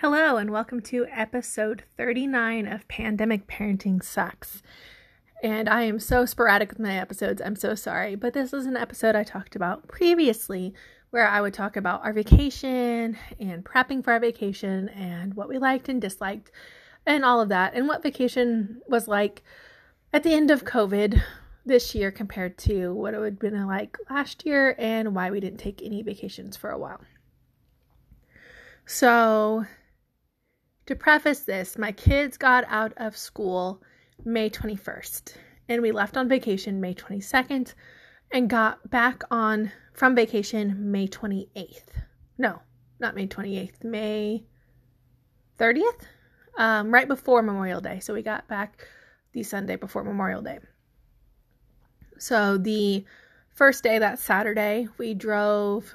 Hello, 0.00 0.36
and 0.36 0.50
welcome 0.50 0.80
to 0.82 1.08
episode 1.10 1.82
39 1.96 2.68
of 2.68 2.86
Pandemic 2.86 3.48
Parenting 3.48 4.00
Sucks. 4.00 4.62
And 5.42 5.68
I 5.68 5.82
am 5.82 5.98
so 5.98 6.24
sporadic 6.24 6.68
with 6.68 6.78
my 6.78 6.96
episodes, 6.96 7.42
I'm 7.44 7.56
so 7.56 7.74
sorry, 7.74 8.14
but 8.14 8.32
this 8.32 8.52
is 8.52 8.64
an 8.66 8.76
episode 8.76 9.16
I 9.16 9.24
talked 9.24 9.56
about 9.56 9.88
previously 9.88 10.72
where 11.10 11.26
I 11.26 11.40
would 11.40 11.52
talk 11.52 11.76
about 11.76 12.04
our 12.04 12.12
vacation 12.12 13.18
and 13.40 13.64
prepping 13.64 14.04
for 14.04 14.12
our 14.12 14.20
vacation 14.20 14.88
and 14.90 15.34
what 15.34 15.48
we 15.48 15.58
liked 15.58 15.88
and 15.88 16.00
disliked 16.00 16.52
and 17.04 17.24
all 17.24 17.40
of 17.40 17.48
that, 17.48 17.74
and 17.74 17.88
what 17.88 18.00
vacation 18.00 18.80
was 18.86 19.08
like 19.08 19.42
at 20.12 20.22
the 20.22 20.32
end 20.32 20.52
of 20.52 20.64
COVID 20.64 21.20
this 21.66 21.92
year 21.96 22.12
compared 22.12 22.56
to 22.58 22.94
what 22.94 23.14
it 23.14 23.18
would 23.18 23.32
have 23.32 23.40
been 23.40 23.66
like 23.66 23.98
last 24.08 24.46
year 24.46 24.76
and 24.78 25.16
why 25.16 25.28
we 25.28 25.40
didn't 25.40 25.58
take 25.58 25.82
any 25.82 26.02
vacations 26.02 26.56
for 26.56 26.70
a 26.70 26.78
while. 26.78 27.00
So, 28.86 29.66
to 30.88 30.96
preface 30.96 31.40
this, 31.40 31.76
my 31.76 31.92
kids 31.92 32.38
got 32.38 32.64
out 32.66 32.94
of 32.96 33.14
school 33.14 33.82
May 34.24 34.48
21st, 34.48 35.34
and 35.68 35.82
we 35.82 35.92
left 35.92 36.16
on 36.16 36.30
vacation 36.30 36.80
May 36.80 36.94
22nd 36.94 37.74
and 38.32 38.48
got 38.48 38.88
back 38.88 39.22
on 39.30 39.70
from 39.92 40.14
vacation 40.14 40.90
May 40.90 41.06
28th. 41.06 41.90
No, 42.38 42.62
not 43.00 43.14
May 43.14 43.26
28th, 43.26 43.84
May 43.84 44.46
30th, 45.58 46.06
um, 46.56 46.90
right 46.90 47.06
before 47.06 47.42
Memorial 47.42 47.82
Day. 47.82 48.00
So 48.00 48.14
we 48.14 48.22
got 48.22 48.48
back 48.48 48.86
the 49.34 49.42
Sunday 49.42 49.76
before 49.76 50.04
Memorial 50.04 50.40
Day. 50.40 50.58
So 52.18 52.56
the 52.56 53.04
first 53.54 53.82
day, 53.84 53.98
that 53.98 54.20
Saturday, 54.20 54.88
we 54.96 55.12
drove 55.12 55.92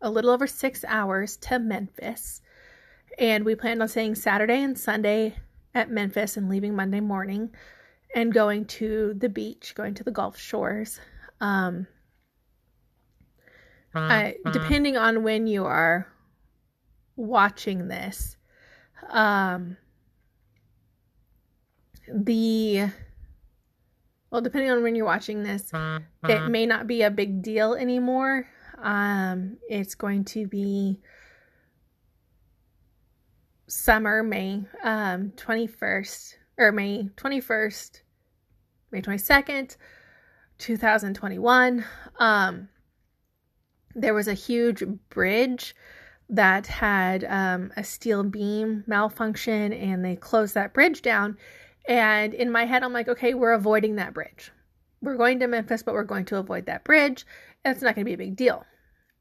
a 0.00 0.08
little 0.08 0.30
over 0.30 0.46
six 0.46 0.86
hours 0.88 1.36
to 1.36 1.58
Memphis 1.58 2.40
and 3.18 3.44
we 3.44 3.54
planned 3.54 3.82
on 3.82 3.88
staying 3.88 4.14
Saturday 4.14 4.62
and 4.62 4.78
Sunday 4.78 5.36
at 5.74 5.90
Memphis 5.90 6.36
and 6.36 6.48
leaving 6.48 6.74
Monday 6.76 7.00
morning 7.00 7.50
and 8.14 8.32
going 8.32 8.64
to 8.66 9.14
the 9.16 9.28
beach, 9.28 9.74
going 9.74 9.94
to 9.94 10.04
the 10.04 10.10
Gulf 10.10 10.38
Shores. 10.38 11.00
Um, 11.40 11.86
I, 13.94 14.36
depending 14.52 14.96
on 14.96 15.22
when 15.22 15.46
you 15.46 15.64
are 15.64 16.06
watching 17.16 17.88
this, 17.88 18.36
um, 19.10 19.76
the 22.12 22.88
well, 24.30 24.40
depending 24.40 24.70
on 24.70 24.82
when 24.82 24.94
you're 24.94 25.04
watching 25.06 25.42
this, 25.42 25.70
it 26.26 26.48
may 26.48 26.64
not 26.64 26.86
be 26.86 27.02
a 27.02 27.10
big 27.10 27.42
deal 27.42 27.74
anymore. 27.74 28.46
Um, 28.78 29.58
it's 29.68 29.94
going 29.94 30.24
to 30.26 30.46
be 30.46 31.00
summer, 33.72 34.22
May 34.22 34.64
um, 34.84 35.30
21st, 35.36 36.34
or 36.58 36.72
May 36.72 37.08
21st, 37.16 38.02
May 38.90 39.00
22nd, 39.00 39.76
2021. 40.58 41.84
Um, 42.18 42.68
there 43.94 44.14
was 44.14 44.28
a 44.28 44.34
huge 44.34 44.84
bridge 45.08 45.74
that 46.28 46.66
had 46.66 47.24
um, 47.24 47.72
a 47.76 47.84
steel 47.84 48.22
beam 48.22 48.84
malfunction, 48.86 49.72
and 49.72 50.04
they 50.04 50.16
closed 50.16 50.54
that 50.54 50.74
bridge 50.74 51.02
down. 51.02 51.36
And 51.88 52.32
in 52.34 52.50
my 52.50 52.64
head, 52.64 52.82
I'm 52.82 52.92
like, 52.92 53.08
okay, 53.08 53.34
we're 53.34 53.52
avoiding 53.52 53.96
that 53.96 54.14
bridge. 54.14 54.52
We're 55.00 55.16
going 55.16 55.40
to 55.40 55.48
Memphis, 55.48 55.82
but 55.82 55.94
we're 55.94 56.04
going 56.04 56.26
to 56.26 56.36
avoid 56.36 56.66
that 56.66 56.84
bridge. 56.84 57.26
It's 57.64 57.82
not 57.82 57.94
going 57.94 58.04
to 58.04 58.08
be 58.08 58.14
a 58.14 58.18
big 58.18 58.36
deal. 58.36 58.64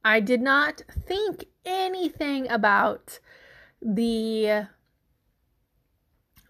I 0.03 0.19
did 0.19 0.41
not 0.41 0.81
think 1.07 1.45
anything 1.65 2.49
about 2.49 3.19
the 3.81 4.67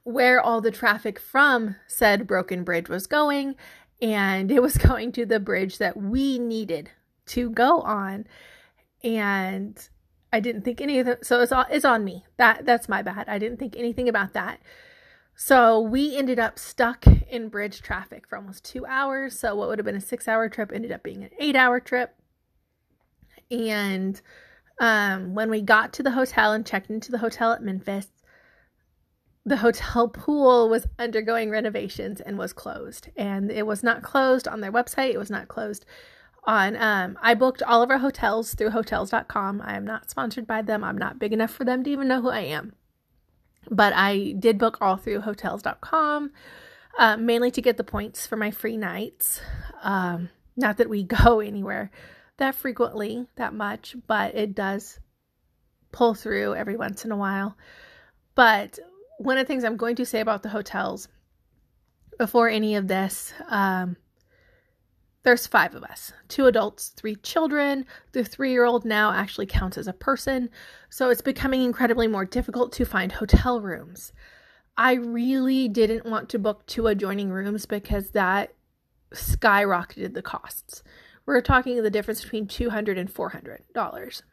where 0.04 0.42
all 0.42 0.62
the 0.62 0.72
traffic 0.72 1.20
from 1.20 1.76
said 1.88 2.28
broken 2.28 2.64
bridge 2.64 2.90
was 2.90 3.06
going 3.08 3.56
and 4.02 4.52
it 4.52 4.62
was 4.62 4.78
going 4.78 5.12
to 5.12 5.26
the 5.26 5.40
bridge 5.40 5.78
that 5.78 5.96
we 5.96 6.40
needed 6.40 6.90
to 7.28 7.50
go 7.50 7.82
on. 7.82 8.26
And 9.04 9.78
I 10.34 10.40
didn't 10.40 10.64
think 10.64 10.82
any 10.82 11.00
of 11.00 11.08
it 11.08 11.26
so 11.26 11.42
it's 11.42 11.52
all 11.52 11.66
it's 11.70 11.86
on 11.86 12.04
me. 12.04 12.26
That 12.38 12.66
that's 12.66 12.90
my 12.90 13.02
bad. 13.02 13.28
I 13.28 13.38
didn't 13.38 13.58
think 13.58 13.76
anything 13.78 14.10
about 14.10 14.34
that. 14.34 14.60
So 15.36 15.80
we 15.80 16.16
ended 16.16 16.40
up 16.40 16.60
stuck 16.60 17.06
in 17.08 17.50
bridge 17.50 17.82
traffic 17.82 18.28
for 18.28 18.38
almost 18.38 18.64
two 18.64 18.86
hours. 18.86 19.40
So 19.40 19.56
what 19.56 19.70
would 19.70 19.80
have 19.80 19.86
been 19.86 19.96
a 19.96 20.02
six 20.02 20.28
hour 20.28 20.50
trip 20.50 20.72
ended 20.74 20.92
up 20.92 21.04
being 21.04 21.24
an 21.24 21.32
eight 21.40 21.56
hour 21.56 21.80
trip. 21.80 22.16
And 23.50 24.22
um, 24.82 25.36
when 25.36 25.52
we 25.52 25.62
got 25.62 25.94
to 25.94 26.04
the 26.04 26.12
hotel 26.12 26.52
and 26.52 26.66
checked 26.66 26.90
into 26.90 27.12
the 27.12 27.20
hotel 27.20 27.54
at 27.54 27.62
Memphis, 27.62 28.08
the 29.46 29.58
hotel 29.58 30.08
pool 30.14 30.68
was 30.68 30.88
undergoing 30.98 31.52
renovations 31.52 32.20
and 32.20 32.38
was 32.38 32.52
closed. 32.52 33.10
And 33.16 33.52
it 33.52 33.68
was 33.68 33.84
not 33.84 34.02
closed 34.02 34.48
on 34.48 34.60
their 34.60 34.72
website. 34.72 35.14
It 35.14 35.20
was 35.20 35.30
not 35.30 35.48
closed 35.48 35.86
on 36.46 36.76
um, 36.78 37.20
I 37.22 37.36
booked 37.36 37.62
all 37.62 37.84
of 37.84 37.92
our 37.92 38.00
hotels 38.00 38.56
through 38.56 38.72
hotels.com. 38.72 39.62
I 39.64 39.78
am 39.78 39.86
not 39.86 40.10
sponsored 40.10 40.48
by 40.48 40.64
them. 40.64 40.84
I'm 40.84 40.98
not 40.98 41.20
big 41.20 41.32
enough 41.32 41.52
for 41.52 41.64
them 41.64 41.84
to 41.84 41.90
even 41.92 42.08
know 42.08 42.20
who 42.20 42.30
I 42.30 42.40
am. 42.40 42.74
But 43.70 43.94
I 43.96 44.34
did 44.40 44.58
book 44.58 44.80
all 44.82 44.98
through 44.98 45.22
hotels.com, 45.22 46.32
uh, 46.98 47.18
mainly 47.18 47.52
to 47.52 47.62
get 47.62 47.78
the 47.78 47.84
points 47.84 48.26
for 48.26 48.36
my 48.36 48.50
free 48.50 48.78
nights. 48.78 49.42
Um, 49.84 50.30
not 50.58 50.78
that 50.78 50.90
we 50.90 51.04
go 51.24 51.40
anywhere 51.40 51.92
that 52.42 52.56
frequently, 52.56 53.28
that 53.36 53.54
much, 53.54 53.96
but 54.08 54.36
it 54.36 54.56
does 54.56 55.00
pull 55.92 56.16
through 56.16 56.56
every 56.56 56.76
once 56.76 57.06
in 57.06 57.12
a 57.12 57.18
while. 57.18 57.56
But 58.34 58.80
one 59.20 59.38
of 59.38 59.46
the 59.46 59.48
things 59.48 59.64
I'm 59.64 59.78
going 59.78 59.96
to 59.98 60.06
say 60.08 60.22
about 60.22 60.42
the 60.42 60.50
hotels 60.50 61.08
before 62.18 62.50
any 62.50 62.76
of 62.76 62.88
this, 62.88 63.32
um, 63.48 63.96
there's 65.22 65.46
five 65.46 65.76
of 65.76 65.84
us 65.84 66.14
two 66.30 66.48
adults, 66.48 66.90
three 66.90 67.16
children. 67.18 67.86
The 68.14 68.24
three 68.24 68.52
year 68.52 68.66
old 68.66 68.86
now 68.86 69.12
actually 69.12 69.46
counts 69.46 69.78
as 69.78 69.88
a 69.88 69.94
person. 69.94 70.50
So 70.90 71.10
it's 71.12 71.22
becoming 71.22 71.62
incredibly 71.62 72.08
more 72.08 72.26
difficult 72.26 72.72
to 72.74 72.86
find 72.86 73.12
hotel 73.12 73.62
rooms. 73.62 74.14
I 74.76 74.94
really 74.94 75.68
didn't 75.68 76.08
want 76.08 76.30
to 76.30 76.40
book 76.40 76.66
two 76.66 76.88
adjoining 76.88 77.30
rooms 77.30 77.68
because 77.68 78.12
that 78.12 78.56
skyrocketed 79.14 80.16
the 80.16 80.24
costs 80.24 80.82
we're 81.26 81.42
talking 81.42 81.82
the 81.82 81.90
difference 81.90 82.22
between 82.22 82.48
200 82.48 82.98
and 82.98 83.12
400 83.12 83.64
dollars 83.74 84.24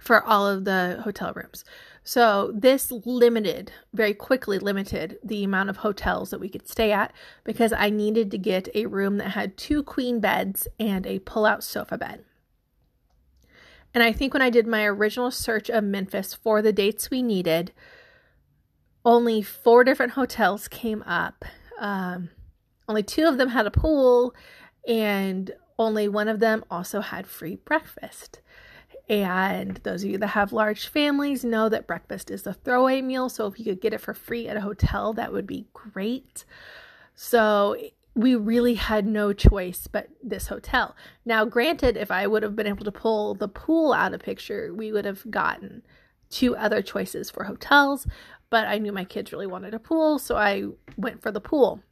for 0.00 0.22
all 0.24 0.48
of 0.48 0.64
the 0.64 1.00
hotel 1.04 1.32
rooms. 1.34 1.64
So 2.02 2.50
this 2.54 2.90
limited, 2.90 3.70
very 3.92 4.14
quickly 4.14 4.58
limited 4.58 5.18
the 5.22 5.44
amount 5.44 5.70
of 5.70 5.78
hotels 5.78 6.30
that 6.30 6.40
we 6.40 6.48
could 6.48 6.68
stay 6.68 6.90
at 6.90 7.12
because 7.44 7.72
I 7.72 7.88
needed 7.88 8.30
to 8.32 8.38
get 8.38 8.68
a 8.74 8.86
room 8.86 9.18
that 9.18 9.30
had 9.30 9.56
two 9.56 9.84
queen 9.84 10.18
beds 10.18 10.66
and 10.80 11.06
a 11.06 11.20
pull-out 11.20 11.62
sofa 11.62 11.96
bed. 11.96 12.24
And 13.94 14.02
I 14.02 14.12
think 14.12 14.32
when 14.32 14.42
I 14.42 14.50
did 14.50 14.66
my 14.66 14.84
original 14.84 15.30
search 15.30 15.70
of 15.70 15.84
Memphis 15.84 16.34
for 16.34 16.62
the 16.62 16.72
dates 16.72 17.10
we 17.10 17.22
needed, 17.22 17.72
only 19.04 19.42
four 19.42 19.84
different 19.84 20.12
hotels 20.12 20.66
came 20.66 21.02
up. 21.02 21.44
Um, 21.78 22.30
only 22.88 23.02
two 23.02 23.26
of 23.26 23.38
them 23.38 23.50
had 23.50 23.66
a 23.66 23.70
pool, 23.70 24.34
and 24.86 25.52
only 25.78 26.08
one 26.08 26.28
of 26.28 26.40
them 26.40 26.64
also 26.70 27.00
had 27.00 27.26
free 27.26 27.56
breakfast. 27.56 28.40
And 29.08 29.78
those 29.78 30.04
of 30.04 30.10
you 30.10 30.18
that 30.18 30.28
have 30.28 30.52
large 30.52 30.88
families 30.88 31.44
know 31.44 31.68
that 31.68 31.86
breakfast 31.86 32.30
is 32.30 32.46
a 32.46 32.52
throwaway 32.52 33.02
meal. 33.02 33.28
So 33.28 33.46
if 33.46 33.58
you 33.58 33.64
could 33.64 33.80
get 33.80 33.92
it 33.92 34.00
for 34.00 34.14
free 34.14 34.48
at 34.48 34.56
a 34.56 34.60
hotel, 34.60 35.12
that 35.14 35.32
would 35.32 35.46
be 35.46 35.66
great. 35.72 36.44
So 37.14 37.76
we 38.14 38.34
really 38.36 38.74
had 38.74 39.06
no 39.06 39.32
choice 39.32 39.86
but 39.86 40.08
this 40.22 40.48
hotel. 40.48 40.94
Now, 41.24 41.44
granted, 41.44 41.96
if 41.96 42.10
I 42.10 42.26
would 42.26 42.42
have 42.42 42.56
been 42.56 42.66
able 42.66 42.84
to 42.84 42.92
pull 42.92 43.34
the 43.34 43.48
pool 43.48 43.92
out 43.92 44.14
of 44.14 44.20
picture, 44.20 44.72
we 44.74 44.92
would 44.92 45.04
have 45.04 45.30
gotten 45.30 45.82
two 46.30 46.56
other 46.56 46.82
choices 46.82 47.30
for 47.30 47.44
hotels. 47.44 48.06
But 48.50 48.66
I 48.66 48.78
knew 48.78 48.92
my 48.92 49.04
kids 49.04 49.32
really 49.32 49.46
wanted 49.46 49.72
a 49.72 49.78
pool, 49.78 50.18
so 50.18 50.36
I 50.36 50.64
went 50.96 51.22
for 51.22 51.30
the 51.30 51.40
pool 51.40 51.82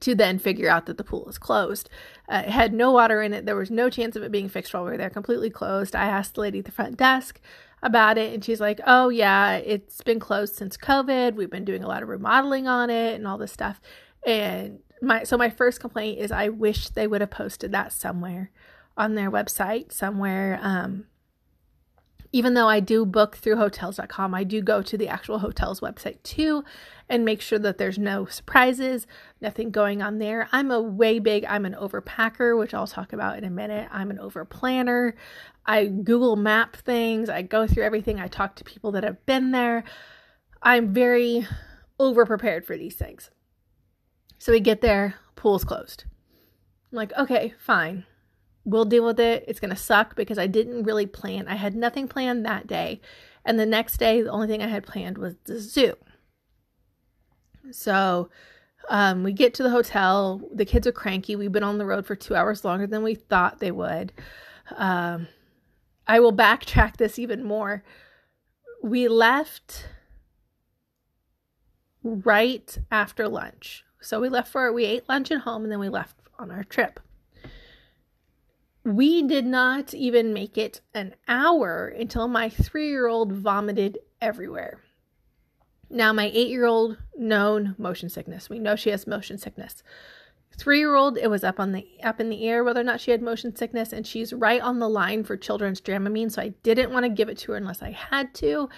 to 0.00 0.14
then 0.14 0.38
figure 0.38 0.68
out 0.68 0.86
that 0.86 0.96
the 0.96 1.04
pool 1.04 1.28
is 1.28 1.38
closed. 1.38 1.88
Uh, 2.28 2.42
it 2.46 2.50
had 2.50 2.72
no 2.72 2.92
water 2.92 3.22
in 3.22 3.32
it. 3.32 3.46
There 3.46 3.56
was 3.56 3.70
no 3.70 3.90
chance 3.90 4.16
of 4.16 4.22
it 4.22 4.32
being 4.32 4.48
fixed 4.48 4.72
while 4.72 4.84
we 4.84 4.90
were 4.90 4.96
there, 4.96 5.10
completely 5.10 5.50
closed. 5.50 5.96
I 5.96 6.06
asked 6.06 6.34
the 6.34 6.40
lady 6.42 6.60
at 6.60 6.64
the 6.64 6.72
front 6.72 6.96
desk 6.96 7.40
about 7.82 8.18
it, 8.18 8.32
and 8.32 8.44
she's 8.44 8.60
like, 8.60 8.80
Oh, 8.86 9.08
yeah, 9.08 9.56
it's 9.56 10.02
been 10.02 10.20
closed 10.20 10.54
since 10.56 10.76
COVID. 10.76 11.34
We've 11.34 11.50
been 11.50 11.64
doing 11.64 11.84
a 11.84 11.88
lot 11.88 12.02
of 12.02 12.08
remodeling 12.08 12.66
on 12.66 12.90
it 12.90 13.14
and 13.14 13.26
all 13.26 13.38
this 13.38 13.52
stuff. 13.52 13.80
And 14.26 14.80
my 15.00 15.24
so 15.24 15.36
my 15.36 15.50
first 15.50 15.80
complaint 15.80 16.18
is 16.18 16.32
I 16.32 16.48
wish 16.48 16.88
they 16.88 17.06
would 17.06 17.20
have 17.20 17.30
posted 17.30 17.72
that 17.72 17.92
somewhere 17.92 18.50
on 18.96 19.14
their 19.14 19.30
website, 19.30 19.92
somewhere 19.92 20.58
um, 20.60 21.06
even 22.32 22.54
though 22.54 22.68
I 22.68 22.80
do 22.80 23.06
book 23.06 23.36
through 23.36 23.56
hotels.com, 23.56 24.34
I 24.34 24.44
do 24.44 24.60
go 24.60 24.82
to 24.82 24.98
the 24.98 25.08
actual 25.08 25.38
hotel's 25.38 25.80
website 25.80 26.22
too 26.22 26.62
and 27.08 27.24
make 27.24 27.40
sure 27.40 27.58
that 27.58 27.78
there's 27.78 27.98
no 27.98 28.26
surprises, 28.26 29.06
nothing 29.40 29.70
going 29.70 30.02
on 30.02 30.18
there. 30.18 30.48
I'm 30.52 30.70
a 30.70 30.80
way 30.80 31.18
big, 31.18 31.46
I'm 31.46 31.64
an 31.64 31.74
overpacker, 31.74 32.58
which 32.58 32.74
I'll 32.74 32.86
talk 32.86 33.12
about 33.12 33.38
in 33.38 33.44
a 33.44 33.50
minute. 33.50 33.88
I'm 33.90 34.10
an 34.10 34.18
over 34.18 34.44
planner. 34.44 35.14
I 35.64 35.86
Google 35.86 36.36
map 36.36 36.76
things, 36.76 37.28
I 37.30 37.42
go 37.42 37.66
through 37.66 37.84
everything, 37.84 38.20
I 38.20 38.28
talk 38.28 38.56
to 38.56 38.64
people 38.64 38.92
that 38.92 39.04
have 39.04 39.24
been 39.26 39.50
there. 39.50 39.84
I'm 40.62 40.92
very 40.92 41.46
over 41.98 42.26
prepared 42.26 42.66
for 42.66 42.76
these 42.76 42.94
things. 42.94 43.30
So 44.38 44.52
we 44.52 44.60
get 44.60 44.82
there, 44.82 45.14
pool's 45.34 45.64
closed. 45.64 46.04
I'm 46.90 46.96
like, 46.96 47.12
okay, 47.18 47.54
fine 47.58 48.04
we'll 48.68 48.84
deal 48.84 49.04
with 49.04 49.18
it. 49.18 49.44
It's 49.48 49.60
going 49.60 49.70
to 49.70 49.76
suck 49.76 50.14
because 50.14 50.38
I 50.38 50.46
didn't 50.46 50.84
really 50.84 51.06
plan. 51.06 51.48
I 51.48 51.54
had 51.54 51.74
nothing 51.74 52.06
planned 52.06 52.44
that 52.44 52.66
day. 52.66 53.00
And 53.44 53.58
the 53.58 53.66
next 53.66 53.96
day, 53.96 54.20
the 54.20 54.30
only 54.30 54.46
thing 54.46 54.62
I 54.62 54.68
had 54.68 54.86
planned 54.86 55.16
was 55.16 55.36
the 55.44 55.58
zoo. 55.58 55.94
So 57.70 58.28
um, 58.90 59.22
we 59.22 59.32
get 59.32 59.54
to 59.54 59.62
the 59.62 59.70
hotel. 59.70 60.42
The 60.52 60.66
kids 60.66 60.86
are 60.86 60.92
cranky. 60.92 61.34
We've 61.34 61.52
been 61.52 61.62
on 61.62 61.78
the 61.78 61.86
road 61.86 62.06
for 62.06 62.14
two 62.14 62.34
hours 62.34 62.64
longer 62.64 62.86
than 62.86 63.02
we 63.02 63.14
thought 63.14 63.58
they 63.58 63.70
would. 63.70 64.12
Um, 64.76 65.28
I 66.06 66.20
will 66.20 66.32
backtrack 66.32 66.98
this 66.98 67.18
even 67.18 67.44
more. 67.44 67.82
We 68.82 69.08
left 69.08 69.86
right 72.02 72.78
after 72.90 73.28
lunch. 73.28 73.84
So 74.00 74.20
we 74.20 74.28
left 74.28 74.52
for, 74.52 74.70
we 74.72 74.84
ate 74.84 75.08
lunch 75.08 75.30
at 75.30 75.40
home 75.40 75.62
and 75.62 75.72
then 75.72 75.80
we 75.80 75.88
left 75.88 76.16
on 76.38 76.50
our 76.50 76.64
trip. 76.64 77.00
We 78.84 79.22
did 79.22 79.44
not 79.44 79.92
even 79.92 80.32
make 80.32 80.56
it 80.56 80.80
an 80.94 81.14
hour 81.26 81.88
until 81.88 82.28
my 82.28 82.48
three 82.48 82.88
year 82.88 83.06
old 83.06 83.32
vomited 83.32 83.98
everywhere. 84.20 84.80
Now, 85.90 86.12
my 86.12 86.30
eight 86.32 86.48
year 86.48 86.66
old 86.66 86.98
known 87.16 87.74
motion 87.78 88.08
sickness. 88.08 88.50
We 88.50 88.58
know 88.58 88.76
she 88.76 88.90
has 88.90 89.06
motion 89.06 89.38
sickness. 89.38 89.82
Three 90.56 90.78
year 90.78 90.94
old, 90.94 91.16
it 91.16 91.28
was 91.28 91.44
up 91.44 91.60
on 91.60 91.72
the 91.72 91.86
up 92.02 92.20
in 92.20 92.30
the 92.30 92.48
air 92.48 92.64
whether 92.64 92.80
or 92.80 92.84
not 92.84 93.00
she 93.00 93.10
had 93.10 93.22
motion 93.22 93.54
sickness, 93.54 93.92
and 93.92 94.06
she's 94.06 94.32
right 94.32 94.60
on 94.60 94.78
the 94.78 94.88
line 94.88 95.24
for 95.24 95.36
children's 95.36 95.80
Dramamine, 95.80 96.32
so 96.32 96.42
I 96.42 96.48
didn't 96.62 96.92
want 96.92 97.04
to 97.04 97.10
give 97.10 97.28
it 97.28 97.38
to 97.38 97.52
her 97.52 97.58
unless 97.58 97.82
I 97.82 97.92
had 97.92 98.34
to. 98.36 98.68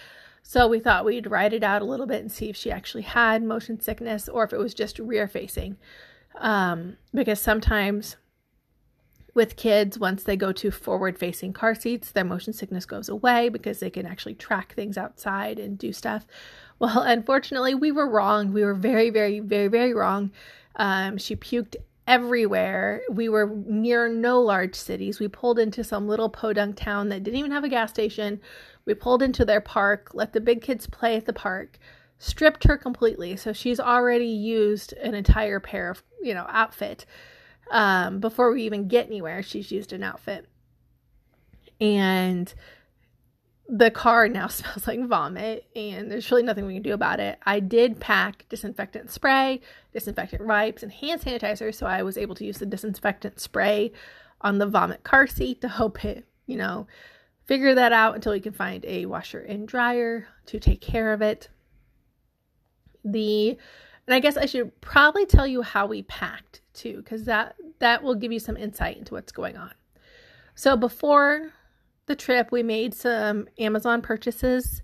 So 0.43 0.69
we 0.69 0.81
thought 0.81 1.05
we'd 1.05 1.31
ride 1.31 1.53
it 1.53 1.63
out 1.63 1.83
a 1.83 1.87
little 1.87 2.07
bit 2.07 2.21
and 2.21 2.33
see 2.33 2.49
if 2.49 2.57
she 2.57 2.71
actually 2.71 3.03
had 3.03 3.43
motion 3.43 3.81
sickness 3.81 4.29
or 4.29 4.45
if 4.45 4.53
it 4.53 4.59
was 4.59 4.75
just 4.75 4.99
rear 4.99 5.29
facing. 5.29 5.77
Um, 6.37 6.97
because 7.13 7.41
sometimes 7.41 8.17
with 9.35 9.57
kids, 9.57 9.99
once 9.99 10.23
they 10.23 10.37
go 10.37 10.53
to 10.53 10.71
forward 10.71 11.19
facing 11.19 11.53
car 11.53 11.75
seats, 11.75 12.11
their 12.11 12.25
motion 12.25 12.53
sickness 12.53 12.87
goes 12.87 13.09
away 13.09 13.49
because 13.49 13.81
they 13.81 13.91
can 13.91 14.07
actually 14.07 14.35
track 14.35 14.75
things 14.75 14.99
outside 14.99 15.59
and 15.59 15.79
do 15.79 15.93
stuff. 15.93 16.27
Well, 16.79 17.03
unfortunately, 17.07 17.75
we 17.75 17.93
were 17.93 18.09
wrong. 18.09 18.53
We 18.53 18.65
were 18.65 18.75
very, 18.75 19.11
very, 19.11 19.41
very, 19.41 19.69
very 19.69 19.95
wrong. 19.95 20.33
Um, 20.77 21.19
she 21.19 21.37
puked 21.37 21.77
everywhere. 22.07 23.03
We 23.09 23.29
were 23.29 23.47
near 23.67 24.09
no 24.09 24.41
large 24.41 24.75
cities. 24.75 25.21
We 25.21 25.29
pulled 25.29 25.59
into 25.59 25.85
some 25.85 26.09
little 26.09 26.29
podunk 26.29 26.77
town 26.77 27.09
that 27.11 27.23
didn't 27.23 27.39
even 27.39 27.53
have 27.53 27.65
a 27.65 27.69
gas 27.69 27.91
station. 27.91 28.41
We 28.85 28.95
pulled 28.95 29.23
into 29.23 29.45
their 29.45 29.61
park, 29.61 30.11
let 30.13 30.33
the 30.33 30.41
big 30.41 30.63
kids 30.63 30.87
play 30.89 31.17
at 31.17 31.27
the 31.27 31.33
park, 31.33 31.79
stripped 32.19 32.65
her 32.65 32.77
completely. 32.77 33.37
So 33.37 33.53
she's 33.53 33.79
already 33.79 34.27
used 34.27 34.93
an 34.95 35.15
entire 35.15 35.61
pair 35.61 35.91
of, 35.91 36.03
you 36.21 36.35
know, 36.35 36.47
outfit 36.49 37.07
um, 37.71 38.21
before 38.21 38.53
we 38.53 38.63
even 38.65 38.89
get 38.89 39.07
anywhere, 39.07 39.43
she's 39.43 39.71
used 39.71 39.93
an 39.93 40.03
outfit. 40.03 40.47
And 41.81 42.53
the 43.69 43.91
car 43.91 44.29
now 44.29 44.47
smells 44.49 44.87
like 44.87 45.07
vomit, 45.07 45.67
and 45.75 46.11
there's 46.11 46.31
really 46.31 46.43
nothing 46.43 46.67
we 46.67 46.75
can 46.75 46.83
do 46.83 46.93
about 46.93 47.21
it. 47.21 47.39
I 47.45 47.61
did 47.61 48.01
pack 48.01 48.45
disinfectant 48.49 49.11
spray, 49.11 49.61
disinfectant 49.93 50.45
wipes, 50.45 50.83
and 50.83 50.93
hand 50.93 51.23
sanitizer, 51.23 51.75
so 51.75 51.87
I 51.87 52.03
was 52.03 52.19
able 52.19 52.35
to 52.35 52.45
use 52.45 52.59
the 52.59 52.67
disinfectant 52.67 53.41
spray 53.41 53.93
on 54.41 54.59
the 54.59 54.67
vomit 54.67 55.05
car 55.05 55.27
seat 55.27 55.61
to 55.61 55.69
hope 55.69 56.05
it, 56.05 56.27
you 56.47 56.57
know, 56.57 56.87
figure 57.45 57.75
that 57.75 57.93
out 57.93 58.15
until 58.15 58.33
we 58.33 58.41
can 58.41 58.53
find 58.53 58.85
a 58.85 59.07
washer 59.07 59.41
and 59.41 59.69
dryer 59.69 60.27
to 60.47 60.59
take 60.59 60.81
care 60.81 61.13
of 61.13 61.23
it. 61.23 61.49
The 63.05 63.57
and 64.07 64.15
I 64.15 64.21
guess 64.21 64.37
I 64.37 64.47
should 64.47 64.81
probably 64.81 65.27
tell 65.27 65.47
you 65.47 65.63
how 65.63 65.87
we 65.87 66.03
packed 66.03 66.63
too, 66.75 66.97
because 66.99 67.25
that 67.25 67.57
that 67.79 68.03
will 68.03 68.15
give 68.15 68.33
you 68.33 68.39
some 68.39 68.57
insight 68.57 68.97
into 68.99 69.15
what's 69.15 69.33
going 69.33 69.57
on. 69.57 69.73
So 70.55 70.77
before 70.77 71.53
the 72.07 72.17
trip, 72.17 72.51
we 72.53 72.63
made 72.63 72.95
some 72.95 73.49
Amazon 73.59 74.03
purchases 74.03 74.83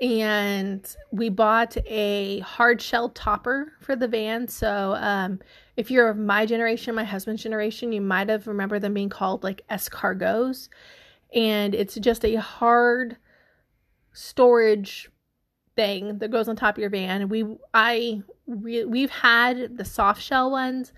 and 0.00 0.96
we 1.10 1.28
bought 1.28 1.76
a 1.86 2.40
hard 2.40 2.80
shell 2.80 3.08
topper 3.10 3.72
for 3.80 3.96
the 3.96 4.08
van. 4.08 4.48
So 4.48 4.94
um, 4.98 5.40
if 5.76 5.90
you're 5.90 6.08
of 6.08 6.16
my 6.16 6.46
generation, 6.46 6.94
my 6.94 7.04
husband's 7.04 7.42
generation, 7.42 7.92
you 7.92 8.00
might 8.00 8.28
have 8.28 8.46
remembered 8.46 8.82
them 8.82 8.94
being 8.94 9.08
called 9.08 9.42
like 9.42 9.64
escargots. 9.70 10.68
And 11.34 11.74
it's 11.74 11.96
just 11.96 12.24
a 12.24 12.36
hard 12.36 13.16
storage 14.12 15.10
thing 15.78 16.18
that 16.18 16.32
goes 16.32 16.48
on 16.48 16.56
top 16.56 16.76
of 16.76 16.80
your 16.80 16.90
van. 16.90 17.28
We 17.28 17.44
I 17.72 18.22
we, 18.46 18.84
we've 18.84 19.10
had 19.10 19.76
the 19.78 19.84
soft 19.84 20.20
shell 20.20 20.50
ones. 20.50 20.92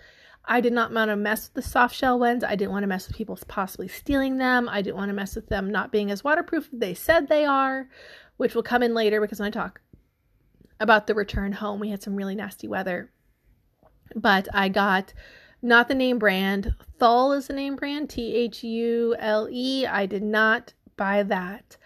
I 0.46 0.62
did 0.62 0.72
not 0.72 0.90
want 0.90 1.10
to 1.10 1.16
mess 1.16 1.48
with 1.48 1.62
the 1.62 1.70
soft 1.70 1.94
shell 1.94 2.18
ones. 2.18 2.42
I 2.42 2.56
didn't 2.56 2.72
want 2.72 2.82
to 2.84 2.86
mess 2.86 3.06
with 3.06 3.16
people 3.16 3.38
possibly 3.46 3.88
stealing 3.88 4.38
them. 4.38 4.70
I 4.70 4.80
didn't 4.80 4.96
want 4.96 5.10
to 5.10 5.14
mess 5.14 5.36
with 5.36 5.48
them 5.48 5.70
not 5.70 5.92
being 5.92 6.10
as 6.10 6.24
waterproof 6.24 6.70
as 6.72 6.78
they 6.80 6.94
said 6.94 7.28
they 7.28 7.44
are, 7.44 7.88
which 8.38 8.54
will 8.54 8.62
come 8.62 8.82
in 8.82 8.94
later 8.94 9.20
because 9.20 9.38
when 9.38 9.48
I 9.48 9.50
talk 9.50 9.82
about 10.80 11.06
the 11.06 11.14
return 11.14 11.52
home, 11.52 11.78
we 11.78 11.90
had 11.90 12.02
some 12.02 12.16
really 12.16 12.34
nasty 12.34 12.66
weather. 12.66 13.12
But 14.16 14.48
I 14.54 14.70
got 14.70 15.12
not 15.60 15.88
the 15.88 15.94
name 15.94 16.18
brand. 16.18 16.74
Thule 16.98 17.32
is 17.32 17.48
the 17.48 17.52
name 17.52 17.76
brand. 17.76 18.08
T 18.08 18.34
H 18.34 18.64
U 18.64 19.14
L 19.18 19.46
E. 19.50 19.84
I 19.86 20.06
did 20.06 20.22
not 20.22 20.72
buy 20.96 21.22
that. 21.22 21.76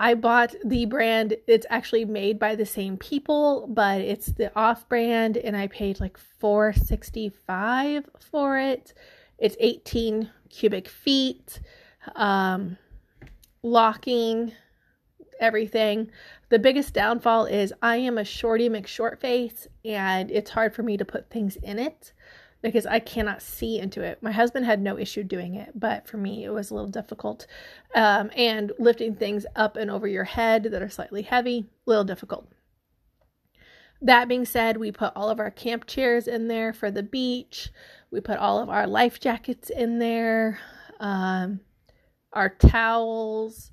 I 0.00 0.14
bought 0.14 0.54
the 0.64 0.86
brand. 0.86 1.36
It's 1.48 1.66
actually 1.68 2.04
made 2.04 2.38
by 2.38 2.54
the 2.54 2.64
same 2.64 2.96
people, 2.96 3.66
but 3.68 4.00
it's 4.00 4.26
the 4.26 4.56
off 4.56 4.88
brand 4.88 5.36
and 5.36 5.56
I 5.56 5.66
paid 5.66 5.98
like 5.98 6.16
465 6.16 8.08
for 8.30 8.56
it. 8.58 8.94
It's 9.38 9.56
18 9.58 10.30
cubic 10.48 10.88
feet. 10.88 11.60
Um 12.14 12.78
locking 13.62 14.52
everything. 15.40 16.10
The 16.48 16.58
biggest 16.58 16.94
downfall 16.94 17.46
is 17.46 17.72
I 17.82 17.96
am 17.96 18.18
a 18.18 18.24
shorty 18.24 18.68
McShort 18.68 19.18
face 19.20 19.66
and 19.84 20.30
it's 20.30 20.50
hard 20.50 20.74
for 20.74 20.82
me 20.82 20.96
to 20.96 21.04
put 21.04 21.28
things 21.28 21.56
in 21.56 21.78
it 21.78 22.12
because 22.62 22.86
I 22.86 22.98
cannot 22.98 23.42
see 23.42 23.78
into 23.78 24.02
it. 24.02 24.22
My 24.22 24.32
husband 24.32 24.66
had 24.66 24.80
no 24.80 24.98
issue 24.98 25.22
doing 25.22 25.54
it, 25.54 25.72
but 25.74 26.08
for 26.08 26.16
me, 26.16 26.44
it 26.44 26.50
was 26.50 26.70
a 26.70 26.74
little 26.74 26.90
difficult. 26.90 27.46
Um, 27.94 28.30
and 28.36 28.72
lifting 28.78 29.14
things 29.14 29.46
up 29.54 29.76
and 29.76 29.90
over 29.90 30.08
your 30.08 30.24
head 30.24 30.64
that 30.64 30.82
are 30.82 30.90
slightly 30.90 31.22
heavy, 31.22 31.66
a 31.86 31.90
little 31.90 32.04
difficult. 32.04 32.48
That 34.00 34.28
being 34.28 34.44
said, 34.44 34.76
we 34.76 34.92
put 34.92 35.12
all 35.16 35.30
of 35.30 35.40
our 35.40 35.50
camp 35.50 35.86
chairs 35.86 36.28
in 36.28 36.48
there 36.48 36.72
for 36.72 36.90
the 36.90 37.02
beach. 37.02 37.70
We 38.10 38.20
put 38.20 38.38
all 38.38 38.60
of 38.60 38.68
our 38.68 38.86
life 38.86 39.18
jackets 39.18 39.70
in 39.70 39.98
there, 39.98 40.58
um, 41.00 41.60
our 42.32 42.48
towels, 42.48 43.72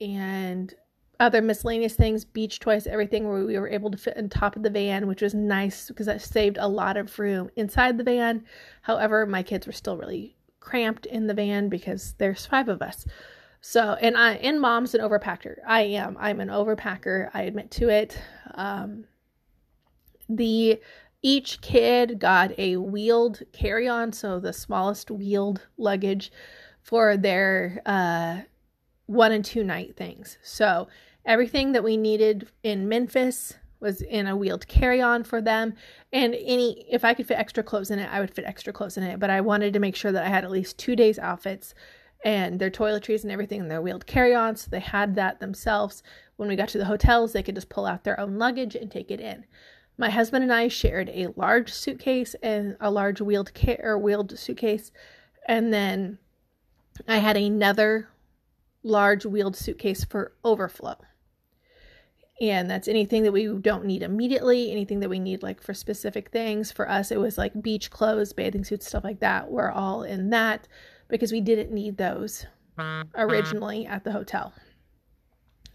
and 0.00 0.74
other 1.20 1.40
miscellaneous 1.40 1.94
things, 1.94 2.24
beach 2.24 2.60
toys, 2.60 2.86
everything 2.86 3.28
where 3.28 3.44
we 3.44 3.58
were 3.58 3.68
able 3.68 3.90
to 3.90 3.98
fit 3.98 4.16
on 4.16 4.28
top 4.28 4.56
of 4.56 4.62
the 4.62 4.70
van, 4.70 5.06
which 5.06 5.22
was 5.22 5.34
nice 5.34 5.88
because 5.88 6.06
that 6.06 6.20
saved 6.20 6.58
a 6.58 6.68
lot 6.68 6.96
of 6.96 7.18
room 7.18 7.50
inside 7.56 7.98
the 7.98 8.04
van. 8.04 8.44
However, 8.82 9.26
my 9.26 9.42
kids 9.42 9.66
were 9.66 9.72
still 9.72 9.96
really 9.96 10.36
cramped 10.60 11.06
in 11.06 11.26
the 11.26 11.34
van 11.34 11.68
because 11.68 12.14
there's 12.18 12.46
five 12.46 12.68
of 12.68 12.82
us. 12.82 13.06
So, 13.60 13.96
and 14.00 14.16
I, 14.16 14.34
and 14.34 14.60
mom's 14.60 14.94
an 14.94 15.00
overpacker. 15.00 15.56
I 15.66 15.82
am. 15.82 16.16
I'm 16.20 16.40
an 16.40 16.48
overpacker. 16.48 17.30
I 17.32 17.42
admit 17.42 17.70
to 17.72 17.88
it. 17.88 18.18
Um, 18.54 19.04
the 20.28 20.80
each 21.22 21.62
kid 21.62 22.18
got 22.18 22.58
a 22.58 22.76
wheeled 22.76 23.42
carry-on, 23.52 24.12
so 24.12 24.38
the 24.38 24.52
smallest 24.52 25.10
wheeled 25.10 25.66
luggage 25.78 26.30
for 26.82 27.16
their 27.16 27.80
uh 27.86 28.40
one 29.06 29.32
and 29.32 29.44
two 29.44 29.64
night 29.64 29.96
things. 29.96 30.38
So 30.42 30.88
everything 31.26 31.72
that 31.72 31.84
we 31.84 31.96
needed 31.96 32.48
in 32.62 32.88
Memphis 32.88 33.54
was 33.80 34.00
in 34.00 34.26
a 34.26 34.36
wheeled 34.36 34.66
carry 34.66 35.00
on 35.00 35.24
for 35.24 35.40
them. 35.40 35.74
And 36.12 36.34
any, 36.34 36.86
if 36.90 37.04
I 37.04 37.12
could 37.12 37.26
fit 37.26 37.38
extra 37.38 37.62
clothes 37.62 37.90
in 37.90 37.98
it, 37.98 38.08
I 38.10 38.20
would 38.20 38.34
fit 38.34 38.46
extra 38.46 38.72
clothes 38.72 38.96
in 38.96 39.02
it. 39.02 39.20
But 39.20 39.30
I 39.30 39.40
wanted 39.42 39.72
to 39.74 39.78
make 39.78 39.94
sure 39.94 40.10
that 40.12 40.24
I 40.24 40.28
had 40.28 40.44
at 40.44 40.50
least 40.50 40.78
two 40.78 40.96
days' 40.96 41.18
outfits 41.18 41.74
and 42.24 42.58
their 42.58 42.70
toiletries 42.70 43.22
and 43.22 43.30
everything 43.30 43.60
in 43.60 43.68
their 43.68 43.82
wheeled 43.82 44.06
carry 44.06 44.34
on. 44.34 44.56
So 44.56 44.70
they 44.70 44.80
had 44.80 45.14
that 45.16 45.40
themselves. 45.40 46.02
When 46.36 46.48
we 46.48 46.56
got 46.56 46.70
to 46.70 46.78
the 46.78 46.86
hotels, 46.86 47.32
they 47.32 47.42
could 47.42 47.54
just 47.54 47.68
pull 47.68 47.84
out 47.84 48.04
their 48.04 48.18
own 48.18 48.38
luggage 48.38 48.74
and 48.74 48.90
take 48.90 49.10
it 49.10 49.20
in. 49.20 49.44
My 49.96 50.10
husband 50.10 50.42
and 50.42 50.52
I 50.52 50.68
shared 50.68 51.10
a 51.10 51.28
large 51.36 51.72
suitcase 51.72 52.34
and 52.42 52.76
a 52.80 52.90
large 52.90 53.20
wheeled 53.20 53.52
wheeled 53.54 54.36
suitcase, 54.36 54.90
and 55.46 55.72
then 55.72 56.18
I 57.06 57.18
had 57.18 57.36
another 57.36 58.08
large 58.82 59.24
wheeled 59.24 59.56
suitcase 59.56 60.04
for 60.04 60.32
overflow. 60.42 60.96
And 62.40 62.68
that's 62.68 62.88
anything 62.88 63.22
that 63.22 63.32
we 63.32 63.46
don't 63.46 63.84
need 63.84 64.02
immediately, 64.02 64.72
anything 64.72 65.00
that 65.00 65.08
we 65.08 65.20
need 65.20 65.42
like 65.42 65.62
for 65.62 65.72
specific 65.72 66.30
things. 66.30 66.72
For 66.72 66.88
us, 66.90 67.12
it 67.12 67.20
was 67.20 67.38
like 67.38 67.62
beach 67.62 67.90
clothes, 67.90 68.32
bathing 68.32 68.64
suits, 68.64 68.88
stuff 68.88 69.04
like 69.04 69.20
that. 69.20 69.50
We're 69.50 69.70
all 69.70 70.02
in 70.02 70.30
that 70.30 70.66
because 71.08 71.30
we 71.30 71.40
didn't 71.40 71.72
need 71.72 71.96
those 71.96 72.46
originally 73.14 73.86
at 73.86 74.02
the 74.02 74.12
hotel. 74.12 74.52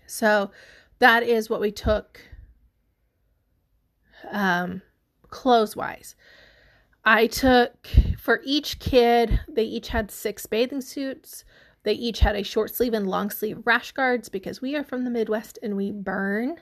So 0.06 0.52
that 1.00 1.24
is 1.24 1.50
what 1.50 1.62
we 1.62 1.72
took 1.72 2.20
um, 4.32 4.82
clothes 5.30 5.76
wise. 5.76 6.16
I 7.06 7.28
took 7.28 7.88
for 8.18 8.42
each 8.44 8.80
kid, 8.80 9.40
they 9.48 9.64
each 9.64 9.90
had 9.90 10.12
six 10.12 10.46
bathing 10.46 10.82
suits. 10.82 11.46
They 11.84 11.94
each 11.94 12.20
had 12.20 12.36
a 12.36 12.44
short 12.44 12.76
sleeve 12.76 12.94
and 12.94 13.10
long 13.10 13.30
sleeve 13.30 13.60
rash 13.66 13.92
guards 13.92 14.30
because 14.30 14.62
we 14.62 14.76
are 14.76 14.84
from 14.84 15.04
the 15.04 15.10
Midwest 15.10 15.60
and 15.64 15.76
we 15.76 15.92
burn. 15.92 16.58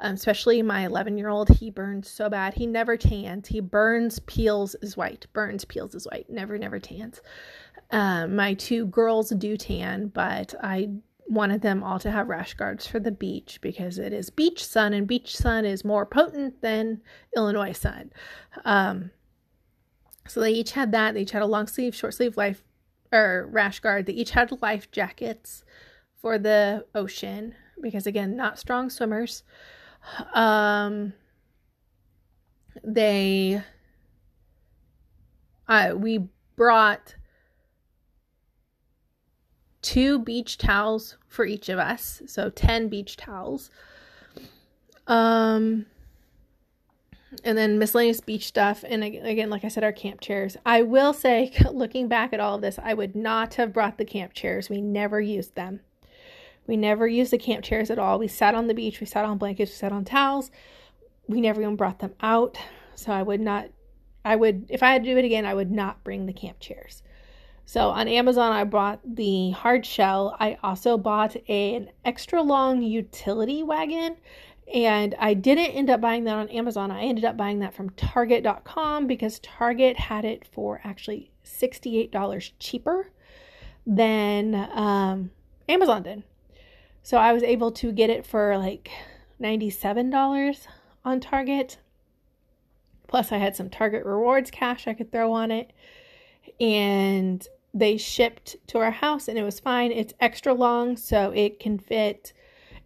Um, 0.00 0.14
especially 0.14 0.60
my 0.62 0.84
11 0.84 1.16
year 1.16 1.28
old, 1.28 1.48
he 1.48 1.70
burns 1.70 2.08
so 2.08 2.28
bad. 2.28 2.54
He 2.54 2.66
never 2.66 2.96
tans. 2.96 3.48
He 3.48 3.60
burns, 3.60 4.18
peels 4.20 4.74
is 4.82 4.96
white. 4.96 5.26
Burns, 5.32 5.64
peels 5.64 5.94
is 5.94 6.06
white. 6.10 6.28
Never, 6.28 6.58
never 6.58 6.78
tans. 6.78 7.20
Um, 7.90 8.36
my 8.36 8.54
two 8.54 8.86
girls 8.86 9.30
do 9.30 9.56
tan, 9.56 10.08
but 10.08 10.54
I 10.62 10.90
wanted 11.28 11.62
them 11.62 11.82
all 11.82 11.98
to 12.00 12.10
have 12.10 12.28
rash 12.28 12.54
guards 12.54 12.86
for 12.86 13.00
the 13.00 13.10
beach 13.10 13.58
because 13.60 13.98
it 13.98 14.12
is 14.12 14.30
beach 14.30 14.64
sun 14.64 14.92
and 14.92 15.06
beach 15.06 15.36
sun 15.36 15.64
is 15.64 15.84
more 15.84 16.06
potent 16.06 16.60
than 16.60 17.00
Illinois 17.34 17.72
sun. 17.72 18.12
Um, 18.64 19.10
so 20.28 20.40
they 20.40 20.52
each 20.52 20.72
had 20.72 20.92
that. 20.92 21.14
They 21.14 21.22
each 21.22 21.30
had 21.30 21.42
a 21.42 21.46
long 21.46 21.66
sleeve, 21.66 21.94
short 21.94 22.14
sleeve 22.14 22.36
life 22.36 22.62
or 23.16 23.46
rash 23.50 23.80
guard. 23.80 24.06
They 24.06 24.12
each 24.12 24.30
had 24.30 24.60
life 24.62 24.90
jackets 24.90 25.64
for 26.20 26.38
the 26.38 26.86
ocean 26.94 27.54
because 27.80 28.06
again, 28.06 28.36
not 28.36 28.58
strong 28.58 28.90
swimmers. 28.90 29.42
Um, 30.34 31.12
they, 32.84 33.62
uh, 35.68 35.92
we 35.96 36.28
brought 36.56 37.16
two 39.82 40.18
beach 40.18 40.58
towels 40.58 41.16
for 41.28 41.44
each 41.44 41.68
of 41.68 41.78
us. 41.78 42.22
So 42.26 42.50
10 42.50 42.88
beach 42.88 43.16
towels. 43.16 43.70
Um, 45.06 45.86
and 47.44 47.56
then 47.56 47.78
miscellaneous 47.78 48.20
beach 48.20 48.46
stuff. 48.46 48.84
And 48.86 49.02
again, 49.04 49.50
like 49.50 49.64
I 49.64 49.68
said, 49.68 49.84
our 49.84 49.92
camp 49.92 50.20
chairs. 50.20 50.56
I 50.64 50.82
will 50.82 51.12
say, 51.12 51.52
looking 51.72 52.08
back 52.08 52.32
at 52.32 52.40
all 52.40 52.56
of 52.56 52.62
this, 52.62 52.78
I 52.82 52.94
would 52.94 53.14
not 53.14 53.54
have 53.54 53.72
brought 53.72 53.98
the 53.98 54.04
camp 54.04 54.34
chairs. 54.34 54.68
We 54.68 54.80
never 54.80 55.20
used 55.20 55.54
them. 55.54 55.80
We 56.66 56.76
never 56.76 57.06
used 57.06 57.32
the 57.32 57.38
camp 57.38 57.64
chairs 57.64 57.90
at 57.90 57.98
all. 57.98 58.18
We 58.18 58.28
sat 58.28 58.54
on 58.54 58.66
the 58.66 58.74
beach, 58.74 59.00
we 59.00 59.06
sat 59.06 59.24
on 59.24 59.38
blankets, 59.38 59.70
we 59.70 59.76
sat 59.76 59.92
on 59.92 60.04
towels. 60.04 60.50
We 61.28 61.40
never 61.40 61.60
even 61.60 61.76
brought 61.76 62.00
them 62.00 62.14
out. 62.20 62.58
So 62.94 63.12
I 63.12 63.22
would 63.22 63.40
not, 63.40 63.68
I 64.24 64.36
would, 64.36 64.66
if 64.68 64.82
I 64.82 64.92
had 64.92 65.04
to 65.04 65.10
do 65.10 65.18
it 65.18 65.24
again, 65.24 65.46
I 65.46 65.54
would 65.54 65.70
not 65.70 66.02
bring 66.02 66.26
the 66.26 66.32
camp 66.32 66.60
chairs. 66.60 67.02
So 67.66 67.88
on 67.90 68.06
Amazon, 68.06 68.52
I 68.52 68.62
bought 68.64 69.00
the 69.04 69.50
hard 69.50 69.84
shell. 69.84 70.36
I 70.38 70.56
also 70.62 70.96
bought 70.96 71.36
a, 71.48 71.74
an 71.74 71.90
extra 72.04 72.40
long 72.40 72.80
utility 72.80 73.64
wagon. 73.64 74.16
And 74.72 75.14
I 75.18 75.34
didn't 75.34 75.70
end 75.70 75.90
up 75.90 76.00
buying 76.00 76.24
that 76.24 76.36
on 76.36 76.48
Amazon. 76.48 76.90
I 76.90 77.02
ended 77.02 77.24
up 77.24 77.36
buying 77.36 77.60
that 77.60 77.74
from 77.74 77.90
Target.com 77.90 79.06
because 79.06 79.38
Target 79.38 79.96
had 79.96 80.24
it 80.24 80.44
for 80.52 80.80
actually 80.82 81.30
$68 81.44 82.52
cheaper 82.58 83.10
than 83.86 84.54
um, 84.74 85.30
Amazon 85.68 86.02
did. 86.02 86.24
So 87.02 87.18
I 87.18 87.32
was 87.32 87.44
able 87.44 87.70
to 87.72 87.92
get 87.92 88.10
it 88.10 88.26
for 88.26 88.58
like 88.58 88.90
$97 89.40 90.66
on 91.04 91.20
Target. 91.20 91.78
Plus, 93.06 93.30
I 93.30 93.38
had 93.38 93.54
some 93.54 93.70
Target 93.70 94.04
rewards 94.04 94.50
cash 94.50 94.88
I 94.88 94.94
could 94.94 95.12
throw 95.12 95.32
on 95.32 95.52
it. 95.52 95.72
And 96.60 97.46
they 97.72 97.96
shipped 97.96 98.56
to 98.68 98.78
our 98.78 98.90
house 98.90 99.28
and 99.28 99.38
it 99.38 99.42
was 99.42 99.60
fine. 99.60 99.92
It's 99.92 100.14
extra 100.18 100.54
long, 100.54 100.96
so 100.96 101.30
it 101.30 101.60
can 101.60 101.78
fit. 101.78 102.32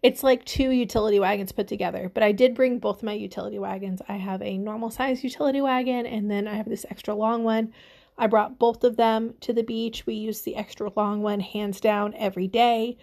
It's 0.03 0.23
like 0.23 0.45
two 0.45 0.71
utility 0.71 1.21
wagons 1.21 1.53
put 1.53 1.69
together, 1.69 2.11
but 2.13 2.23
I 2.23 2.33
did 2.33 2.55
bring 2.55 2.79
both 2.79 3.03
my 3.03 3.13
utility 3.13 3.59
wagons. 3.59 4.01
I 4.09 4.15
have 4.17 4.41
a 4.41 4.57
normal 4.57 4.91
size 4.91 5.23
utility 5.23 5.61
wagon 5.61 6.07
and 6.07 6.31
then 6.31 6.49
I 6.49 6.55
have 6.55 6.69
this 6.69 6.87
extra 6.91 7.15
long 7.15 7.45
one. 7.45 7.73
I 8.17 8.27
brought 8.27 8.59
both 8.59 8.83
of 8.83 8.97
them 8.97 9.35
to 9.41 9.53
the 9.53 9.63
beach. 9.63 10.07
We 10.07 10.15
use 10.15 10.41
the 10.41 10.57
extra 10.57 10.91
long 10.97 11.23
one 11.23 11.41
hands 11.41 11.81
down 11.81 12.15
every 12.15 12.49
day. 12.49 12.97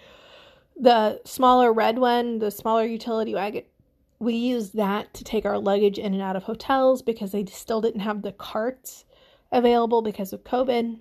The 0.80 1.22
smaller 1.24 1.72
red 1.72 2.00
one, 2.00 2.40
the 2.40 2.52
smaller 2.52 2.86
utility 2.86 3.34
wagon, 3.34 3.64
we 4.20 4.34
use 4.34 4.72
that 4.72 5.14
to 5.14 5.24
take 5.24 5.46
our 5.46 5.60
luggage 5.60 6.00
in 6.00 6.14
and 6.14 6.22
out 6.22 6.36
of 6.36 6.44
hotels 6.44 7.04
because 7.04 7.32
they 7.32 7.46
still 7.46 7.82
didn't 7.82 8.02
have 8.02 8.24
the 8.24 8.32
carts 8.32 9.06
available 9.52 10.02
because 10.02 10.34
of 10.34 10.44
COVID 10.44 11.00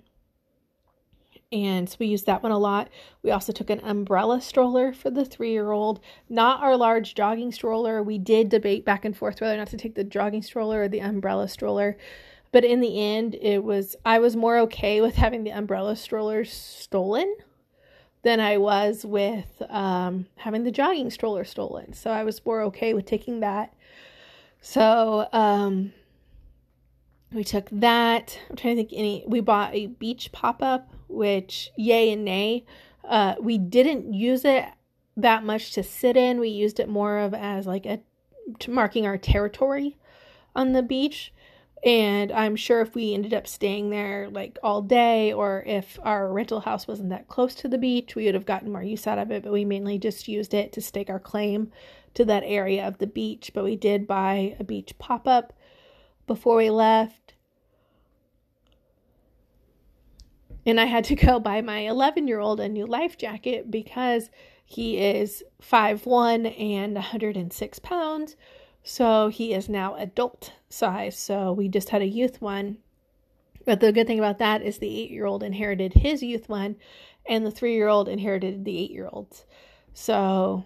and 1.51 1.89
so 1.89 1.95
we 1.99 2.07
used 2.07 2.25
that 2.25 2.43
one 2.43 2.51
a 2.51 2.57
lot. 2.57 2.89
We 3.23 3.31
also 3.31 3.53
took 3.53 3.69
an 3.69 3.79
umbrella 3.81 4.41
stroller 4.41 4.91
for 4.91 5.09
the 5.09 5.23
three 5.23 5.51
year 5.51 5.71
old, 5.71 6.01
not 6.27 6.61
our 6.61 6.75
large 6.75 7.15
jogging 7.15 7.51
stroller. 7.51 8.03
We 8.03 8.17
did 8.17 8.49
debate 8.49 8.83
back 8.83 9.05
and 9.05 9.15
forth 9.15 9.39
whether 9.39 9.53
or 9.53 9.57
not 9.57 9.69
to 9.69 9.77
take 9.77 9.95
the 9.95 10.03
jogging 10.03 10.41
stroller 10.41 10.83
or 10.83 10.87
the 10.89 10.99
umbrella 10.99 11.47
stroller. 11.47 11.97
But 12.51 12.65
in 12.65 12.81
the 12.81 13.01
end, 13.01 13.35
it 13.35 13.63
was, 13.63 13.95
I 14.05 14.19
was 14.19 14.35
more 14.35 14.57
okay 14.59 14.99
with 14.99 15.15
having 15.15 15.43
the 15.43 15.51
umbrella 15.51 15.95
stroller 15.95 16.43
stolen 16.43 17.33
than 18.23 18.39
I 18.39 18.57
was 18.57 19.05
with 19.05 19.61
um, 19.69 20.25
having 20.35 20.63
the 20.63 20.71
jogging 20.71 21.09
stroller 21.11 21.45
stolen. 21.45 21.93
So 21.93 22.11
I 22.11 22.23
was 22.23 22.45
more 22.45 22.61
okay 22.63 22.93
with 22.93 23.05
taking 23.05 23.39
that. 23.39 23.73
So, 24.59 25.29
um, 25.31 25.93
we 27.31 27.43
took 27.43 27.69
that. 27.71 28.39
I'm 28.49 28.55
trying 28.55 28.75
to 28.77 28.83
think 28.83 28.93
any. 28.93 29.23
We 29.27 29.41
bought 29.41 29.73
a 29.73 29.87
beach 29.87 30.31
pop 30.31 30.61
up, 30.61 30.93
which 31.07 31.71
yay 31.75 32.11
and 32.11 32.23
nay. 32.23 32.65
Uh, 33.03 33.35
we 33.39 33.57
didn't 33.57 34.13
use 34.13 34.45
it 34.45 34.65
that 35.15 35.43
much 35.43 35.71
to 35.73 35.83
sit 35.83 36.15
in. 36.15 36.39
We 36.39 36.49
used 36.49 36.79
it 36.79 36.89
more 36.89 37.17
of 37.19 37.33
as 37.33 37.65
like 37.65 37.85
a 37.85 37.99
marking 38.67 39.05
our 39.05 39.17
territory 39.17 39.97
on 40.55 40.71
the 40.71 40.83
beach. 40.83 41.33
And 41.85 42.31
I'm 42.31 42.55
sure 42.55 42.81
if 42.81 42.95
we 42.95 43.13
ended 43.13 43.33
up 43.33 43.45
staying 43.45 43.91
there 43.91 44.29
like 44.29 44.57
all 44.63 44.81
day, 44.81 45.31
or 45.31 45.63
if 45.67 45.99
our 46.03 46.31
rental 46.31 46.61
house 46.61 46.87
wasn't 46.87 47.09
that 47.09 47.27
close 47.27 47.53
to 47.55 47.67
the 47.67 47.77
beach, 47.77 48.15
we 48.15 48.25
would 48.25 48.33
have 48.33 48.45
gotten 48.45 48.71
more 48.71 48.83
use 48.83 49.05
out 49.05 49.19
of 49.19 49.31
it. 49.31 49.43
But 49.43 49.51
we 49.51 49.63
mainly 49.63 49.97
just 49.99 50.27
used 50.27 50.53
it 50.53 50.71
to 50.73 50.81
stake 50.81 51.09
our 51.09 51.19
claim 51.19 51.71
to 52.15 52.25
that 52.25 52.43
area 52.45 52.87
of 52.87 52.97
the 52.97 53.07
beach. 53.07 53.51
But 53.53 53.63
we 53.63 53.75
did 53.75 54.07
buy 54.07 54.55
a 54.59 54.63
beach 54.63 54.97
pop 54.97 55.27
up 55.27 55.53
before 56.27 56.57
we 56.57 56.69
left. 56.69 57.33
And 60.65 60.79
I 60.79 60.85
had 60.85 61.05
to 61.05 61.15
go 61.15 61.39
buy 61.39 61.61
my 61.61 61.79
11 61.79 62.27
year 62.27 62.39
old 62.39 62.59
a 62.59 62.67
new 62.67 62.85
life 62.85 63.17
jacket 63.17 63.71
because 63.71 64.29
he 64.65 64.97
is 64.97 65.43
5'1 65.61 66.59
and 66.59 66.93
106 66.95 67.79
pounds. 67.79 68.35
So 68.83 69.29
he 69.29 69.53
is 69.53 69.69
now 69.69 69.95
adult 69.95 70.53
size. 70.69 71.17
So 71.17 71.53
we 71.53 71.69
just 71.69 71.89
had 71.89 72.01
a 72.01 72.07
youth 72.07 72.41
one. 72.41 72.77
But 73.65 73.79
the 73.79 73.91
good 73.91 74.07
thing 74.07 74.19
about 74.19 74.39
that 74.39 74.61
is 74.61 74.77
the 74.77 75.01
eight 75.01 75.11
year 75.11 75.25
old 75.25 75.43
inherited 75.43 75.93
his 75.93 76.23
youth 76.23 76.47
one, 76.47 76.77
and 77.25 77.45
the 77.45 77.51
three 77.51 77.75
year 77.75 77.89
old 77.89 78.07
inherited 78.07 78.63
the 78.63 78.77
eight 78.77 78.91
year 78.91 79.09
old's. 79.11 79.45
So 79.93 80.63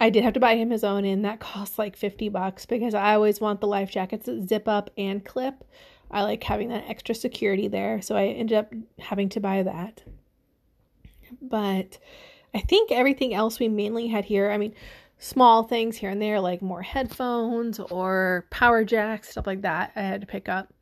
I 0.00 0.10
did 0.10 0.24
have 0.24 0.34
to 0.34 0.40
buy 0.40 0.56
him 0.56 0.70
his 0.70 0.84
own, 0.84 1.04
and 1.04 1.24
that 1.24 1.40
cost 1.40 1.78
like 1.78 1.96
50 1.96 2.28
bucks 2.28 2.66
because 2.66 2.94
I 2.94 3.14
always 3.14 3.40
want 3.40 3.60
the 3.60 3.66
life 3.66 3.90
jackets 3.90 4.26
that 4.26 4.48
zip 4.48 4.68
up 4.68 4.90
and 4.98 5.24
clip. 5.24 5.64
I 6.10 6.22
like 6.22 6.42
having 6.42 6.68
that 6.68 6.84
extra 6.88 7.14
security 7.14 7.68
there, 7.68 8.02
so 8.02 8.16
I 8.16 8.26
ended 8.26 8.58
up 8.58 8.72
having 8.98 9.28
to 9.30 9.40
buy 9.40 9.62
that. 9.62 10.02
But 11.40 11.98
I 12.54 12.60
think 12.60 12.92
everything 12.92 13.34
else 13.34 13.58
we 13.58 13.68
mainly 13.68 14.08
had 14.08 14.24
here, 14.24 14.50
I 14.50 14.58
mean, 14.58 14.74
small 15.18 15.64
things 15.64 15.96
here 15.96 16.10
and 16.10 16.20
there, 16.20 16.40
like 16.40 16.62
more 16.62 16.82
headphones 16.82 17.78
or 17.78 18.46
power 18.50 18.84
jacks, 18.84 19.30
stuff 19.30 19.46
like 19.46 19.62
that, 19.62 19.92
I 19.96 20.02
had 20.02 20.20
to 20.20 20.26
pick 20.26 20.48
up. 20.48 20.72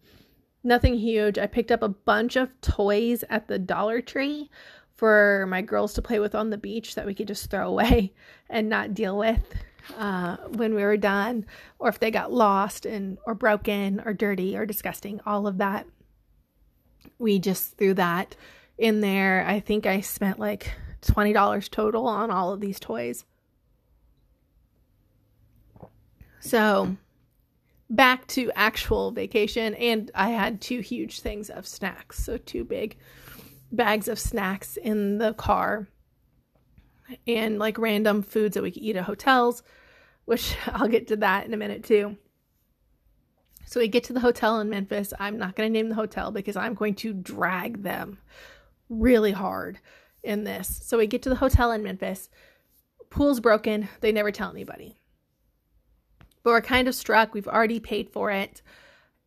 Nothing 0.64 0.94
huge. 0.94 1.38
I 1.38 1.46
picked 1.46 1.72
up 1.72 1.82
a 1.82 1.88
bunch 1.88 2.36
of 2.36 2.48
toys 2.60 3.24
at 3.30 3.48
the 3.48 3.58
Dollar 3.58 4.00
Tree 4.00 4.50
for 5.02 5.46
my 5.48 5.60
girls 5.60 5.94
to 5.94 6.00
play 6.00 6.20
with 6.20 6.32
on 6.32 6.50
the 6.50 6.56
beach 6.56 6.94
that 6.94 7.04
we 7.04 7.12
could 7.12 7.26
just 7.26 7.50
throw 7.50 7.66
away 7.66 8.12
and 8.48 8.68
not 8.68 8.94
deal 8.94 9.18
with 9.18 9.42
uh, 9.98 10.36
when 10.50 10.76
we 10.76 10.82
were 10.84 10.96
done, 10.96 11.44
or 11.80 11.88
if 11.88 11.98
they 11.98 12.12
got 12.12 12.32
lost 12.32 12.86
and 12.86 13.18
or 13.26 13.34
broken 13.34 14.00
or 14.04 14.14
dirty 14.14 14.56
or 14.56 14.64
disgusting, 14.64 15.20
all 15.26 15.48
of 15.48 15.58
that. 15.58 15.88
We 17.18 17.40
just 17.40 17.76
threw 17.76 17.94
that 17.94 18.36
in 18.78 19.00
there. 19.00 19.44
I 19.44 19.58
think 19.58 19.86
I 19.86 20.02
spent 20.02 20.38
like 20.38 20.70
twenty 21.00 21.32
dollars 21.32 21.68
total 21.68 22.06
on 22.06 22.30
all 22.30 22.52
of 22.52 22.60
these 22.60 22.78
toys. 22.78 23.24
So 26.38 26.96
back 27.90 28.28
to 28.28 28.52
actual 28.54 29.10
vacation, 29.10 29.74
and 29.74 30.12
I 30.14 30.30
had 30.30 30.60
two 30.60 30.78
huge 30.78 31.22
things 31.22 31.50
of 31.50 31.66
snacks, 31.66 32.22
so 32.24 32.36
two 32.36 32.62
big 32.62 32.96
bags 33.72 34.06
of 34.08 34.18
snacks 34.18 34.76
in 34.76 35.18
the 35.18 35.34
car. 35.34 35.88
and 37.26 37.58
like 37.58 37.78
random 37.78 38.22
foods 38.22 38.54
that 38.54 38.62
we 38.62 38.70
could 38.70 38.82
eat 38.82 38.96
at 38.96 39.04
hotels, 39.04 39.62
which 40.24 40.56
I'll 40.66 40.88
get 40.88 41.08
to 41.08 41.16
that 41.16 41.46
in 41.46 41.54
a 41.54 41.56
minute 41.56 41.84
too. 41.84 42.16
So 43.66 43.80
we 43.80 43.88
get 43.88 44.04
to 44.04 44.12
the 44.12 44.20
hotel 44.20 44.60
in 44.60 44.68
Memphis. 44.68 45.14
I'm 45.18 45.38
not 45.38 45.56
going 45.56 45.66
to 45.66 45.72
name 45.72 45.88
the 45.88 45.94
hotel 45.94 46.30
because 46.30 46.56
I'm 46.56 46.74
going 46.74 46.94
to 46.96 47.14
drag 47.14 47.82
them 47.82 48.18
really 48.90 49.32
hard 49.32 49.78
in 50.22 50.44
this. 50.44 50.80
So 50.82 50.98
we 50.98 51.06
get 51.06 51.22
to 51.22 51.30
the 51.30 51.36
hotel 51.36 51.72
in 51.72 51.82
Memphis. 51.82 52.28
Pool's 53.08 53.40
broken. 53.40 53.88
They 54.00 54.12
never 54.12 54.30
tell 54.30 54.50
anybody. 54.50 54.98
But 56.42 56.50
we're 56.50 56.60
kind 56.60 56.88
of 56.88 56.94
struck. 56.94 57.32
We've 57.32 57.48
already 57.48 57.80
paid 57.80 58.10
for 58.10 58.30
it. 58.30 58.60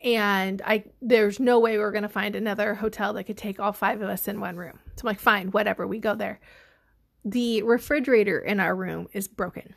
And 0.05 0.61
I 0.63 0.85
there's 1.01 1.39
no 1.39 1.59
way 1.59 1.77
we're 1.77 1.91
gonna 1.91 2.07
find 2.07 2.35
another 2.35 2.75
hotel 2.75 3.11
that 3.13 3.23
could 3.25 3.37
take 3.37 3.59
all 3.59 3.73
five 3.73 4.01
of 4.01 4.07
us 4.07 4.27
in 4.27 4.39
one 4.39 4.55
room. 4.55 4.79
So 4.95 5.01
I'm 5.01 5.07
like, 5.07 5.19
fine, 5.19 5.47
whatever, 5.49 5.85
we 5.87 5.99
go 5.99 6.15
there. 6.15 6.39
The 7.25 7.63
refrigerator 7.63 8.39
in 8.39 8.59
our 8.59 8.75
room 8.75 9.07
is 9.11 9.27
broken. 9.27 9.73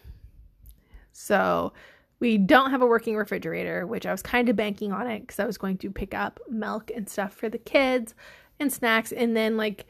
So 1.13 1.73
we 2.21 2.37
don't 2.37 2.71
have 2.71 2.83
a 2.83 2.87
working 2.87 3.17
refrigerator, 3.17 3.87
which 3.87 4.05
I 4.05 4.13
was 4.13 4.23
kind 4.23 4.49
of 4.49 4.57
banking 4.57 4.93
on 4.93 5.07
it 5.09 5.21
because 5.21 5.41
I 5.41 5.47
was 5.47 5.57
going 5.57 5.79
to 5.79 5.91
pick 5.91 6.15
up 6.15 6.41
milk 6.49 6.91
and 6.95 7.09
stuff 7.09 7.33
for 7.33 7.49
the 7.49 7.59
kids 7.59 8.15
and 8.61 8.73
snacks. 8.73 9.13
And 9.13 9.37
then, 9.37 9.57
like, 9.57 9.87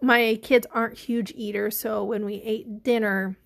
my 0.00 0.38
kids 0.42 0.66
aren't 0.72 0.98
huge 0.98 1.32
eaters. 1.36 1.78
So 1.78 2.02
when 2.04 2.24
we 2.24 2.36
ate 2.36 2.82
dinner, 2.82 3.36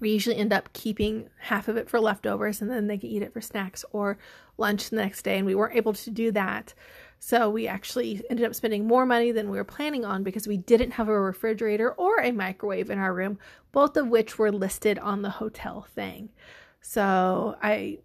we 0.00 0.10
usually 0.10 0.36
end 0.36 0.52
up 0.52 0.72
keeping 0.72 1.28
half 1.40 1.68
of 1.68 1.76
it 1.76 1.90
for 1.90 2.00
leftovers 2.00 2.62
and 2.62 2.70
then 2.70 2.86
they 2.86 2.98
can 2.98 3.10
eat 3.10 3.22
it 3.22 3.32
for 3.32 3.40
snacks 3.40 3.84
or 3.92 4.16
lunch 4.58 4.90
the 4.90 4.96
next 4.96 5.22
day. 5.22 5.38
And 5.38 5.46
we 5.46 5.54
weren't 5.54 5.76
able 5.76 5.94
to 5.94 6.10
do 6.10 6.30
that. 6.32 6.74
So 7.20 7.50
we 7.50 7.66
actually 7.66 8.22
ended 8.30 8.46
up 8.46 8.54
spending 8.54 8.86
more 8.86 9.04
money 9.04 9.32
than 9.32 9.50
we 9.50 9.56
were 9.56 9.64
planning 9.64 10.04
on 10.04 10.22
because 10.22 10.46
we 10.46 10.56
didn't 10.56 10.92
have 10.92 11.08
a 11.08 11.20
refrigerator 11.20 11.92
or 11.92 12.20
a 12.20 12.30
microwave 12.30 12.90
in 12.90 12.98
our 12.98 13.12
room, 13.12 13.38
both 13.72 13.96
of 13.96 14.08
which 14.08 14.38
were 14.38 14.52
listed 14.52 14.98
on 14.98 15.22
the 15.22 15.30
hotel 15.30 15.86
thing. 15.94 16.30
So 16.80 17.56
I 17.62 17.98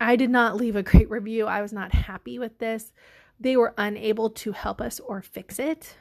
I 0.00 0.16
did 0.16 0.30
not 0.30 0.56
leave 0.56 0.76
a 0.76 0.82
great 0.82 1.10
review. 1.10 1.46
I 1.46 1.62
was 1.62 1.72
not 1.72 1.92
happy 1.92 2.38
with 2.38 2.58
this. 2.58 2.92
They 3.40 3.56
were 3.56 3.74
unable 3.78 4.30
to 4.30 4.52
help 4.52 4.80
us 4.80 4.98
or 5.00 5.22
fix 5.22 5.58
it. 5.58 5.96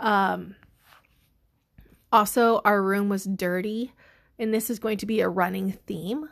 Um 0.00 0.54
also 2.12 2.60
our 2.64 2.80
room 2.80 3.08
was 3.08 3.24
dirty 3.24 3.92
and 4.38 4.54
this 4.54 4.70
is 4.70 4.78
going 4.78 4.98
to 4.98 5.06
be 5.06 5.20
a 5.20 5.28
running 5.28 5.72
theme 5.72 6.28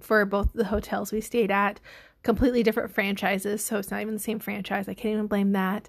for 0.00 0.24
both 0.26 0.52
the 0.52 0.66
hotels 0.66 1.12
we 1.12 1.20
stayed 1.20 1.50
at. 1.50 1.80
Completely 2.22 2.62
different 2.62 2.92
franchises, 2.92 3.64
so 3.64 3.78
it's 3.78 3.90
not 3.90 4.00
even 4.00 4.14
the 4.14 4.20
same 4.20 4.38
franchise. 4.38 4.88
I 4.88 4.94
can't 4.94 5.14
even 5.14 5.26
blame 5.26 5.52
that. 5.52 5.88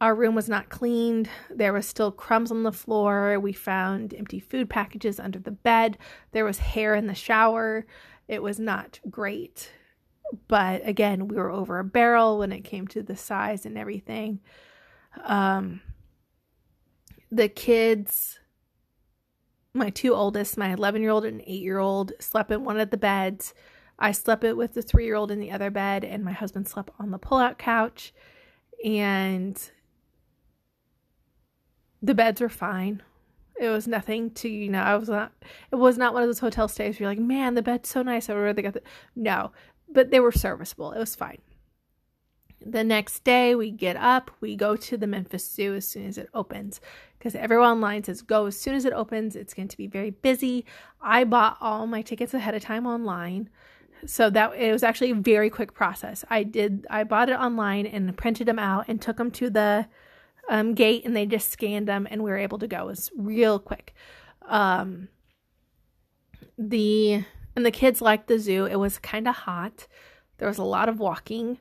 Our 0.00 0.14
room 0.14 0.34
was 0.34 0.48
not 0.48 0.68
cleaned. 0.68 1.28
There 1.48 1.72
was 1.72 1.86
still 1.86 2.10
crumbs 2.10 2.50
on 2.50 2.64
the 2.64 2.72
floor. 2.72 3.38
We 3.38 3.52
found 3.52 4.14
empty 4.14 4.40
food 4.40 4.68
packages 4.68 5.20
under 5.20 5.38
the 5.38 5.52
bed. 5.52 5.96
There 6.32 6.44
was 6.44 6.58
hair 6.58 6.94
in 6.94 7.06
the 7.06 7.14
shower. 7.14 7.86
It 8.26 8.42
was 8.42 8.58
not 8.58 8.98
great. 9.08 9.70
But 10.48 10.86
again, 10.88 11.28
we 11.28 11.36
were 11.36 11.50
over 11.50 11.78
a 11.78 11.84
barrel 11.84 12.38
when 12.38 12.50
it 12.50 12.64
came 12.64 12.88
to 12.88 13.02
the 13.02 13.16
size 13.16 13.66
and 13.66 13.78
everything. 13.78 14.40
Um, 15.24 15.82
the 17.30 17.48
kids, 17.48 18.40
my 19.74 19.90
two 19.90 20.14
oldest, 20.14 20.56
my 20.56 20.72
11 20.72 21.02
year 21.02 21.10
old 21.10 21.24
and 21.24 21.42
8 21.42 21.62
year 21.62 21.78
old, 21.78 22.12
slept 22.18 22.50
in 22.50 22.64
one 22.64 22.80
of 22.80 22.90
the 22.90 22.96
beds. 22.96 23.54
I 24.02 24.10
slept 24.10 24.42
it 24.42 24.56
with 24.56 24.74
the 24.74 24.82
three 24.82 25.04
year 25.06 25.14
old 25.14 25.30
in 25.30 25.38
the 25.38 25.52
other 25.52 25.70
bed, 25.70 26.04
and 26.04 26.24
my 26.24 26.32
husband 26.32 26.66
slept 26.66 26.90
on 26.98 27.12
the 27.12 27.18
pull 27.18 27.38
out 27.38 27.56
couch. 27.56 28.12
And 28.84 29.56
the 32.02 32.14
beds 32.14 32.40
were 32.40 32.48
fine. 32.48 33.00
It 33.60 33.68
was 33.68 33.86
nothing 33.86 34.32
to, 34.32 34.48
you 34.48 34.68
know, 34.68 34.82
I 34.82 34.96
was 34.96 35.08
not, 35.08 35.32
it 35.70 35.76
was 35.76 35.96
not 35.96 36.14
one 36.14 36.24
of 36.24 36.28
those 36.28 36.40
hotel 36.40 36.66
stays 36.66 36.96
where 36.96 37.04
you're 37.04 37.10
like, 37.10 37.24
man, 37.24 37.54
the 37.54 37.62
bed's 37.62 37.88
so 37.88 38.02
nice. 38.02 38.28
I 38.28 38.34
would 38.34 38.40
rather 38.40 38.70
the, 38.72 38.82
no, 39.14 39.52
but 39.88 40.10
they 40.10 40.18
were 40.18 40.32
serviceable. 40.32 40.90
It 40.90 40.98
was 40.98 41.14
fine. 41.14 41.38
The 42.64 42.82
next 42.82 43.22
day, 43.22 43.54
we 43.54 43.70
get 43.70 43.96
up, 43.96 44.32
we 44.40 44.56
go 44.56 44.74
to 44.74 44.96
the 44.96 45.06
Memphis 45.06 45.48
Zoo 45.48 45.74
as 45.74 45.86
soon 45.86 46.06
as 46.06 46.18
it 46.18 46.28
opens 46.34 46.80
because 47.18 47.36
everyone 47.36 47.68
online 47.68 48.02
says 48.02 48.22
go 48.22 48.46
as 48.46 48.58
soon 48.58 48.74
as 48.74 48.84
it 48.84 48.92
opens. 48.92 49.36
It's 49.36 49.54
going 49.54 49.68
to 49.68 49.76
be 49.76 49.86
very 49.86 50.10
busy. 50.10 50.64
I 51.00 51.22
bought 51.22 51.56
all 51.60 51.86
my 51.86 52.02
tickets 52.02 52.34
ahead 52.34 52.56
of 52.56 52.62
time 52.62 52.84
online. 52.84 53.48
So 54.04 54.30
that 54.30 54.54
it 54.56 54.72
was 54.72 54.82
actually 54.82 55.12
a 55.12 55.16
very 55.16 55.48
quick 55.50 55.74
process. 55.74 56.24
I 56.28 56.42
did 56.42 56.86
I 56.90 57.04
bought 57.04 57.28
it 57.28 57.38
online 57.38 57.86
and 57.86 58.16
printed 58.16 58.48
them 58.48 58.58
out 58.58 58.86
and 58.88 59.00
took 59.00 59.16
them 59.16 59.30
to 59.32 59.48
the 59.48 59.86
um, 60.48 60.74
gate 60.74 61.04
and 61.04 61.14
they 61.14 61.24
just 61.24 61.50
scanned 61.50 61.86
them 61.86 62.08
and 62.10 62.22
we 62.22 62.30
were 62.30 62.38
able 62.38 62.58
to 62.58 62.66
go. 62.66 62.82
It 62.82 62.86
was 62.86 63.10
real 63.16 63.58
quick. 63.58 63.94
Um, 64.48 65.08
the 66.58 67.24
and 67.54 67.64
the 67.66 67.70
kids 67.70 68.00
liked 68.00 68.26
the 68.26 68.38
zoo. 68.38 68.66
It 68.66 68.76
was 68.76 68.98
kind 68.98 69.28
of 69.28 69.34
hot. 69.34 69.86
There 70.38 70.48
was 70.48 70.58
a 70.58 70.64
lot 70.64 70.88
of 70.88 70.98
walking. 70.98 71.58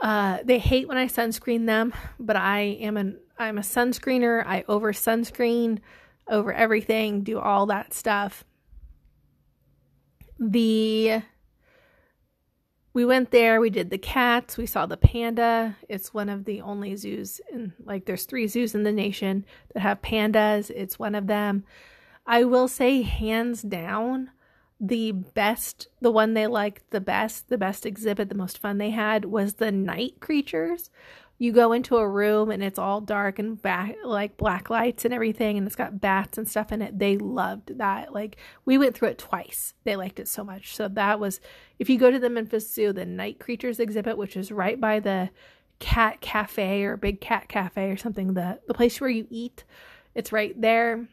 Uh, 0.00 0.38
they 0.44 0.58
hate 0.58 0.86
when 0.86 0.98
I 0.98 1.06
sunscreen 1.06 1.66
them, 1.66 1.94
but 2.20 2.36
I 2.36 2.60
am 2.60 2.96
an 2.96 3.18
I'm 3.38 3.58
a 3.58 3.62
sunscreener. 3.62 4.44
I 4.46 4.64
over 4.68 4.92
sunscreen 4.92 5.80
over 6.28 6.52
everything, 6.52 7.22
do 7.22 7.38
all 7.38 7.66
that 7.66 7.94
stuff. 7.94 8.44
The 10.38 11.22
we 12.92 13.04
went 13.04 13.30
there, 13.30 13.60
we 13.60 13.68
did 13.68 13.90
the 13.90 13.98
cats, 13.98 14.56
we 14.56 14.64
saw 14.64 14.86
the 14.86 14.96
panda. 14.96 15.76
It's 15.86 16.14
one 16.14 16.30
of 16.30 16.46
the 16.46 16.62
only 16.62 16.96
zoos 16.96 17.42
in 17.52 17.74
like 17.84 18.06
there's 18.06 18.24
three 18.24 18.46
zoos 18.46 18.74
in 18.74 18.84
the 18.84 18.92
nation 18.92 19.44
that 19.74 19.80
have 19.80 20.00
pandas. 20.00 20.70
It's 20.74 20.98
one 20.98 21.14
of 21.14 21.26
them. 21.26 21.64
I 22.26 22.44
will 22.44 22.68
say 22.68 23.02
hands 23.02 23.60
down 23.62 24.30
the 24.80 25.12
best 25.12 25.88
the 26.00 26.10
one 26.10 26.34
they 26.34 26.46
liked 26.46 26.90
the 26.90 27.00
best, 27.00 27.48
the 27.48 27.58
best 27.58 27.86
exhibit, 27.86 28.28
the 28.28 28.34
most 28.34 28.58
fun 28.58 28.78
they 28.78 28.90
had 28.90 29.26
was 29.26 29.54
the 29.54 29.72
night 29.72 30.20
creatures 30.20 30.90
you 31.38 31.52
go 31.52 31.72
into 31.72 31.96
a 31.96 32.08
room 32.08 32.50
and 32.50 32.62
it's 32.62 32.78
all 32.78 33.00
dark 33.00 33.38
and 33.38 33.60
back 33.60 33.94
like 34.04 34.36
black 34.36 34.70
lights 34.70 35.04
and 35.04 35.12
everything 35.12 35.58
and 35.58 35.66
it's 35.66 35.76
got 35.76 36.00
bats 36.00 36.38
and 36.38 36.48
stuff 36.48 36.72
in 36.72 36.80
it 36.80 36.98
they 36.98 37.16
loved 37.18 37.78
that. 37.78 38.12
Like 38.12 38.36
we 38.64 38.78
went 38.78 38.94
through 38.94 39.08
it 39.08 39.18
twice. 39.18 39.74
They 39.84 39.96
liked 39.96 40.18
it 40.18 40.28
so 40.28 40.44
much. 40.44 40.74
So 40.74 40.88
that 40.88 41.20
was 41.20 41.40
if 41.78 41.90
you 41.90 41.98
go 41.98 42.10
to 42.10 42.18
the 42.18 42.30
memphis 42.30 42.72
zoo 42.72 42.92
the 42.92 43.04
night 43.04 43.38
creatures 43.38 43.80
exhibit 43.80 44.16
which 44.16 44.36
is 44.36 44.50
right 44.50 44.80
by 44.80 45.00
the 45.00 45.30
cat 45.78 46.22
cafe 46.22 46.84
or 46.84 46.96
big 46.96 47.20
cat 47.20 47.48
cafe 47.48 47.90
or 47.90 47.98
something 47.98 48.32
the 48.32 48.60
the 48.66 48.74
place 48.74 49.00
where 49.00 49.10
you 49.10 49.26
eat 49.30 49.64
it's 50.14 50.32
right 50.32 50.58
there. 50.58 51.06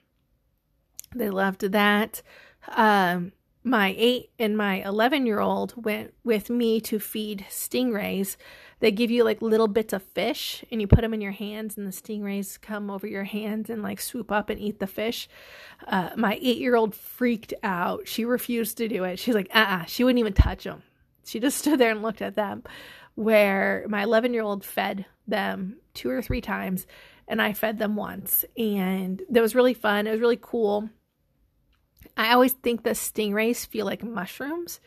They 1.13 1.29
loved 1.29 1.61
that. 1.71 2.21
Um 2.69 3.33
my 3.65 3.95
8 3.97 4.29
and 4.39 4.57
my 4.57 4.83
11 4.85 5.25
year 5.25 5.39
old 5.39 5.73
went 5.85 6.13
with 6.23 6.49
me 6.49 6.81
to 6.81 6.99
feed 6.99 7.45
stingrays 7.49 8.35
they 8.83 8.91
give 8.91 9.09
you 9.09 9.23
like 9.23 9.41
little 9.41 9.69
bits 9.69 9.93
of 9.93 10.03
fish 10.03 10.61
and 10.69 10.81
you 10.81 10.87
put 10.87 10.99
them 10.99 11.13
in 11.13 11.21
your 11.21 11.31
hands 11.31 11.77
and 11.77 11.87
the 11.87 11.91
stingrays 11.91 12.59
come 12.59 12.89
over 12.91 13.07
your 13.07 13.23
hands 13.23 13.69
and 13.69 13.81
like 13.81 14.01
swoop 14.01 14.29
up 14.29 14.49
and 14.49 14.59
eat 14.59 14.81
the 14.81 14.87
fish. 14.87 15.29
Uh, 15.87 16.09
my 16.17 16.37
eight 16.41 16.57
year 16.57 16.75
old 16.75 16.93
freaked 16.93 17.53
out. 17.63 18.09
She 18.09 18.25
refused 18.25 18.75
to 18.79 18.89
do 18.89 19.05
it. 19.05 19.19
She's 19.19 19.35
like 19.35 19.47
uh-uh 19.55 19.85
she 19.85 20.03
wouldn't 20.03 20.19
even 20.19 20.33
touch 20.33 20.65
them 20.65 20.83
she 21.23 21.39
just 21.39 21.57
stood 21.59 21.79
there 21.79 21.91
and 21.91 22.01
looked 22.01 22.21
at 22.21 22.35
them 22.35 22.61
where 23.15 23.85
my 23.87 24.03
11 24.03 24.33
year 24.33 24.43
old 24.43 24.65
fed 24.65 25.05
them 25.29 25.77
two 25.93 26.09
or 26.09 26.21
three 26.21 26.41
times 26.41 26.85
and 27.25 27.41
i 27.41 27.53
fed 27.53 27.79
them 27.79 27.95
once 27.95 28.43
and 28.57 29.21
that 29.29 29.41
was 29.41 29.55
really 29.55 29.73
fun. 29.73 30.07
It 30.07 30.11
was 30.11 30.19
really 30.19 30.39
cool. 30.41 30.89
I 32.17 32.33
always 32.33 32.51
think 32.51 32.83
the 32.83 32.89
stingrays 32.89 33.65
feel 33.65 33.85
like 33.85 34.03
mushrooms 34.03 34.81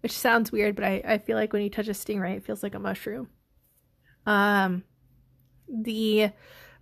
which 0.00 0.12
sounds 0.12 0.50
weird 0.50 0.74
but 0.74 0.86
I, 0.86 1.02
I 1.04 1.18
feel 1.18 1.36
like 1.36 1.52
when 1.52 1.60
you 1.60 1.68
touch 1.68 1.88
a 1.88 1.90
stingray 1.90 2.38
it 2.38 2.46
feels 2.46 2.62
like 2.62 2.74
a 2.74 2.78
mushroom 2.78 3.28
um, 4.26 4.84
the 5.68 6.30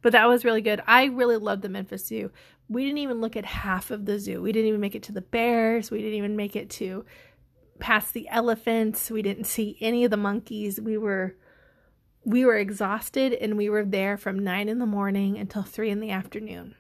but 0.02 0.12
that 0.12 0.28
was 0.28 0.44
really 0.44 0.62
good. 0.62 0.82
I 0.86 1.04
really 1.04 1.36
loved 1.36 1.62
the 1.62 1.68
Memphis 1.68 2.06
Zoo. 2.06 2.30
We 2.68 2.84
didn't 2.84 2.98
even 2.98 3.20
look 3.20 3.36
at 3.36 3.44
half 3.44 3.90
of 3.90 4.06
the 4.06 4.18
zoo. 4.18 4.40
We 4.40 4.52
didn't 4.52 4.68
even 4.68 4.80
make 4.80 4.94
it 4.94 5.02
to 5.04 5.12
the 5.12 5.20
bears. 5.20 5.90
We 5.90 5.98
didn't 5.98 6.14
even 6.14 6.36
make 6.36 6.56
it 6.56 6.70
to 6.70 7.04
past 7.80 8.14
the 8.14 8.28
elephants. 8.28 9.10
We 9.10 9.22
didn't 9.22 9.44
see 9.44 9.76
any 9.80 10.04
of 10.04 10.10
the 10.10 10.16
monkeys. 10.16 10.80
We 10.80 10.96
were 10.96 11.36
we 12.24 12.44
were 12.44 12.56
exhausted 12.56 13.32
and 13.32 13.56
we 13.56 13.70
were 13.70 13.84
there 13.84 14.18
from 14.18 14.38
9 14.38 14.68
in 14.68 14.78
the 14.78 14.86
morning 14.86 15.38
until 15.38 15.62
3 15.62 15.90
in 15.90 16.00
the 16.00 16.10
afternoon. 16.10 16.74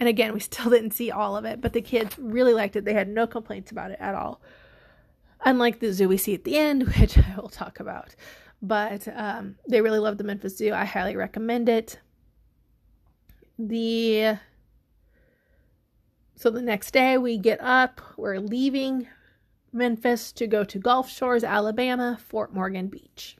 And 0.00 0.08
again, 0.08 0.32
we 0.32 0.40
still 0.40 0.70
didn't 0.70 0.90
see 0.92 1.10
all 1.10 1.36
of 1.36 1.44
it, 1.44 1.60
but 1.60 1.72
the 1.72 1.80
kids 1.80 2.18
really 2.18 2.52
liked 2.52 2.76
it. 2.76 2.84
They 2.84 2.92
had 2.92 3.08
no 3.08 3.26
complaints 3.26 3.70
about 3.70 3.92
it 3.92 3.98
at 4.00 4.14
all. 4.14 4.40
Unlike 5.44 5.80
the 5.80 5.92
zoo 5.92 6.08
we 6.08 6.16
see 6.16 6.34
at 6.34 6.44
the 6.44 6.58
end, 6.58 6.82
which 6.98 7.16
I 7.16 7.36
will 7.36 7.48
talk 7.48 7.80
about 7.80 8.14
but 8.62 9.08
um, 9.14 9.56
they 9.68 9.80
really 9.82 9.98
love 9.98 10.16
the 10.18 10.24
Memphis 10.24 10.56
Zoo. 10.56 10.72
I 10.72 10.84
highly 10.84 11.16
recommend 11.16 11.68
it. 11.68 11.98
The 13.58 14.38
so 16.36 16.50
the 16.50 16.62
next 16.62 16.92
day 16.92 17.18
we 17.18 17.38
get 17.38 17.60
up, 17.60 18.00
we're 18.16 18.38
leaving 18.38 19.08
Memphis 19.72 20.32
to 20.32 20.46
go 20.46 20.64
to 20.64 20.78
Gulf 20.78 21.10
Shores, 21.10 21.44
Alabama, 21.44 22.18
Fort 22.24 22.54
Morgan 22.54 22.88
Beach. 22.88 23.36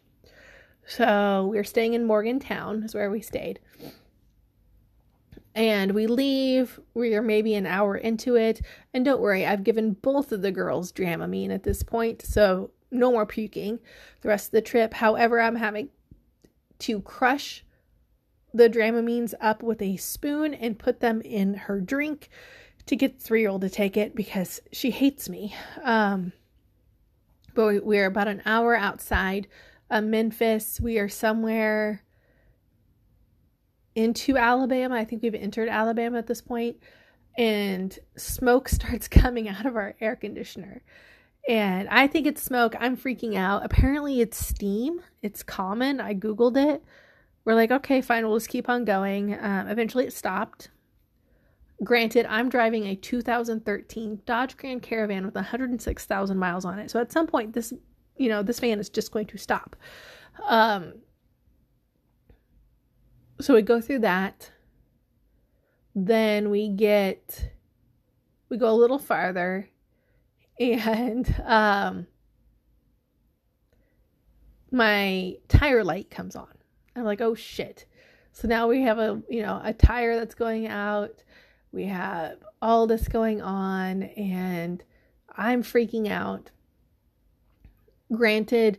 So 0.87 1.49
we're 1.51 1.65
staying 1.65 1.95
in 1.95 2.05
Morgantown, 2.05 2.83
is 2.83 2.95
where 2.95 3.11
we 3.11 3.21
stayed. 3.21 3.61
and 5.55 5.93
we 5.93 6.07
leave. 6.07 6.81
We 6.95 7.15
are 7.15 7.23
maybe 7.23 7.55
an 7.55 7.67
hour 7.67 7.97
into 7.97 8.37
it. 8.37 8.63
And 8.95 9.05
don't 9.05 9.21
worry, 9.21 9.47
I've 9.47 9.65
given 9.65 9.93
both 9.93 10.33
of 10.33 10.43
the 10.43 10.53
girls 10.53 10.93
Dramamine 10.93 11.51
at 11.53 11.63
this 11.65 11.83
point, 11.83 12.23
so 12.23 12.71
no 12.93 13.11
more 13.11 13.27
puking 13.27 13.79
the 14.21 14.29
rest 14.29 14.49
of 14.49 14.53
the 14.53 14.63
trip. 14.63 14.95
However, 14.95 15.41
I'm 15.41 15.57
having 15.57 15.89
to 16.81 17.01
crush 17.01 17.65
the 18.55 18.69
Dramamines 18.69 19.35
up 19.41 19.63
with 19.63 19.81
a 19.81 19.97
spoon 19.97 20.55
and 20.55 20.79
put 20.79 21.01
them 21.01 21.23
in 21.23 21.55
her 21.55 21.81
drink 21.81 22.29
to 22.87 22.97
get 22.97 23.21
three 23.21 23.41
year 23.41 23.51
old 23.51 23.63
to 23.63 23.71
take 23.71 23.97
it 23.97 24.15
because 24.15 24.61
she 24.73 24.91
hates 24.91 25.29
me. 25.29 25.55
Um, 25.83 26.33
but 27.55 27.85
we're 27.85 28.07
about 28.07 28.29
an 28.29 28.43
hour 28.45 28.75
outside 28.75 29.47
of 29.91 30.05
Memphis. 30.05 30.81
We 30.81 30.99
are 30.99 31.09
somewhere 31.09 32.03
into 33.95 34.37
Alabama. 34.37 34.97
I 34.97 35.05
think 35.05 35.23
we've 35.23 35.35
entered 35.35 35.69
Alabama 35.69 36.19
at 36.19 36.27
this 36.27 36.41
point, 36.41 36.77
and 37.37 37.97
smoke 38.17 38.69
starts 38.71 39.09
coming 39.09 39.49
out 39.49 39.67
of 39.67 39.77
our 39.77 39.95
air 40.01 40.17
conditioner. 40.17 40.83
And 41.49 41.89
I 41.89 42.07
think 42.07 42.27
it's 42.27 42.43
smoke. 42.43 42.75
I'm 42.79 42.97
freaking 42.97 43.37
out. 43.37 43.65
Apparently, 43.65 44.21
it's 44.21 44.39
steam. 44.39 45.01
It's 45.23 45.43
common. 45.43 46.01
I 46.01 46.15
Googled 46.15 46.57
it. 46.57 46.83
We're 47.45 47.55
like, 47.55 47.73
okay, 47.73 48.01
fine, 48.01 48.27
we'll 48.27 48.39
just 48.39 48.49
keep 48.49 48.69
on 48.69 48.85
going. 48.85 49.35
Um, 49.39 49.67
eventually, 49.69 50.07
it 50.07 50.13
stopped. 50.13 50.71
Granted, 51.83 52.27
I'm 52.27 52.49
driving 52.49 52.87
a 52.87 52.95
2013 52.95 54.23
Dodge 54.25 54.57
Grand 54.57 54.83
Caravan 54.83 55.27
with 55.27 55.35
106,000 55.35 56.39
miles 56.39 56.65
on 56.65 56.79
it. 56.79 56.91
So 56.91 57.01
at 57.01 57.11
some 57.11 57.27
point, 57.27 57.53
this, 57.53 57.73
you 58.17 58.29
know, 58.29 58.45
this 58.45 58.61
van 58.61 58.79
is 58.79 58.89
just 58.89 59.11
going 59.11 59.27
to 59.27 59.39
stop. 59.39 59.75
Um, 60.47 60.95
so 63.41 63.55
we 63.55 63.63
go 63.63 63.81
through 63.81 64.01
that. 64.01 64.53
Then 65.97 66.51
we 66.51 66.69
get, 66.69 67.51
we 68.49 68.57
go 68.57 68.71
a 68.71 68.73
little 68.73 69.01
farther, 69.01 69.69
and 70.59 71.43
um, 71.45 72.07
my 74.71 75.37
tire 75.49 75.85
light 75.85 76.11
comes 76.11 76.37
on. 76.37 76.49
I'm 76.97 77.05
like, 77.05 77.21
oh 77.21 77.35
shit. 77.35 77.87
So 78.33 78.49
now 78.49 78.69
we 78.69 78.83
have 78.83 78.99
a, 78.99 79.23
you 79.29 79.43
know, 79.43 79.61
a 79.63 79.73
tire 79.73 80.17
that's 80.17 80.35
going 80.35 80.67
out. 80.67 81.23
We 81.71 81.85
have 81.87 82.39
all 82.61 82.87
this 82.87 83.09
going 83.09 83.43
on, 83.43 84.03
and 84.03 84.83
I'm 85.37 85.63
freaking 85.63 86.11
out. 86.11 86.51
Granted, 88.13 88.79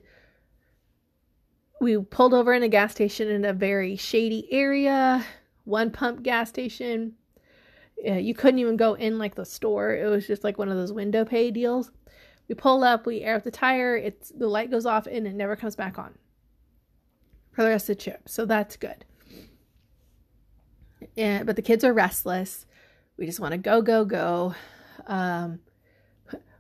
we 1.81 1.97
pulled 1.97 2.33
over 2.33 2.53
in 2.53 2.63
a 2.63 2.67
gas 2.67 2.91
station 2.91 3.29
in 3.29 3.45
a 3.45 3.53
very 3.53 3.95
shady 3.95 4.47
area, 4.51 5.23
one 5.65 5.91
pump 5.91 6.23
gas 6.23 6.49
station. 6.49 7.13
Yeah, 8.03 8.17
you 8.17 8.33
couldn't 8.33 8.59
even 8.59 8.75
go 8.75 8.95
in 8.95 9.17
like 9.17 9.35
the 9.35 9.45
store. 9.45 9.95
It 9.95 10.09
was 10.09 10.27
just 10.27 10.43
like 10.43 10.57
one 10.57 10.67
of 10.67 10.75
those 10.75 10.91
window 10.91 11.23
pay 11.23 11.51
deals. 11.51 11.89
We 12.49 12.55
pull 12.55 12.83
up, 12.83 13.05
we 13.05 13.21
air 13.21 13.37
up 13.37 13.43
the 13.43 13.51
tire, 13.51 13.95
it's 13.95 14.29
the 14.29 14.47
light 14.47 14.69
goes 14.69 14.85
off 14.85 15.07
and 15.07 15.25
it 15.25 15.33
never 15.33 15.55
comes 15.55 15.77
back 15.77 15.97
on 15.97 16.13
for 17.53 17.63
the 17.63 17.69
rest 17.69 17.89
of 17.89 17.97
the 17.97 18.03
trip. 18.03 18.27
So 18.27 18.45
that's 18.45 18.75
good. 18.75 19.05
And, 21.15 21.45
but 21.45 21.55
the 21.55 21.61
kids 21.61 21.85
are 21.85 21.93
restless. 21.93 22.65
We 23.15 23.25
just 23.25 23.39
want 23.39 23.53
to 23.53 23.57
go, 23.57 23.81
go, 23.81 24.03
go. 24.03 24.53
Um, 25.07 25.59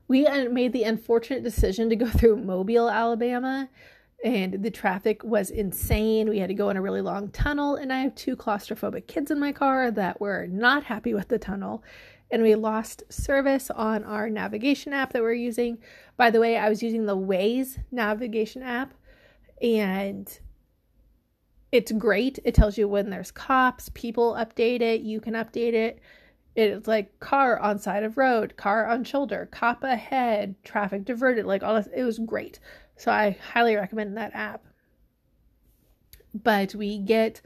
we 0.07 0.25
made 0.47 0.71
the 0.71 0.83
unfortunate 0.83 1.43
decision 1.43 1.89
to 1.89 1.97
go 1.97 2.07
through 2.07 2.37
Mobile, 2.37 2.89
Alabama, 2.89 3.69
and 4.23 4.63
the 4.63 4.71
traffic 4.71 5.21
was 5.23 5.49
insane. 5.49 6.29
We 6.29 6.39
had 6.39 6.47
to 6.47 6.53
go 6.53 6.69
in 6.69 6.77
a 6.77 6.81
really 6.81 7.01
long 7.01 7.29
tunnel, 7.29 7.75
and 7.75 7.91
I 7.91 7.99
have 7.99 8.15
two 8.15 8.37
claustrophobic 8.37 9.05
kids 9.05 9.29
in 9.29 9.39
my 9.39 9.51
car 9.51 9.91
that 9.91 10.21
were 10.21 10.47
not 10.47 10.85
happy 10.85 11.13
with 11.13 11.27
the 11.27 11.37
tunnel. 11.37 11.83
And 12.31 12.41
we 12.41 12.55
lost 12.55 13.03
service 13.09 13.69
on 13.69 14.03
our 14.05 14.29
navigation 14.29 14.93
app 14.93 15.11
that 15.13 15.21
we're 15.21 15.33
using. 15.33 15.77
By 16.15 16.31
the 16.31 16.39
way, 16.39 16.57
I 16.57 16.69
was 16.69 16.81
using 16.81 17.05
the 17.05 17.17
Waze 17.17 17.77
navigation 17.91 18.63
app, 18.63 18.93
and 19.61 20.39
it's 21.73 21.91
great. 21.91 22.39
It 22.45 22.55
tells 22.55 22.77
you 22.77 22.87
when 22.87 23.09
there's 23.09 23.29
cops, 23.29 23.89
people 23.93 24.35
update 24.35 24.81
it, 24.81 25.01
you 25.01 25.19
can 25.19 25.33
update 25.33 25.73
it. 25.73 25.99
It's 26.55 26.87
like 26.87 27.19
car 27.19 27.59
on 27.59 27.79
side 27.79 28.03
of 28.03 28.17
road, 28.17 28.55
car 28.57 28.85
on 28.87 29.03
shoulder, 29.03 29.49
cop 29.51 29.83
ahead, 29.83 30.55
traffic 30.63 31.03
diverted, 31.03 31.45
like 31.45 31.63
all 31.63 31.75
this. 31.75 31.89
It 31.95 32.03
was 32.03 32.19
great. 32.19 32.59
So 32.97 33.11
I 33.11 33.37
highly 33.53 33.75
recommend 33.75 34.17
that 34.17 34.33
app. 34.33 34.63
But 36.33 36.73
we 36.73 36.97
get 36.97 37.41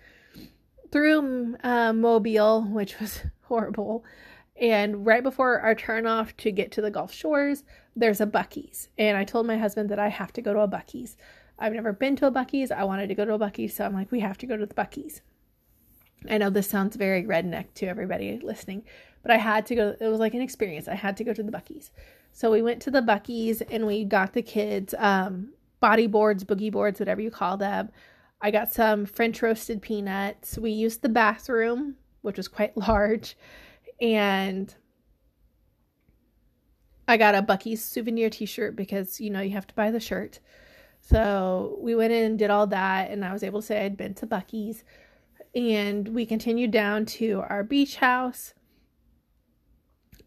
through 0.91 1.57
uh, 1.63 1.93
Mobile, 1.93 2.63
which 2.63 2.99
was 2.99 3.21
horrible. 3.43 4.03
And 4.59 5.05
right 5.05 5.23
before 5.23 5.59
our 5.59 5.75
turn 5.75 6.07
off 6.07 6.35
to 6.37 6.51
get 6.51 6.71
to 6.73 6.81
the 6.81 6.91
Gulf 6.91 7.13
Shores, 7.13 7.63
there's 7.95 8.21
a 8.21 8.25
Buc-ee's. 8.25 8.89
And 8.97 9.17
I 9.17 9.23
told 9.23 9.45
my 9.45 9.57
husband 9.57 9.89
that 9.89 9.99
I 9.99 10.09
have 10.09 10.33
to 10.33 10.41
go 10.41 10.53
to 10.53 10.61
a 10.61 10.67
Buc-ee's. 10.67 11.17
I've 11.59 11.73
never 11.73 11.93
been 11.93 12.15
to 12.17 12.27
a 12.27 12.31
Buc-ee's. 12.31 12.71
I 12.71 12.83
wanted 12.83 13.07
to 13.07 13.15
go 13.15 13.25
to 13.25 13.33
a 13.33 13.39
Buc-ee's. 13.39 13.75
So 13.75 13.85
I'm 13.85 13.93
like, 13.93 14.11
we 14.11 14.19
have 14.21 14.37
to 14.39 14.45
go 14.45 14.57
to 14.57 14.65
the 14.65 14.73
Buc-ee's. 14.73 15.21
I 16.29 16.37
know 16.37 16.49
this 16.49 16.69
sounds 16.69 16.95
very 16.95 17.23
redneck 17.23 17.73
to 17.75 17.85
everybody 17.87 18.39
listening, 18.39 18.83
but 19.21 19.31
I 19.31 19.37
had 19.37 19.65
to 19.67 19.75
go. 19.75 19.95
It 19.99 20.07
was 20.07 20.19
like 20.19 20.33
an 20.33 20.41
experience. 20.41 20.87
I 20.87 20.95
had 20.95 21.15
to 21.17 21.23
go 21.23 21.33
to 21.33 21.43
the 21.43 21.51
Buc-ee's. 21.51 21.91
So 22.37 22.51
we 22.51 22.61
went 22.61 22.83
to 22.83 22.91
the 22.91 23.01
Buc-ee's 23.01 23.63
and 23.63 23.87
we 23.87 24.05
got 24.05 24.33
the 24.33 24.43
kids 24.43 24.93
um, 24.99 25.53
body 25.79 26.05
boards, 26.05 26.43
boogie 26.43 26.71
boards, 26.71 26.99
whatever 26.99 27.19
you 27.19 27.31
call 27.31 27.57
them. 27.57 27.89
I 28.39 28.51
got 28.51 28.71
some 28.71 29.07
French 29.07 29.41
roasted 29.41 29.81
peanuts. 29.81 30.55
We 30.55 30.69
used 30.69 31.01
the 31.01 31.09
bathroom, 31.09 31.95
which 32.21 32.37
was 32.37 32.47
quite 32.47 32.77
large, 32.87 33.35
and 33.99 34.71
I 37.07 37.17
got 37.17 37.33
a 37.33 37.41
Buc-ee's 37.41 37.83
souvenir 37.83 38.29
T-shirt 38.29 38.75
because 38.75 39.19
you 39.19 39.31
know 39.31 39.41
you 39.41 39.53
have 39.53 39.65
to 39.65 39.73
buy 39.73 39.89
the 39.89 39.99
shirt. 39.99 40.39
So 41.01 41.79
we 41.81 41.95
went 41.95 42.13
in 42.13 42.23
and 42.23 42.37
did 42.37 42.51
all 42.51 42.67
that, 42.67 43.09
and 43.09 43.25
I 43.25 43.33
was 43.33 43.41
able 43.41 43.61
to 43.61 43.65
say 43.65 43.83
I'd 43.83 43.97
been 43.97 44.13
to 44.13 44.27
Buc-ee's, 44.27 44.83
and 45.55 46.07
we 46.09 46.23
continued 46.27 46.69
down 46.69 47.07
to 47.07 47.43
our 47.49 47.63
beach 47.63 47.95
house, 47.95 48.53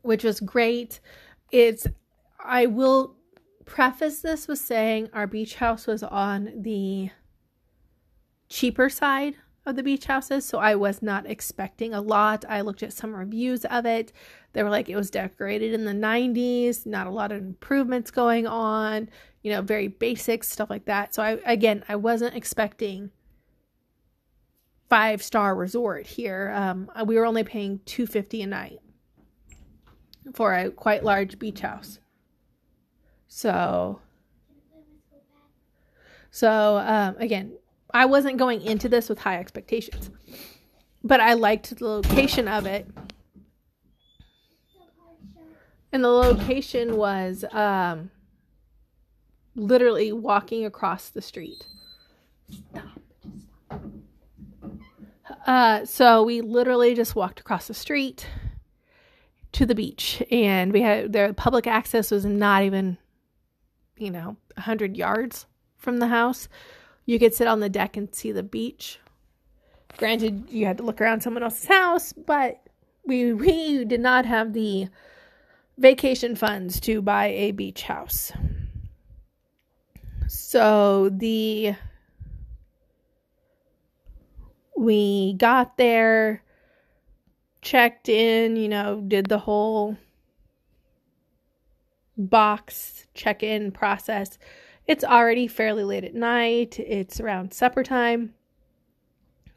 which 0.03 0.25
was 0.25 0.41
great. 0.41 0.99
It's 1.53 1.87
I 2.45 2.67
will 2.67 3.17
preface 3.65 4.21
this 4.21 4.49
with 4.49 4.59
saying 4.59 5.09
our 5.13 5.27
beach 5.27 5.57
house 5.57 5.87
was 5.87 6.03
on 6.03 6.51
the 6.63 7.11
cheaper 8.49 8.89
side 8.89 9.37
of 9.67 9.77
the 9.77 9.83
beach 9.83 10.07
houses, 10.07 10.45
so 10.45 10.59
I 10.59 10.75
was 10.75 11.03
not 11.03 11.27
expecting 11.27 11.95
a 11.95 12.01
lot. 12.01 12.45
I 12.49 12.63
looked 12.63 12.83
at 12.83 12.93
some 12.93 13.15
reviews 13.15 13.65
of 13.67 13.87
it. 13.87 14.13
They 14.53 14.63
were 14.63 14.71
like 14.71 14.89
it 14.89 14.97
was 14.97 15.11
decorated 15.11 15.73
in 15.73 15.85
the 15.85 15.93
90s, 15.93 16.87
not 16.87 17.07
a 17.07 17.11
lot 17.11 17.31
of 17.31 17.39
improvements 17.39 18.11
going 18.11 18.47
on, 18.47 19.09
you 19.43 19.53
know, 19.53 19.63
very 19.63 19.89
basic 19.89 20.43
stuff 20.45 20.71
like 20.71 20.87
that. 20.87 21.15
So 21.15 21.23
I 21.23 21.39
again, 21.45 21.85
I 21.89 21.97
wasn't 21.97 22.35
expecting 22.35 23.11
five 24.89 25.23
star 25.23 25.55
resort 25.55 26.07
here. 26.07 26.53
Um, 26.55 26.91
we 27.07 27.17
were 27.17 27.25
only 27.25 27.45
paying 27.45 27.81
250 27.87 28.43
a 28.43 28.47
night 28.47 28.81
for 30.35 30.55
a 30.55 30.71
quite 30.71 31.05
large 31.05 31.39
beach 31.39 31.61
house. 31.61 32.00
So, 33.33 34.01
so 36.33 36.79
um, 36.79 37.15
again, 37.19 37.53
I 37.95 38.05
wasn't 38.05 38.39
going 38.39 38.61
into 38.61 38.89
this 38.89 39.09
with 39.09 39.21
high 39.21 39.39
expectations, 39.39 40.11
but 41.05 41.21
I 41.21 41.35
liked 41.35 41.79
the 41.79 41.85
location 41.85 42.49
of 42.49 42.67
it. 42.67 42.89
And 45.93 46.05
the 46.05 46.09
location 46.09 46.97
was 46.97 47.45
um, 47.53 48.11
literally 49.55 50.13
walking 50.13 50.65
across 50.65 51.09
the 51.09 51.23
street. 51.23 51.67
Uh, 55.47 55.85
so 55.85 56.25
we 56.25 56.41
literally 56.41 56.97
just 56.97 57.15
walked 57.15 57.39
across 57.39 57.69
the 57.69 57.75
street 57.75 58.27
to 59.53 59.65
the 59.65 59.75
beach, 59.75 60.21
and 60.33 60.73
we 60.73 60.83
had 60.83 61.13
the 61.13 61.33
public 61.37 61.69
access 61.69 62.11
was 62.11 62.25
not 62.25 62.65
even 62.65 62.99
you 64.01 64.11
know, 64.11 64.37
100 64.55 64.97
yards 64.97 65.47
from 65.77 65.99
the 65.99 66.09
house. 66.09 66.49
You 67.07 67.19
could 67.19 67.35
sit 67.35 67.47
on 67.47 67.61
the 67.61 67.69
deck 67.69 67.97
and 67.97 68.13
see 68.15 68.33
the 68.33 68.43
beach. 68.43 68.99
Granted, 69.97 70.45
you 70.49 70.67
had 70.67 70.79
to 70.79 70.85
look 70.85 71.01
around 71.01 71.23
someone 71.23 71.43
else's 71.43 71.67
house, 71.67 72.13
but 72.13 72.61
we 73.05 73.33
we 73.35 73.85
did 73.85 74.01
not 74.01 74.27
have 74.27 74.53
the 74.53 74.89
vacation 75.79 76.35
funds 76.35 76.81
to 76.81 77.03
buy 77.03 77.27
a 77.27 77.53
beach 77.53 77.83
house. 77.83 78.33
So 80.29 81.09
the 81.11 81.75
we 84.77 85.35
got 85.35 85.77
there, 85.77 86.43
checked 87.61 88.09
in, 88.09 88.57
you 88.57 88.69
know, 88.69 89.03
did 89.07 89.29
the 89.29 89.39
whole 89.39 89.97
box 92.29 93.07
check 93.15 93.43
in 93.43 93.73
process. 93.73 94.39
It's 94.87 95.05
already 95.05 95.47
fairly 95.47 95.85
late 95.85 96.05
at 96.05 96.15
night, 96.15 96.79
it's 96.79 97.21
around 97.21 97.53
supper 97.53 97.83
time. 97.83 98.35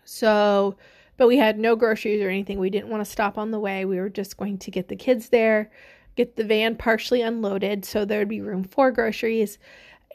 So 0.03 0.75
but 1.17 1.27
we 1.27 1.37
had 1.37 1.59
no 1.59 1.75
groceries 1.75 2.21
or 2.21 2.29
anything. 2.29 2.59
We 2.59 2.69
didn't 2.69 2.89
want 2.89 3.05
to 3.05 3.11
stop 3.11 3.37
on 3.37 3.51
the 3.51 3.59
way. 3.59 3.85
We 3.85 3.99
were 3.99 4.09
just 4.09 4.37
going 4.37 4.57
to 4.59 4.71
get 4.71 4.87
the 4.87 4.95
kids 4.95 5.29
there, 5.29 5.69
get 6.15 6.35
the 6.35 6.43
van 6.43 6.75
partially 6.75 7.21
unloaded 7.21 7.85
so 7.85 8.03
there 8.03 8.19
would 8.19 8.29
be 8.29 8.41
room 8.41 8.63
for 8.63 8.91
groceries. 8.91 9.59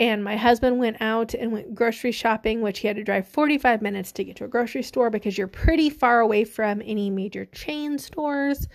And 0.00 0.22
my 0.22 0.37
husband 0.37 0.78
went 0.78 1.00
out 1.00 1.34
and 1.34 1.52
went 1.52 1.74
grocery 1.74 2.12
shopping, 2.12 2.61
which 2.62 2.80
he 2.80 2.88
had 2.88 2.96
to 2.96 3.04
drive 3.04 3.26
45 3.26 3.82
minutes 3.82 4.12
to 4.12 4.24
get 4.24 4.37
to 4.37 4.44
a 4.44 4.48
grocery 4.48 4.82
store 4.82 5.11
because 5.11 5.37
you're 5.37 5.48
pretty 5.48 5.90
far 5.90 6.20
away 6.20 6.44
from 6.44 6.82
any 6.84 7.11
major 7.11 7.46
chain 7.46 7.98
stores. 7.98 8.68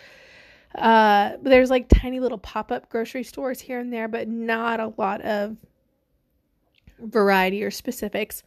Uh, 0.76 1.38
there's 1.42 1.70
like 1.70 1.88
tiny 1.88 2.20
little 2.20 2.38
pop 2.38 2.72
up 2.72 2.90
grocery 2.90 3.24
stores 3.24 3.62
here 3.62 3.80
and 3.80 3.94
there, 3.94 4.08
but 4.08 4.28
not 4.28 4.80
a 4.80 4.94
lot 4.98 5.22
of 5.22 5.58
variety 7.00 7.64
or 7.64 7.72
specifics. 7.72 8.44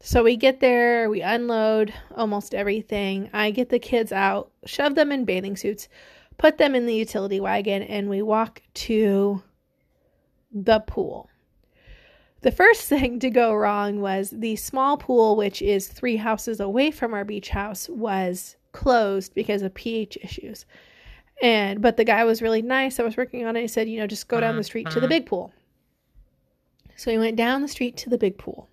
So 0.00 0.22
we 0.22 0.36
get 0.36 0.60
there, 0.60 1.08
we 1.08 1.22
unload 1.22 1.92
almost 2.14 2.54
everything. 2.54 3.30
I 3.32 3.50
get 3.50 3.70
the 3.70 3.78
kids 3.78 4.12
out, 4.12 4.50
shove 4.64 4.94
them 4.94 5.10
in 5.10 5.24
bathing 5.24 5.56
suits, 5.56 5.88
put 6.38 6.58
them 6.58 6.74
in 6.74 6.86
the 6.86 6.94
utility 6.94 7.40
wagon, 7.40 7.82
and 7.82 8.08
we 8.08 8.22
walk 8.22 8.62
to 8.74 9.42
the 10.52 10.80
pool. 10.80 11.28
The 12.42 12.52
first 12.52 12.82
thing 12.88 13.18
to 13.20 13.30
go 13.30 13.54
wrong 13.54 14.00
was 14.00 14.30
the 14.30 14.56
small 14.56 14.96
pool, 14.96 15.34
which 15.34 15.62
is 15.62 15.88
three 15.88 16.16
houses 16.16 16.60
away 16.60 16.90
from 16.90 17.14
our 17.14 17.24
beach 17.24 17.48
house, 17.48 17.88
was 17.88 18.56
closed 18.72 19.34
because 19.34 19.62
of 19.62 19.74
pH 19.74 20.18
issues. 20.22 20.66
And 21.42 21.82
but 21.82 21.96
the 21.96 22.04
guy 22.04 22.24
was 22.24 22.40
really 22.40 22.62
nice. 22.62 22.98
I 22.98 23.02
was 23.02 23.16
working 23.16 23.44
on 23.44 23.56
it. 23.56 23.62
He 23.62 23.68
said, 23.68 23.88
you 23.88 23.98
know, 23.98 24.06
just 24.06 24.28
go 24.28 24.40
down 24.40 24.56
the 24.56 24.64
street 24.64 24.88
to 24.90 24.94
the 24.94 25.00
uh-huh. 25.00 25.08
big 25.08 25.26
pool. 25.26 25.52
So 26.96 27.10
we 27.10 27.18
went 27.18 27.36
down 27.36 27.62
the 27.62 27.68
street 27.68 27.96
to 27.98 28.10
the 28.10 28.18
big 28.18 28.38
pool. 28.38 28.68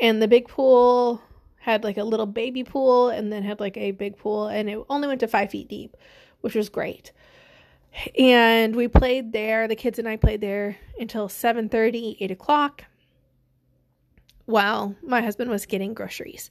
And 0.00 0.20
the 0.20 0.28
big 0.28 0.48
pool 0.48 1.22
had 1.56 1.84
like 1.84 1.96
a 1.96 2.04
little 2.04 2.26
baby 2.26 2.64
pool 2.64 3.08
and 3.08 3.32
then 3.32 3.42
had 3.42 3.60
like 3.60 3.76
a 3.76 3.92
big 3.92 4.18
pool 4.18 4.48
and 4.48 4.68
it 4.68 4.78
only 4.90 5.06
went 5.08 5.20
to 5.20 5.28
five 5.28 5.50
feet 5.50 5.68
deep, 5.68 5.96
which 6.40 6.54
was 6.54 6.68
great. 6.68 7.12
And 8.18 8.74
we 8.74 8.88
played 8.88 9.32
there. 9.32 9.68
The 9.68 9.76
kids 9.76 9.98
and 9.98 10.08
I 10.08 10.16
played 10.16 10.40
there 10.40 10.76
until 10.98 11.28
7 11.28 11.68
30, 11.68 12.16
8 12.20 12.30
o'clock 12.30 12.84
while 14.46 14.94
my 15.02 15.22
husband 15.22 15.50
was 15.50 15.66
getting 15.66 15.94
groceries. 15.94 16.50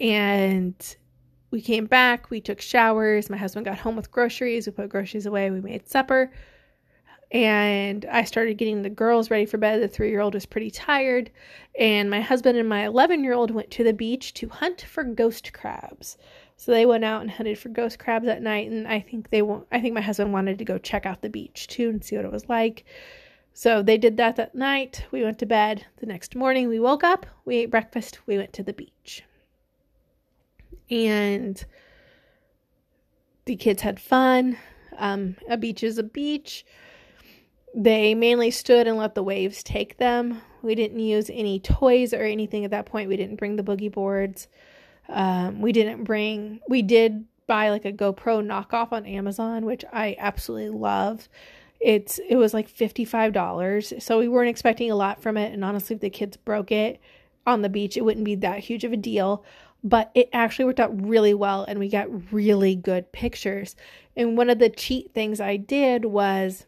And 0.00 0.74
we 1.54 1.60
came 1.60 1.86
back, 1.86 2.30
we 2.30 2.40
took 2.40 2.60
showers. 2.60 3.30
My 3.30 3.36
husband 3.36 3.64
got 3.64 3.78
home 3.78 3.94
with 3.94 4.10
groceries. 4.10 4.66
We 4.66 4.72
put 4.72 4.88
groceries 4.88 5.24
away. 5.24 5.52
We 5.52 5.60
made 5.60 5.88
supper. 5.88 6.32
And 7.30 8.04
I 8.06 8.24
started 8.24 8.58
getting 8.58 8.82
the 8.82 8.90
girls 8.90 9.30
ready 9.30 9.46
for 9.46 9.56
bed. 9.56 9.80
The 9.80 9.86
three 9.86 10.10
year 10.10 10.20
old 10.20 10.34
was 10.34 10.46
pretty 10.46 10.72
tired. 10.72 11.30
And 11.78 12.10
my 12.10 12.20
husband 12.20 12.58
and 12.58 12.68
my 12.68 12.86
11 12.86 13.22
year 13.22 13.34
old 13.34 13.52
went 13.52 13.70
to 13.70 13.84
the 13.84 13.92
beach 13.92 14.34
to 14.34 14.48
hunt 14.48 14.80
for 14.80 15.04
ghost 15.04 15.52
crabs. 15.52 16.18
So 16.56 16.72
they 16.72 16.86
went 16.86 17.04
out 17.04 17.22
and 17.22 17.30
hunted 17.30 17.56
for 17.56 17.68
ghost 17.68 18.00
crabs 18.00 18.26
at 18.26 18.42
night. 18.42 18.68
And 18.68 18.88
I 18.88 18.98
think 18.98 19.30
they 19.30 19.40
I 19.70 19.80
think 19.80 19.94
my 19.94 20.00
husband 20.00 20.32
wanted 20.32 20.58
to 20.58 20.64
go 20.64 20.76
check 20.78 21.06
out 21.06 21.22
the 21.22 21.30
beach 21.30 21.68
too 21.68 21.88
and 21.88 22.02
see 22.02 22.16
what 22.16 22.24
it 22.24 22.32
was 22.32 22.48
like. 22.48 22.84
So 23.52 23.80
they 23.80 23.96
did 23.96 24.16
that 24.16 24.34
that 24.34 24.56
night. 24.56 25.04
We 25.12 25.22
went 25.22 25.38
to 25.38 25.46
bed. 25.46 25.86
The 25.98 26.06
next 26.06 26.34
morning, 26.34 26.66
we 26.66 26.80
woke 26.80 27.04
up, 27.04 27.26
we 27.44 27.58
ate 27.58 27.70
breakfast, 27.70 28.26
we 28.26 28.38
went 28.38 28.52
to 28.54 28.64
the 28.64 28.72
beach 28.72 29.22
and 30.90 31.64
the 33.44 33.56
kids 33.56 33.82
had 33.82 34.00
fun. 34.00 34.58
Um, 34.96 35.36
a 35.48 35.56
beach 35.56 35.82
is 35.82 35.98
a 35.98 36.02
beach. 36.02 36.64
They 37.74 38.14
mainly 38.14 38.50
stood 38.50 38.86
and 38.86 38.96
let 38.96 39.14
the 39.14 39.22
waves 39.22 39.62
take 39.62 39.96
them. 39.96 40.40
We 40.62 40.74
didn't 40.74 41.00
use 41.00 41.28
any 41.28 41.58
toys 41.58 42.14
or 42.14 42.22
anything 42.22 42.64
at 42.64 42.70
that 42.70 42.86
point. 42.86 43.08
We 43.08 43.16
didn't 43.16 43.36
bring 43.36 43.56
the 43.56 43.62
boogie 43.62 43.92
boards. 43.92 44.48
Um, 45.08 45.60
we 45.60 45.72
didn't 45.72 46.04
bring, 46.04 46.60
we 46.68 46.82
did 46.82 47.26
buy 47.46 47.70
like 47.70 47.84
a 47.84 47.92
GoPro 47.92 48.44
knockoff 48.44 48.92
on 48.92 49.04
Amazon, 49.04 49.66
which 49.66 49.84
I 49.92 50.16
absolutely 50.18 50.78
love. 50.78 51.28
It's 51.80 52.18
it 52.28 52.36
was 52.36 52.54
like 52.54 52.72
$55. 52.72 54.00
So 54.00 54.18
we 54.18 54.28
weren't 54.28 54.48
expecting 54.48 54.90
a 54.90 54.96
lot 54.96 55.20
from 55.20 55.36
it 55.36 55.52
and 55.52 55.64
honestly 55.64 55.94
if 55.94 56.00
the 56.00 56.08
kids 56.08 56.36
broke 56.38 56.72
it 56.72 57.00
on 57.46 57.60
the 57.60 57.68
beach, 57.68 57.96
it 57.96 58.04
wouldn't 58.04 58.24
be 58.24 58.36
that 58.36 58.60
huge 58.60 58.84
of 58.84 58.92
a 58.92 58.96
deal 58.96 59.44
but 59.84 60.10
it 60.14 60.30
actually 60.32 60.64
worked 60.64 60.80
out 60.80 61.06
really 61.06 61.34
well 61.34 61.64
and 61.64 61.78
we 61.78 61.90
got 61.90 62.32
really 62.32 62.74
good 62.74 63.12
pictures. 63.12 63.76
And 64.16 64.36
one 64.36 64.48
of 64.48 64.58
the 64.58 64.70
cheat 64.70 65.12
things 65.12 65.40
I 65.40 65.58
did 65.58 66.06
was 66.06 66.64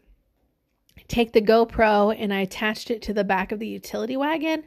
take 1.09 1.33
the 1.33 1.41
GoPro 1.41 2.15
and 2.17 2.33
I 2.33 2.41
attached 2.41 2.91
it 2.91 3.01
to 3.03 3.15
the 3.15 3.25
back 3.25 3.53
of 3.53 3.59
the 3.59 3.67
utility 3.67 4.19
wagon 4.19 4.65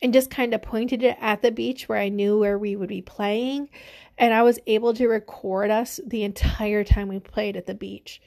and 0.00 0.14
just 0.14 0.30
kind 0.30 0.54
of 0.54 0.62
pointed 0.62 1.02
it 1.02 1.18
at 1.20 1.42
the 1.42 1.50
beach 1.50 1.88
where 1.88 1.98
I 1.98 2.08
knew 2.08 2.38
where 2.38 2.58
we 2.58 2.74
would 2.74 2.88
be 2.88 3.02
playing. 3.02 3.68
And 4.16 4.32
I 4.32 4.42
was 4.42 4.58
able 4.66 4.94
to 4.94 5.06
record 5.06 5.70
us 5.70 6.00
the 6.06 6.22
entire 6.22 6.84
time 6.84 7.08
we 7.08 7.18
played 7.18 7.54
at 7.54 7.66
the 7.66 7.74
beach. 7.74 8.22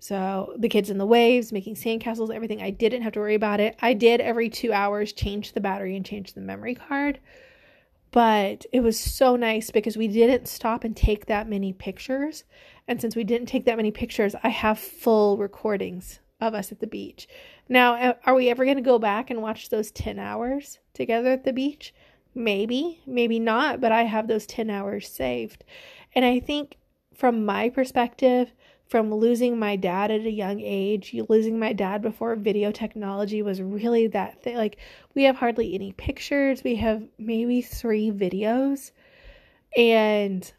So 0.00 0.54
the 0.56 0.68
kids 0.68 0.88
in 0.88 0.96
the 0.96 1.04
waves, 1.04 1.52
making 1.52 1.74
sandcastles, 1.74 2.32
everything. 2.32 2.62
I 2.62 2.70
didn't 2.70 3.02
have 3.02 3.12
to 3.14 3.20
worry 3.20 3.34
about 3.34 3.60
it. 3.60 3.76
I 3.82 3.92
did 3.92 4.22
every 4.22 4.48
two 4.48 4.72
hours 4.72 5.12
change 5.12 5.52
the 5.52 5.60
battery 5.60 5.96
and 5.96 6.06
change 6.06 6.32
the 6.32 6.40
memory 6.40 6.76
card 6.76 7.18
but 8.10 8.64
it 8.72 8.80
was 8.80 8.98
so 8.98 9.36
nice 9.36 9.70
because 9.70 9.96
we 9.96 10.08
didn't 10.08 10.48
stop 10.48 10.84
and 10.84 10.96
take 10.96 11.26
that 11.26 11.48
many 11.48 11.72
pictures. 11.72 12.44
And 12.86 13.00
since 13.00 13.14
we 13.14 13.24
didn't 13.24 13.48
take 13.48 13.64
that 13.66 13.76
many 13.76 13.90
pictures, 13.90 14.34
I 14.42 14.48
have 14.48 14.78
full 14.78 15.36
recordings 15.36 16.20
of 16.40 16.54
us 16.54 16.72
at 16.72 16.80
the 16.80 16.86
beach. 16.86 17.28
Now, 17.68 18.14
are 18.24 18.34
we 18.34 18.48
ever 18.48 18.64
going 18.64 18.76
to 18.76 18.82
go 18.82 18.98
back 18.98 19.30
and 19.30 19.42
watch 19.42 19.68
those 19.68 19.90
10 19.90 20.18
hours 20.18 20.78
together 20.94 21.32
at 21.32 21.44
the 21.44 21.52
beach? 21.52 21.92
Maybe, 22.34 23.00
maybe 23.06 23.38
not, 23.38 23.80
but 23.80 23.92
I 23.92 24.04
have 24.04 24.28
those 24.28 24.46
10 24.46 24.70
hours 24.70 25.08
saved. 25.08 25.64
And 26.14 26.24
I 26.24 26.40
think 26.40 26.76
from 27.14 27.44
my 27.44 27.68
perspective, 27.68 28.52
from 28.88 29.14
losing 29.14 29.58
my 29.58 29.76
dad 29.76 30.10
at 30.10 30.22
a 30.22 30.30
young 30.30 30.60
age, 30.60 31.14
losing 31.28 31.58
my 31.58 31.72
dad 31.72 32.00
before 32.00 32.34
video 32.36 32.72
technology 32.72 33.42
was 33.42 33.60
really 33.60 34.06
that 34.08 34.42
thing. 34.42 34.56
Like, 34.56 34.78
we 35.14 35.24
have 35.24 35.36
hardly 35.36 35.74
any 35.74 35.92
pictures, 35.92 36.64
we 36.64 36.76
have 36.76 37.02
maybe 37.18 37.60
three 37.60 38.10
videos. 38.10 38.92
And 39.76 40.50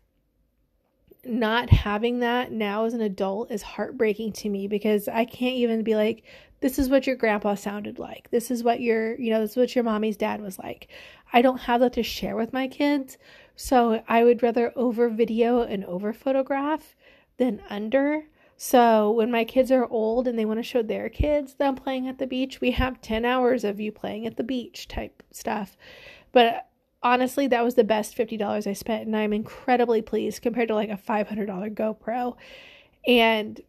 not 1.25 1.69
having 1.69 2.19
that 2.19 2.51
now 2.51 2.85
as 2.85 2.93
an 2.93 3.01
adult 3.01 3.51
is 3.51 3.61
heartbreaking 3.61 4.31
to 4.31 4.49
me 4.49 4.67
because 4.67 5.07
I 5.07 5.25
can't 5.25 5.55
even 5.55 5.83
be 5.83 5.95
like, 5.95 6.23
this 6.61 6.77
is 6.77 6.89
what 6.89 7.07
your 7.07 7.15
grandpa 7.15 7.55
sounded 7.55 7.99
like. 7.99 8.29
This 8.31 8.51
is 8.51 8.63
what 8.63 8.81
your, 8.81 9.19
you 9.19 9.31
know, 9.31 9.41
this 9.41 9.51
is 9.51 9.57
what 9.57 9.75
your 9.75 9.83
mommy's 9.83 10.17
dad 10.17 10.41
was 10.41 10.59
like. 10.59 10.89
I 11.31 11.41
don't 11.41 11.59
have 11.59 11.81
that 11.81 11.93
to 11.93 12.03
share 12.03 12.35
with 12.35 12.53
my 12.53 12.67
kids. 12.67 13.17
So 13.55 14.01
I 14.07 14.23
would 14.23 14.43
rather 14.43 14.71
over 14.75 15.09
video 15.09 15.61
and 15.61 15.85
over 15.85 16.13
photograph 16.13 16.95
than 17.39 17.61
under. 17.69 18.25
So 18.55 19.09
when 19.11 19.31
my 19.31 19.45
kids 19.45 19.71
are 19.71 19.87
old 19.87 20.27
and 20.27 20.37
they 20.37 20.45
want 20.45 20.59
to 20.59 20.63
show 20.63 20.83
their 20.83 21.09
kids 21.09 21.55
them 21.55 21.75
playing 21.75 22.07
at 22.07 22.19
the 22.19 22.27
beach, 22.27 22.61
we 22.61 22.71
have 22.71 23.01
10 23.01 23.25
hours 23.25 23.63
of 23.63 23.79
you 23.79 23.91
playing 23.91 24.27
at 24.27 24.35
the 24.37 24.43
beach 24.43 24.87
type 24.87 25.23
stuff. 25.31 25.77
But 26.33 26.67
honestly, 27.01 27.47
that 27.47 27.63
was 27.63 27.75
the 27.75 27.83
best 27.85 28.17
$50 28.17 28.67
I 28.67 28.73
spent, 28.73 29.05
and 29.05 29.15
I'm 29.15 29.33
incredibly 29.33 30.01
pleased 30.01 30.41
compared 30.41 30.67
to 30.67 30.75
like 30.75 30.89
a 30.89 30.97
$500 30.97 31.73
GoPro. 31.73 32.35
And 33.07 33.61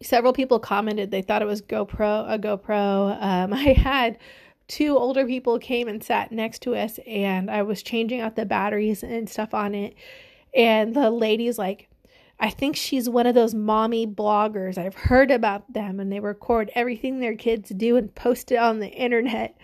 several 0.00 0.32
people 0.32 0.60
commented 0.60 1.10
they 1.10 1.22
thought 1.22 1.42
it 1.42 1.46
was 1.46 1.60
GoPro, 1.60 2.32
a 2.32 2.38
GoPro. 2.38 3.20
Um, 3.20 3.52
I 3.52 3.72
had 3.72 4.18
two 4.68 4.96
older 4.96 5.26
people 5.26 5.58
came 5.58 5.88
and 5.88 6.02
sat 6.02 6.30
next 6.30 6.60
to 6.62 6.76
us, 6.76 7.00
and 7.06 7.50
I 7.50 7.62
was 7.62 7.82
changing 7.82 8.20
out 8.20 8.36
the 8.36 8.46
batteries 8.46 9.02
and 9.02 9.28
stuff 9.28 9.52
on 9.52 9.74
it. 9.74 9.94
And 10.54 10.94
the 10.94 11.10
lady's 11.10 11.58
like, 11.58 11.89
I 12.42 12.48
think 12.48 12.74
she's 12.74 13.06
one 13.06 13.26
of 13.26 13.34
those 13.34 13.54
mommy 13.54 14.06
bloggers. 14.06 14.78
I've 14.78 14.94
heard 14.94 15.30
about 15.30 15.70
them 15.74 16.00
and 16.00 16.10
they 16.10 16.20
record 16.20 16.70
everything 16.74 17.20
their 17.20 17.36
kids 17.36 17.68
do 17.68 17.96
and 17.96 18.14
post 18.14 18.50
it 18.50 18.56
on 18.56 18.80
the 18.80 18.88
internet. 18.88 19.58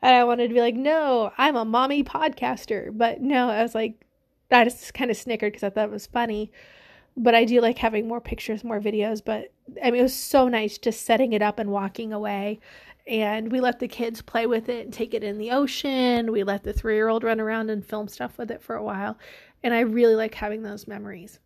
And 0.00 0.14
I 0.14 0.24
wanted 0.24 0.48
to 0.48 0.54
be 0.54 0.60
like, 0.60 0.74
no, 0.74 1.30
I'm 1.36 1.56
a 1.56 1.66
mommy 1.66 2.02
podcaster. 2.02 2.88
But 2.90 3.20
no, 3.20 3.50
I 3.50 3.62
was 3.62 3.74
like, 3.74 4.06
I 4.50 4.64
just 4.64 4.94
kind 4.94 5.10
of 5.10 5.16
snickered 5.18 5.52
because 5.52 5.62
I 5.62 5.68
thought 5.68 5.88
it 5.88 5.92
was 5.92 6.06
funny. 6.06 6.50
But 7.18 7.34
I 7.34 7.44
do 7.44 7.60
like 7.60 7.76
having 7.76 8.08
more 8.08 8.20
pictures, 8.20 8.64
more 8.64 8.80
videos. 8.80 9.22
But 9.22 9.52
I 9.84 9.90
mean, 9.90 10.00
it 10.00 10.04
was 10.04 10.14
so 10.14 10.48
nice 10.48 10.78
just 10.78 11.04
setting 11.04 11.34
it 11.34 11.42
up 11.42 11.58
and 11.58 11.70
walking 11.70 12.14
away. 12.14 12.60
And 13.06 13.52
we 13.52 13.60
let 13.60 13.78
the 13.78 13.88
kids 13.88 14.22
play 14.22 14.46
with 14.46 14.70
it 14.70 14.86
and 14.86 14.94
take 14.94 15.12
it 15.12 15.22
in 15.22 15.36
the 15.36 15.50
ocean. 15.50 16.32
We 16.32 16.44
let 16.44 16.62
the 16.62 16.72
three 16.72 16.94
year 16.94 17.08
old 17.08 17.24
run 17.24 17.40
around 17.40 17.68
and 17.68 17.84
film 17.84 18.08
stuff 18.08 18.38
with 18.38 18.50
it 18.50 18.62
for 18.62 18.74
a 18.74 18.82
while. 18.82 19.18
And 19.62 19.74
I 19.74 19.80
really 19.80 20.14
like 20.14 20.34
having 20.34 20.62
those 20.62 20.88
memories. 20.88 21.38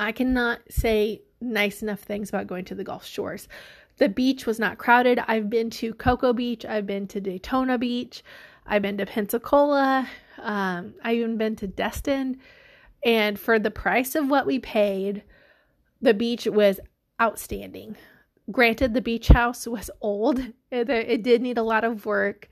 I 0.00 0.12
cannot 0.12 0.60
say 0.70 1.20
nice 1.42 1.82
enough 1.82 2.00
things 2.00 2.30
about 2.30 2.46
going 2.46 2.64
to 2.64 2.74
the 2.74 2.84
Gulf 2.84 3.04
Shores. 3.04 3.48
The 3.98 4.08
beach 4.08 4.46
was 4.46 4.58
not 4.58 4.78
crowded. 4.78 5.22
I've 5.28 5.50
been 5.50 5.68
to 5.70 5.92
Cocoa 5.92 6.32
Beach, 6.32 6.64
I've 6.64 6.86
been 6.86 7.06
to 7.08 7.20
Daytona 7.20 7.76
Beach, 7.76 8.24
I've 8.66 8.80
been 8.80 8.96
to 8.96 9.04
Pensacola, 9.04 10.08
um, 10.38 10.94
I've 11.04 11.16
even 11.16 11.36
been 11.36 11.54
to 11.56 11.66
Destin. 11.66 12.38
And 13.04 13.38
for 13.38 13.58
the 13.58 13.70
price 13.70 14.14
of 14.14 14.30
what 14.30 14.46
we 14.46 14.58
paid, 14.58 15.22
the 16.00 16.14
beach 16.14 16.46
was 16.46 16.80
outstanding. 17.20 17.96
Granted, 18.50 18.94
the 18.94 19.02
beach 19.02 19.28
house 19.28 19.66
was 19.66 19.90
old, 20.00 20.38
it, 20.70 20.88
it 20.88 21.22
did 21.22 21.42
need 21.42 21.58
a 21.58 21.62
lot 21.62 21.84
of 21.84 22.06
work. 22.06 22.48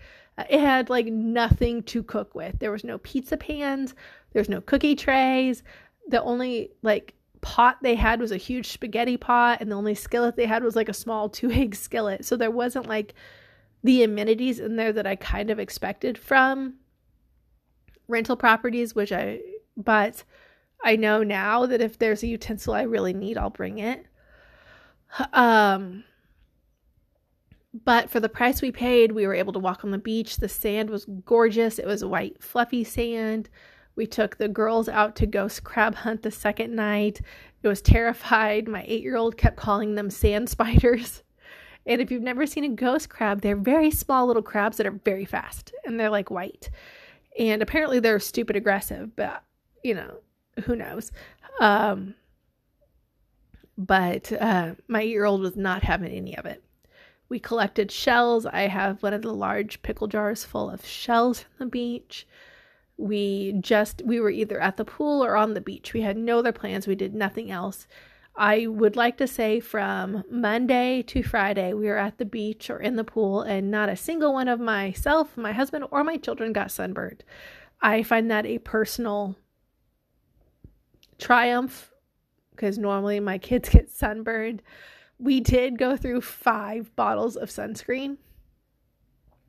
It 0.51 0.61
had 0.61 0.91
like 0.91 1.07
nothing 1.07 1.83
to 1.85 2.03
cook 2.03 2.35
with. 2.35 2.59
There 2.59 2.71
was 2.71 2.85
no 2.85 2.99
pizza 2.99 3.39
pans, 3.39 3.95
There's 4.33 4.51
no 4.51 4.61
cookie 4.61 4.95
trays. 4.95 5.63
The 6.09 6.23
only 6.23 6.73
like 6.83 7.15
pot 7.41 7.79
they 7.83 7.95
had 7.95 8.21
was 8.21 8.33
a 8.33 8.37
huge 8.37 8.69
spaghetti 8.69 9.17
pot, 9.17 9.59
and 9.61 9.71
the 9.71 9.77
only 9.77 9.95
skillet 9.95 10.37
they 10.37 10.47
had 10.47 10.63
was 10.63 10.77
like 10.77 10.89
a 10.89 10.95
small 10.95 11.29
two 11.29 11.51
egg 11.51 11.75
skillet. 11.75 12.25
So 12.25 12.37
there 12.37 12.51
wasn't 12.51 12.87
like 12.89 13.15
the 13.83 14.03
amenities 14.03 14.59
in 14.59 14.77
there 14.77 14.93
that 14.93 15.07
I 15.07 15.17
kind 15.17 15.51
of 15.51 15.59
expected 15.59 16.19
from 16.19 16.75
rental 18.09 18.37
properties, 18.37 18.95
which 18.95 19.13
I, 19.13 19.41
but 19.77 20.25
I 20.83 20.97
know 20.97 21.23
now 21.23 21.67
that 21.67 21.81
if 21.81 21.99
there's 21.99 22.23
a 22.23 22.27
utensil 22.27 22.75
I 22.75 22.83
really 22.83 23.13
need, 23.13 23.39
I'll 23.39 23.51
bring 23.51 23.79
it. 23.79 24.07
Um, 25.33 26.05
but 27.85 28.11
for 28.11 28.21
the 28.21 28.29
price 28.29 28.63
we 28.63 28.73
paid, 28.73 29.13
we 29.13 29.27
were 29.27 29.35
able 29.35 29.53
to 29.53 29.59
walk 29.59 29.85
on 29.85 29.91
the 29.91 29.99
beach. 29.99 30.39
The 30.39 30.49
sand 30.49 30.91
was 30.91 31.07
gorgeous. 31.25 31.79
It 31.79 31.87
was 31.87 32.05
white, 32.05 32.43
fluffy 32.43 32.85
sand. 32.85 33.49
We 33.99 34.07
took 34.07 34.37
the 34.37 34.47
girls 34.47 34.89
out 34.89 35.17
to 35.17 35.27
ghost 35.27 35.65
crab 35.65 35.97
hunt 35.97 36.23
the 36.23 36.31
second 36.31 36.73
night. 36.73 37.21
It 37.65 37.67
was 37.67 37.83
terrified. 37.83 38.69
My 38.69 38.85
eight 38.87 39.03
year 39.03 39.17
old 39.17 39.37
kept 39.37 39.57
calling 39.57 39.97
them 39.97 40.09
sand 40.09 40.49
spiders. 40.49 41.25
And 41.85 42.01
if 42.01 42.13
you've 42.13 42.23
never 42.23 42.47
seen 42.47 42.63
a 42.63 42.69
ghost 42.69 43.09
crab, 43.09 43.41
they're 43.41 43.57
very 43.57 43.91
small 43.91 44.29
little 44.29 44.41
crabs 44.41 44.77
that 44.77 44.87
are 44.87 45.01
very 45.05 45.25
fast 45.25 45.73
and 45.85 45.99
they're 45.99 46.11
like 46.11 46.31
white. 46.31 46.71
And 47.37 47.61
apparently 47.61 47.99
they're 47.99 48.21
stupid 48.21 48.55
aggressive, 48.55 49.17
but 49.17 49.43
you 49.83 49.97
know, 49.97 50.19
who 50.65 50.77
knows. 50.77 51.11
Um, 51.61 52.15
but 53.77 54.31
uh, 54.31 54.77
my 54.87 55.03
eight 55.03 55.09
year 55.11 55.25
old 55.25 55.41
was 55.41 55.57
not 55.57 55.83
having 55.83 56.13
any 56.13 56.39
of 56.39 56.47
it. 56.47 56.63
We 57.29 57.41
collected 57.41 57.91
shells. 57.91 58.47
I 58.47 58.69
have 58.69 59.03
one 59.03 59.13
of 59.13 59.23
the 59.23 59.35
large 59.35 59.83
pickle 59.83 60.07
jars 60.07 60.45
full 60.45 60.71
of 60.71 60.87
shells 60.87 61.41
from 61.41 61.67
the 61.67 61.67
beach. 61.67 62.29
We 62.99 63.55
just, 63.61 64.03
we 64.05 64.21
were 64.21 64.31
either 64.31 64.61
at 64.61 64.77
the 64.77 64.85
pool 64.85 65.25
or 65.25 65.37
on 65.37 65.55
the 65.55 65.61
beach. 65.61 65.95
We 65.95 66.03
had 66.03 66.17
no 66.17 66.41
other 66.41 66.53
plans. 66.53 66.87
We 66.87 66.95
did 66.95 67.15
nothing 67.15 67.51
else. 67.51 67.87
I 68.37 68.67
would 68.67 68.97
like 68.97 69.17
to 69.19 69.27
say 69.27 69.61
from 69.61 70.23
Monday 70.31 71.03
to 71.03 71.23
Friday, 71.23 71.73
we 71.73 71.87
were 71.87 71.97
at 71.97 72.19
the 72.19 72.25
beach 72.25 72.69
or 72.71 72.79
in 72.79 72.97
the 72.97 73.05
pool, 73.05 73.43
and 73.43 73.71
not 73.71 73.89
a 73.89 73.97
single 73.97 74.33
one 74.33 74.47
of 74.47 74.61
myself, 74.61 75.37
my 75.37 75.53
husband, 75.53 75.87
or 75.91 76.05
my 76.05 76.17
children 76.19 76.53
got 76.53 76.71
sunburned. 76.71 77.25
I 77.81 78.03
find 78.03 78.31
that 78.31 78.47
a 78.47 78.59
personal 78.59 79.37
triumph 81.19 81.93
because 82.51 82.79
normally 82.79 83.19
my 83.19 83.39
kids 83.39 83.69
get 83.71 83.91
sunburned 83.91 84.63
we 85.19 85.41
did 85.41 85.79
go 85.79 85.97
through 85.97 86.21
five 86.21 86.95
bottles 86.97 87.37
of 87.37 87.51
sunscreen. 87.51 88.19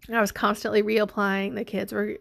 I 0.08 0.22
was 0.22 0.32
constantly 0.32 0.82
reapplying. 0.82 1.56
The 1.56 1.66
kids 1.66 1.94
were, 1.94 2.18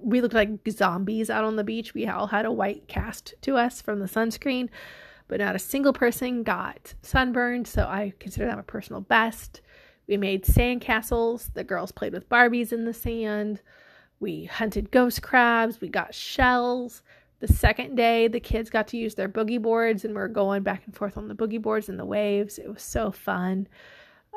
we 0.00 0.20
looked 0.20 0.34
like 0.34 0.50
zombies 0.68 1.30
out 1.30 1.44
on 1.44 1.56
the 1.56 1.64
beach. 1.64 1.94
We 1.94 2.06
all 2.06 2.26
had 2.26 2.44
a 2.44 2.52
white 2.52 2.86
cast 2.88 3.34
to 3.42 3.56
us 3.56 3.80
from 3.80 3.98
the 4.00 4.06
sunscreen, 4.06 4.68
but 5.28 5.40
not 5.40 5.56
a 5.56 5.60
single 5.60 5.92
person 5.92 6.42
got 6.42 6.94
sunburned. 7.02 7.66
So 7.66 7.84
I 7.84 8.12
consider 8.20 8.46
that 8.46 8.58
a 8.58 8.62
personal 8.62 9.00
best. 9.00 9.60
We 10.06 10.16
made 10.16 10.44
sand 10.44 10.82
castles. 10.82 11.50
The 11.54 11.64
girls 11.64 11.90
played 11.90 12.12
with 12.12 12.28
Barbies 12.28 12.72
in 12.72 12.84
the 12.84 12.94
sand. 12.94 13.60
We 14.20 14.44
hunted 14.44 14.90
ghost 14.90 15.22
crabs. 15.22 15.80
We 15.80 15.88
got 15.88 16.14
shells. 16.14 17.02
The 17.40 17.48
second 17.48 17.96
day, 17.96 18.28
the 18.28 18.38
kids 18.38 18.70
got 18.70 18.86
to 18.88 18.96
use 18.96 19.16
their 19.16 19.28
boogie 19.28 19.60
boards 19.60 20.04
and 20.04 20.14
we 20.14 20.20
are 20.20 20.28
going 20.28 20.62
back 20.62 20.82
and 20.86 20.94
forth 20.94 21.16
on 21.16 21.26
the 21.26 21.34
boogie 21.34 21.60
boards 21.60 21.88
and 21.88 21.98
the 21.98 22.04
waves. 22.04 22.58
It 22.58 22.68
was 22.68 22.82
so 22.82 23.10
fun. 23.10 23.66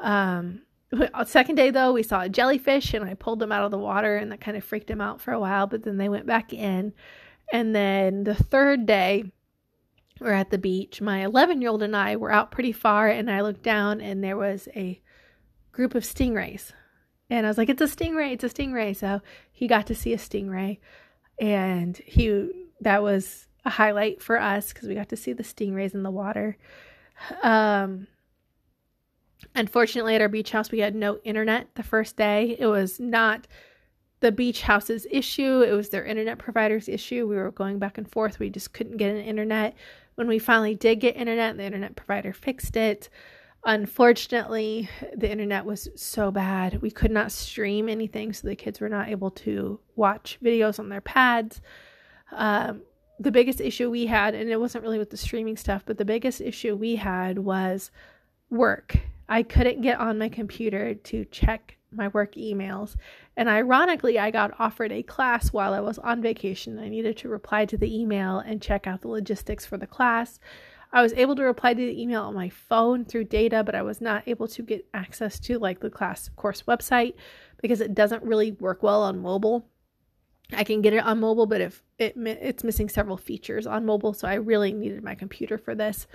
Um, 0.02 0.62
second 1.26 1.56
day 1.56 1.72
though, 1.72 1.94
we 1.94 2.04
saw 2.04 2.22
a 2.22 2.30
jellyfish 2.30 2.94
and 2.94 3.06
I 3.06 3.14
pulled 3.14 3.40
them 3.40 3.52
out 3.52 3.64
of 3.64 3.72
the 3.72 3.78
water 3.78 4.18
and 4.18 4.32
that 4.32 4.42
kind 4.42 4.58
of 4.58 4.64
freaked 4.64 4.88
them 4.88 5.02
out 5.02 5.22
for 5.22 5.32
a 5.32 5.40
while, 5.40 5.68
but 5.68 5.84
then 5.84 5.98
they 5.98 6.10
went 6.10 6.26
back 6.26 6.54
in. 6.54 6.94
And 7.52 7.76
then 7.76 8.24
the 8.24 8.36
third 8.36 8.86
day, 8.86 9.32
we're 10.20 10.32
at 10.32 10.50
the 10.50 10.58
beach. 10.58 11.02
My 11.02 11.26
11 11.26 11.62
year 11.62 11.70
old 11.70 11.84
and 11.84 11.96
I 11.96 12.16
were 12.16 12.32
out 12.32 12.50
pretty 12.50 12.72
far, 12.72 13.10
and 13.10 13.30
I 13.30 13.42
looked 13.42 13.64
down 13.64 14.00
and 14.00 14.24
there 14.24 14.38
was 14.38 14.70
a 14.76 15.02
group 15.74 15.94
of 15.94 16.04
stingrays. 16.04 16.72
And 17.30 17.46
I 17.46 17.50
was 17.50 17.58
like, 17.58 17.70
it's 17.70 17.82
a 17.82 17.86
stingray, 17.86 18.32
it's 18.32 18.44
a 18.44 18.50
stingray. 18.50 18.96
So 18.96 19.22
he 19.52 19.68
got 19.68 19.88
to 19.88 19.96
see 19.96 20.14
a 20.14 20.18
stingray 20.18 20.78
and 21.40 21.98
he 21.98 22.68
that 22.82 23.02
was 23.02 23.48
a 23.64 23.70
highlight 23.70 24.22
for 24.22 24.40
us 24.40 24.72
because 24.72 24.88
we 24.88 24.96
got 24.96 25.10
to 25.10 25.18
see 25.18 25.34
the 25.34 25.44
stingrays 25.44 25.94
in 25.94 26.04
the 26.04 26.12
water. 26.12 26.58
Um, 27.42 28.08
unfortunately, 29.54 30.16
at 30.16 30.22
our 30.22 30.30
beach 30.30 30.52
house, 30.52 30.72
we 30.72 30.80
had 30.80 30.96
no 30.96 31.18
internet 31.24 31.68
the 31.76 31.84
first 31.84 32.18
day. 32.18 32.56
It 32.60 32.68
was 32.68 33.00
not 33.00 33.48
the 34.22 34.32
beach 34.32 34.62
house's 34.62 35.06
issue, 35.12 35.62
it 35.62 35.74
was 35.74 35.90
their 35.90 36.06
internet 36.06 36.40
provider's 36.40 36.90
issue. 36.90 37.28
We 37.28 37.36
were 37.36 37.52
going 37.52 37.80
back 37.80 37.98
and 37.98 38.10
forth. 38.10 38.40
We 38.40 38.50
just 38.50 38.74
couldn't 38.74 38.98
get 38.98 39.12
an 39.12 39.22
internet. 39.22 39.76
When 40.16 40.28
we 40.28 40.40
finally 40.40 40.74
did 40.74 41.02
get 41.02 41.16
internet, 41.16 41.58
the 41.58 41.64
internet 41.64 41.96
provider 41.96 42.34
fixed 42.34 42.78
it. 42.78 43.10
Unfortunately, 43.66 44.90
the 45.16 45.30
internet 45.30 45.66
was 45.66 45.90
so 45.96 46.32
bad. 46.32 46.82
We 46.82 46.92
could 46.92 47.12
not 47.12 47.32
stream 47.32 47.90
anything, 47.90 48.32
so 48.32 48.48
the 48.48 48.56
kids 48.56 48.80
were 48.80 48.90
not 48.90 49.10
able 49.10 49.32
to 49.32 49.80
watch 49.96 50.38
videos 50.44 50.80
on 50.80 50.90
their 50.90 51.02
pads. 51.02 51.62
Um, 52.32 52.82
the 53.20 53.32
biggest 53.32 53.60
issue 53.60 53.90
we 53.90 54.06
had, 54.06 54.36
and 54.36 54.50
it 54.50 54.60
wasn't 54.60 54.84
really 54.84 55.00
with 55.00 55.10
the 55.10 55.18
streaming 55.18 55.58
stuff, 55.58 55.84
but 55.86 55.98
the 55.98 56.06
biggest 56.06 56.42
issue 56.42 56.76
we 56.76 56.96
had 56.96 57.40
was 57.40 57.92
work. 58.50 58.98
I 59.28 59.44
couldn't 59.44 59.82
get 59.82 60.00
on 60.00 60.20
my 60.20 60.30
computer 60.30 60.94
to 60.94 61.26
check 61.26 61.78
my 61.92 62.10
work 62.10 62.36
emails. 62.36 62.96
And 63.38 63.50
ironically, 63.50 64.20
I 64.20 64.32
got 64.32 64.60
offered 64.60 64.92
a 64.92 65.04
class 65.04 65.52
while 65.52 65.74
I 65.74 65.80
was 65.80 65.98
on 66.00 66.22
vacation. 66.22 66.78
I 66.80 66.90
needed 66.90 67.18
to 67.18 67.30
reply 67.30 67.66
to 67.66 67.78
the 67.78 67.94
email 67.94 68.40
and 68.40 68.62
check 68.62 68.88
out 68.88 69.02
the 69.02 69.08
logistics 69.08 69.66
for 69.66 69.78
the 69.78 69.88
class. 69.88 70.40
I 70.92 71.02
was 71.02 71.14
able 71.14 71.36
to 71.36 71.44
reply 71.44 71.74
to 71.74 71.82
the 71.82 72.02
email 72.02 72.24
on 72.24 72.34
my 72.34 72.50
phone 72.50 73.04
through 73.04 73.26
data, 73.26 73.64
but 73.64 73.76
I 73.76 73.82
was 73.82 74.00
not 74.00 74.28
able 74.28 74.48
to 74.50 74.62
get 74.62 74.88
access 74.94 75.40
to 75.42 75.60
like 75.60 75.80
the 75.80 75.90
class 75.90 76.30
course 76.36 76.64
website 76.64 77.16
because 77.62 77.82
it 77.82 77.96
doesn't 77.96 78.24
really 78.24 78.52
work 78.54 78.84
well 78.84 79.04
on 79.04 79.22
mobile. 79.22 79.68
I 80.54 80.64
can 80.64 80.82
get 80.82 80.94
it 80.94 81.04
on 81.04 81.20
mobile, 81.20 81.48
but 81.48 81.60
if 81.60 81.84
it 81.98 82.16
it's 82.16 82.64
missing 82.64 82.88
several 82.88 83.18
features 83.18 83.66
on 83.66 83.86
mobile, 83.86 84.14
so 84.14 84.28
I 84.28 84.36
really 84.36 84.74
needed 84.74 85.04
my 85.04 85.16
computer 85.16 85.58
for 85.58 85.74
this. 85.74 86.08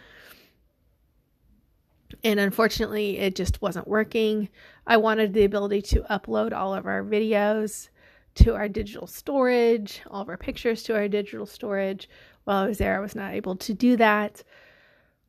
And 2.25 2.41
unfortunately, 2.41 3.19
it 3.19 3.37
just 3.37 3.61
wasn't 3.63 3.89
working. 3.89 4.49
I 4.87 4.97
wanted 4.97 5.33
the 5.33 5.45
ability 5.45 5.83
to 5.83 6.01
upload 6.11 6.53
all 6.53 6.75
of 6.75 6.87
our 6.87 7.03
videos 7.03 7.89
to 8.37 8.55
our 8.55 8.69
digital 8.69 9.07
storage, 9.07 10.03
all 10.11 10.23
of 10.23 10.29
our 10.29 10.37
pictures 10.37 10.83
to 10.85 10.95
our 10.95 11.09
digital 11.09 11.47
storage. 11.47 12.09
While 12.45 12.65
I 12.65 12.69
was 12.69 12.79
there, 12.79 12.97
I 12.97 13.01
was 13.01 13.15
not 13.15 13.35
able 13.35 13.57
to 13.57 13.75
do 13.75 13.97
that. 13.97 14.43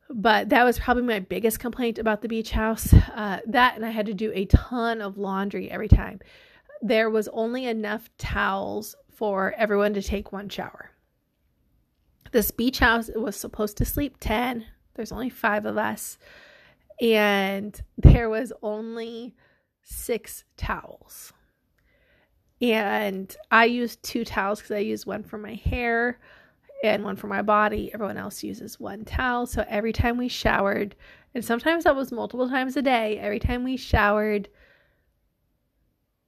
But 0.08 0.50
that 0.50 0.64
was 0.64 0.78
probably 0.78 1.04
my 1.04 1.20
biggest 1.20 1.58
complaint 1.58 1.98
about 1.98 2.22
the 2.22 2.28
beach 2.28 2.50
house. 2.50 2.92
Uh, 2.92 3.40
that, 3.46 3.76
and 3.76 3.84
I 3.84 3.90
had 3.90 4.06
to 4.06 4.14
do 4.14 4.30
a 4.34 4.44
ton 4.46 5.00
of 5.00 5.18
laundry 5.18 5.70
every 5.70 5.88
time 5.88 6.20
there 6.82 7.08
was 7.08 7.28
only 7.28 7.64
enough 7.64 8.10
towels 8.18 8.96
for 9.14 9.54
everyone 9.56 9.94
to 9.94 10.02
take 10.02 10.32
one 10.32 10.48
shower. 10.48 10.90
This 12.32 12.50
beach 12.50 12.80
house 12.80 13.08
was 13.14 13.36
supposed 13.36 13.76
to 13.76 13.84
sleep 13.84 14.16
10. 14.18 14.66
There's 14.94 15.12
only 15.12 15.30
five 15.30 15.64
of 15.64 15.78
us. 15.78 16.18
And 17.02 17.78
there 17.98 18.30
was 18.30 18.52
only 18.62 19.34
six 19.82 20.44
towels. 20.56 21.32
And 22.60 23.36
I 23.50 23.64
used 23.64 24.00
two 24.04 24.24
towels 24.24 24.60
because 24.60 24.70
I 24.70 24.78
used 24.78 25.04
one 25.04 25.24
for 25.24 25.36
my 25.36 25.54
hair 25.54 26.20
and 26.84 27.02
one 27.02 27.16
for 27.16 27.26
my 27.26 27.42
body. 27.42 27.90
Everyone 27.92 28.16
else 28.16 28.44
uses 28.44 28.78
one 28.78 29.04
towel. 29.04 29.46
So 29.46 29.64
every 29.68 29.92
time 29.92 30.16
we 30.16 30.28
showered, 30.28 30.94
and 31.34 31.44
sometimes 31.44 31.84
that 31.84 31.96
was 31.96 32.12
multiple 32.12 32.48
times 32.48 32.76
a 32.76 32.82
day, 32.82 33.18
every 33.18 33.40
time 33.40 33.64
we 33.64 33.76
showered, 33.76 34.48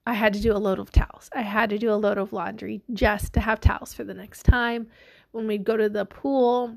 I 0.07 0.15
had 0.15 0.33
to 0.35 0.41
do 0.41 0.53
a 0.53 0.59
load 0.59 0.81
of 0.81 0.91
towels. 0.91 1.31
I 1.33 1.43
had 1.43 1.71
to 1.71 1.79
do 1.79 1.93
a 1.93 1.95
load 1.95 2.19
of 2.19 2.33
laundry 2.33 2.83
just 2.93 3.33
to 3.35 3.41
have 3.41 3.61
towels 3.61 3.95
for 3.95 4.03
the 4.03 4.13
next 4.13 4.43
time. 4.43 4.89
When 5.31 5.47
we'd 5.47 5.65
go 5.65 5.77
to 5.77 5.89
the 5.89 6.05
pool, 6.05 6.77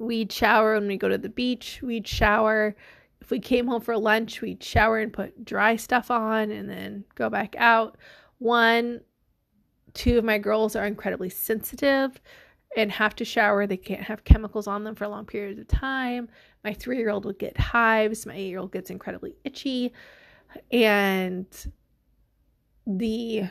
we'd 0.00 0.32
shower. 0.32 0.74
When 0.74 0.88
we 0.88 0.96
go 0.96 1.08
to 1.08 1.18
the 1.18 1.28
beach, 1.28 1.80
we'd 1.82 2.08
shower. 2.08 2.74
If 3.20 3.30
we 3.30 3.38
came 3.38 3.66
home 3.66 3.82
for 3.82 3.96
lunch, 3.96 4.40
we'd 4.40 4.62
shower 4.62 4.98
and 4.98 5.12
put 5.12 5.44
dry 5.44 5.76
stuff 5.76 6.10
on 6.10 6.50
and 6.50 6.68
then 6.68 7.04
go 7.14 7.28
back 7.28 7.54
out. 7.58 7.98
One, 8.38 9.02
two 9.92 10.18
of 10.18 10.24
my 10.24 10.38
girls 10.38 10.74
are 10.74 10.86
incredibly 10.86 11.28
sensitive 11.28 12.20
and 12.76 12.90
have 12.90 13.14
to 13.16 13.24
shower. 13.24 13.66
They 13.66 13.76
can't 13.76 14.02
have 14.02 14.24
chemicals 14.24 14.66
on 14.66 14.84
them 14.84 14.94
for 14.94 15.06
long 15.06 15.26
periods 15.26 15.60
of 15.60 15.68
time. 15.68 16.28
My 16.64 16.72
three 16.72 16.96
year 16.96 17.10
old 17.10 17.26
will 17.26 17.32
get 17.34 17.58
hives. 17.58 18.24
My 18.24 18.34
eight 18.34 18.48
year 18.48 18.58
old 18.58 18.72
gets 18.72 18.90
incredibly 18.90 19.34
itchy. 19.44 19.92
And 20.72 21.46
the 22.86 23.44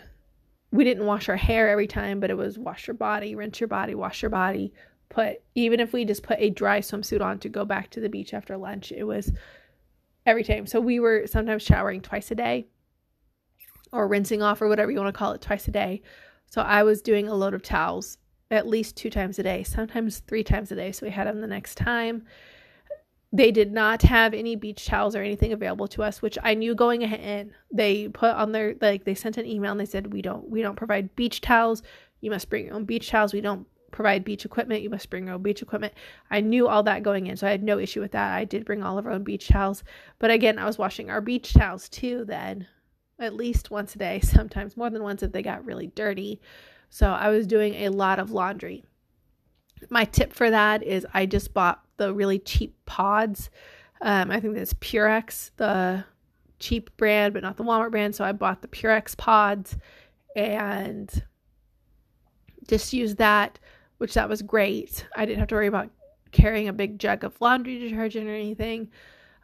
we 0.71 0.83
didn't 0.83 1.05
wash 1.05 1.29
our 1.29 1.35
hair 1.35 1.69
every 1.69 1.87
time, 1.87 2.19
but 2.19 2.29
it 2.29 2.37
was 2.37 2.59
wash 2.59 2.87
your 2.87 2.93
body, 2.93 3.35
rinse 3.35 3.59
your 3.59 3.67
body, 3.67 3.95
wash 3.95 4.21
your 4.21 4.29
body. 4.29 4.73
Put 5.09 5.41
even 5.55 5.79
if 5.79 5.91
we 5.91 6.05
just 6.05 6.23
put 6.23 6.37
a 6.39 6.51
dry 6.51 6.79
swimsuit 6.81 7.21
on 7.21 7.39
to 7.39 7.49
go 7.49 7.65
back 7.65 7.89
to 7.91 7.99
the 7.99 8.09
beach 8.09 8.33
after 8.33 8.57
lunch, 8.57 8.91
it 8.91 9.03
was 9.03 9.31
every 10.25 10.43
time. 10.43 10.67
So 10.67 10.79
we 10.79 10.99
were 10.99 11.25
sometimes 11.25 11.63
showering 11.63 12.01
twice 12.01 12.29
a 12.31 12.35
day 12.35 12.67
or 13.91 14.07
rinsing 14.07 14.41
off 14.41 14.61
or 14.61 14.67
whatever 14.67 14.91
you 14.91 14.99
want 14.99 15.13
to 15.13 15.17
call 15.17 15.31
it 15.31 15.41
twice 15.41 15.67
a 15.67 15.71
day. 15.71 16.01
So 16.47 16.61
I 16.61 16.83
was 16.83 17.01
doing 17.01 17.27
a 17.27 17.35
load 17.35 17.53
of 17.53 17.63
towels 17.63 18.17
at 18.51 18.67
least 18.67 18.95
two 18.95 19.09
times 19.09 19.37
a 19.39 19.43
day, 19.43 19.63
sometimes 19.63 20.19
three 20.19 20.43
times 20.43 20.71
a 20.71 20.75
day. 20.75 20.91
So 20.91 21.05
we 21.05 21.11
had 21.11 21.27
them 21.27 21.41
the 21.41 21.47
next 21.47 21.75
time. 21.75 22.25
They 23.31 23.51
did 23.51 23.71
not 23.71 24.01
have 24.03 24.33
any 24.33 24.55
beach 24.55 24.87
towels 24.87 25.15
or 25.15 25.21
anything 25.21 25.53
available 25.53 25.87
to 25.89 26.01
us, 26.01 26.21
which 26.21 26.37
I 26.41 26.55
knew 26.55 26.73
going 26.73 27.03
ahead 27.03 27.19
in. 27.19 27.53
They 27.71 28.07
put 28.07 28.35
on 28.35 28.51
their 28.51 28.75
like 28.81 29.03
they 29.03 29.13
sent 29.13 29.37
an 29.37 29.45
email 29.45 29.71
and 29.71 29.79
they 29.79 29.85
said 29.85 30.11
we 30.11 30.23
don't 30.23 30.49
we 30.49 30.63
don't 30.63 30.75
provide 30.75 31.15
beach 31.15 31.41
towels. 31.41 31.83
You 32.21 32.31
must 32.31 32.49
bring 32.49 32.65
your 32.65 32.75
own 32.75 32.85
beach 32.85 33.09
towels. 33.09 33.33
We 33.33 33.41
don't 33.41 33.67
provide 33.91 34.23
beach 34.23 34.45
equipment. 34.45 34.81
You 34.81 34.89
must 34.89 35.09
bring 35.09 35.25
your 35.25 35.35
own 35.35 35.43
beach 35.43 35.61
equipment. 35.61 35.93
I 36.31 36.41
knew 36.41 36.67
all 36.67 36.83
that 36.83 37.03
going 37.03 37.27
in, 37.27 37.37
so 37.37 37.47
I 37.47 37.51
had 37.51 37.63
no 37.63 37.79
issue 37.79 38.01
with 38.01 38.11
that. 38.11 38.33
I 38.33 38.45
did 38.45 38.65
bring 38.65 38.83
all 38.83 38.97
of 38.97 39.05
our 39.05 39.11
own 39.11 39.23
beach 39.23 39.47
towels. 39.47 39.83
But 40.19 40.31
again, 40.31 40.59
I 40.59 40.65
was 40.65 40.77
washing 40.77 41.09
our 41.09 41.21
beach 41.21 41.53
towels 41.53 41.89
too 41.89 42.25
then 42.25 42.67
at 43.19 43.35
least 43.35 43.69
once 43.69 43.95
a 43.95 43.99
day, 43.99 44.19
sometimes 44.23 44.77
more 44.77 44.89
than 44.89 45.03
once 45.03 45.21
if 45.21 45.31
they 45.31 45.41
got 45.41 45.65
really 45.65 45.87
dirty. 45.87 46.41
So 46.89 47.07
I 47.07 47.29
was 47.29 47.45
doing 47.45 47.75
a 47.75 47.89
lot 47.89 48.19
of 48.19 48.31
laundry. 48.31 48.83
My 49.89 50.05
tip 50.05 50.33
for 50.33 50.49
that 50.49 50.83
is 50.83 51.05
I 51.13 51.25
just 51.25 51.53
bought 51.53 51.83
the 51.97 52.13
really 52.13 52.39
cheap 52.39 52.75
pods. 52.85 53.49
Um, 54.01 54.31
I 54.31 54.39
think 54.39 54.55
that's 54.55 54.73
Purex, 54.75 55.51
the 55.57 56.03
cheap 56.59 56.89
brand, 56.97 57.33
but 57.33 57.43
not 57.43 57.57
the 57.57 57.63
Walmart 57.63 57.91
brand. 57.91 58.15
So 58.15 58.23
I 58.23 58.31
bought 58.31 58.61
the 58.61 58.67
Purex 58.67 59.15
pods 59.15 59.77
and 60.35 61.23
just 62.67 62.93
used 62.93 63.17
that, 63.17 63.59
which 63.99 64.15
that 64.15 64.27
was 64.27 64.41
great. 64.41 65.05
I 65.15 65.25
didn't 65.25 65.39
have 65.39 65.47
to 65.49 65.55
worry 65.55 65.67
about 65.67 65.89
carrying 66.31 66.67
a 66.67 66.73
big 66.73 66.99
jug 66.99 67.23
of 67.23 67.39
laundry 67.39 67.79
detergent 67.79 68.27
or 68.27 68.33
anything. 68.33 68.89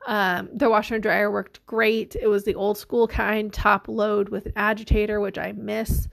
Um, 0.08 0.50
the 0.54 0.70
washer 0.70 0.96
and 0.96 1.04
dryer 1.04 1.32
worked 1.32 1.66
great. 1.66 2.16
It 2.20 2.28
was 2.28 2.44
the 2.44 2.56
old 2.56 2.78
school 2.78 3.08
kind, 3.08 3.52
top 3.52 3.88
load 3.88 4.30
with 4.30 4.46
an 4.46 4.54
agitator, 4.56 5.20
which 5.20 5.38
I 5.38 5.52
miss. 5.52 6.08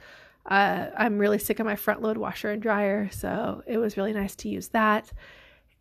Uh, 0.47 0.87
I'm 0.97 1.19
really 1.19 1.39
sick 1.39 1.61
of 1.61 1.67
my 1.67 1.77
front 1.77 2.03
load 2.03 2.17
washer 2.17 2.51
and 2.51 2.63
dryer, 2.63 3.11
so 3.11 3.63
it 3.67 3.79
was 3.79 3.97
really 3.97 4.13
nice 4.13 4.35
to 4.37 4.49
use 4.49 4.69
that. 4.69 5.13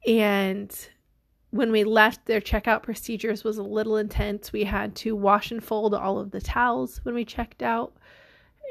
And 0.06 0.76
when 1.52 1.72
we 1.72 1.84
left, 1.84 2.26
their 2.26 2.42
checkout 2.42 2.84
procedures 2.84 3.44
was 3.44 3.58
a 3.58 3.64
little 3.64 3.98
intense. 3.98 4.54
We 4.54 4.66
had 4.66 4.96
to 4.98 5.16
wash 5.16 5.52
and 5.52 5.64
fold 5.64 5.94
all 5.94 6.20
of 6.20 6.32
the 6.32 6.42
towels 6.42 7.00
when 7.04 7.16
we 7.16 7.26
checked 7.26 7.64
out, 7.64 7.94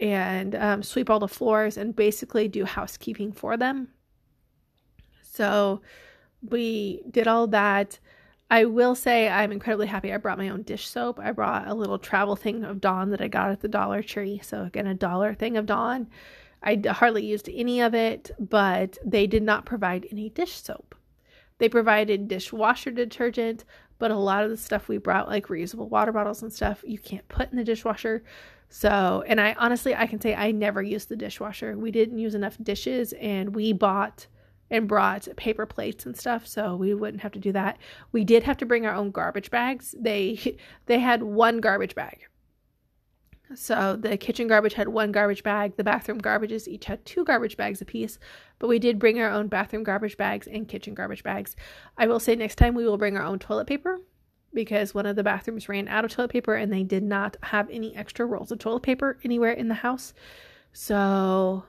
and 0.00 0.54
um, 0.54 0.82
sweep 0.82 1.10
all 1.10 1.20
the 1.20 1.28
floors, 1.28 1.76
and 1.76 1.94
basically 1.94 2.48
do 2.48 2.64
housekeeping 2.64 3.32
for 3.32 3.56
them. 3.56 3.88
So 5.22 5.82
we 6.42 7.02
did 7.10 7.28
all 7.28 7.46
that. 7.48 7.98
I 8.50 8.64
will 8.64 8.96
say 8.96 9.28
I'm 9.28 9.52
incredibly 9.52 9.86
happy 9.86 10.12
I 10.12 10.16
brought 10.16 10.38
my 10.38 10.48
own 10.48 10.62
dish 10.62 10.88
soap. 10.88 11.20
I 11.22 11.30
brought 11.30 11.68
a 11.68 11.74
little 11.74 11.98
travel 11.98 12.34
thing 12.34 12.64
of 12.64 12.80
Dawn 12.80 13.10
that 13.10 13.20
I 13.20 13.28
got 13.28 13.50
at 13.50 13.60
the 13.60 13.68
Dollar 13.68 14.02
Tree. 14.02 14.40
So, 14.42 14.64
again, 14.64 14.88
a 14.88 14.94
dollar 14.94 15.34
thing 15.34 15.56
of 15.56 15.66
Dawn. 15.66 16.08
I 16.62 16.82
hardly 16.88 17.24
used 17.24 17.48
any 17.48 17.80
of 17.80 17.94
it, 17.94 18.32
but 18.38 18.98
they 19.04 19.26
did 19.26 19.42
not 19.42 19.66
provide 19.66 20.06
any 20.10 20.30
dish 20.30 20.60
soap. 20.60 20.94
They 21.58 21.68
provided 21.68 22.26
dishwasher 22.26 22.90
detergent, 22.90 23.64
but 23.98 24.10
a 24.10 24.16
lot 24.16 24.44
of 24.44 24.50
the 24.50 24.56
stuff 24.56 24.88
we 24.88 24.98
brought, 24.98 25.28
like 25.28 25.46
reusable 25.46 25.88
water 25.88 26.10
bottles 26.10 26.42
and 26.42 26.52
stuff, 26.52 26.82
you 26.86 26.98
can't 26.98 27.28
put 27.28 27.50
in 27.50 27.56
the 27.56 27.64
dishwasher. 27.64 28.24
So, 28.72 29.24
and 29.26 29.40
I 29.40 29.54
honestly, 29.58 29.96
I 29.96 30.06
can 30.06 30.20
say 30.20 30.34
I 30.34 30.52
never 30.52 30.80
used 30.80 31.08
the 31.08 31.16
dishwasher. 31.16 31.76
We 31.76 31.90
didn't 31.90 32.18
use 32.18 32.36
enough 32.36 32.56
dishes, 32.62 33.12
and 33.14 33.54
we 33.54 33.72
bought 33.72 34.28
and 34.70 34.86
brought 34.86 35.26
paper 35.36 35.66
plates 35.66 36.06
and 36.06 36.16
stuff 36.16 36.46
so 36.46 36.76
we 36.76 36.94
wouldn't 36.94 37.22
have 37.22 37.32
to 37.32 37.40
do 37.40 37.50
that. 37.52 37.78
We 38.12 38.24
did 38.24 38.44
have 38.44 38.56
to 38.58 38.66
bring 38.66 38.86
our 38.86 38.94
own 38.94 39.10
garbage 39.10 39.50
bags. 39.50 39.94
They 39.98 40.56
they 40.86 41.00
had 41.00 41.22
one 41.22 41.60
garbage 41.60 41.94
bag. 41.94 42.26
So 43.56 43.96
the 43.96 44.16
kitchen 44.16 44.46
garbage 44.46 44.74
had 44.74 44.88
one 44.88 45.10
garbage 45.10 45.42
bag 45.42 45.76
the 45.76 45.82
bathroom 45.82 46.20
garbages 46.20 46.68
each 46.68 46.84
had 46.84 47.04
two 47.04 47.24
garbage 47.24 47.56
bags 47.56 47.82
apiece 47.82 48.20
but 48.60 48.68
we 48.68 48.78
did 48.78 49.00
bring 49.00 49.20
our 49.20 49.28
own 49.28 49.48
bathroom 49.48 49.82
garbage 49.82 50.16
bags 50.16 50.46
and 50.46 50.68
kitchen 50.68 50.94
garbage 50.94 51.24
bags. 51.24 51.56
I 51.98 52.06
will 52.06 52.20
say 52.20 52.36
next 52.36 52.54
time 52.54 52.76
we 52.76 52.84
will 52.84 52.98
bring 52.98 53.16
our 53.16 53.24
own 53.24 53.40
toilet 53.40 53.66
paper 53.66 53.98
because 54.52 54.94
one 54.94 55.06
of 55.06 55.16
the 55.16 55.22
bathrooms 55.22 55.68
ran 55.68 55.88
out 55.88 56.04
of 56.04 56.10
toilet 56.10 56.30
paper 56.30 56.54
and 56.54 56.72
they 56.72 56.82
did 56.82 57.02
not 57.02 57.36
have 57.44 57.68
any 57.70 57.94
extra 57.94 58.26
rolls 58.26 58.50
of 58.50 58.58
toilet 58.58 58.82
paper 58.82 59.18
anywhere 59.24 59.52
in 59.52 59.68
the 59.68 59.74
house 59.74 60.12
so 60.72 61.64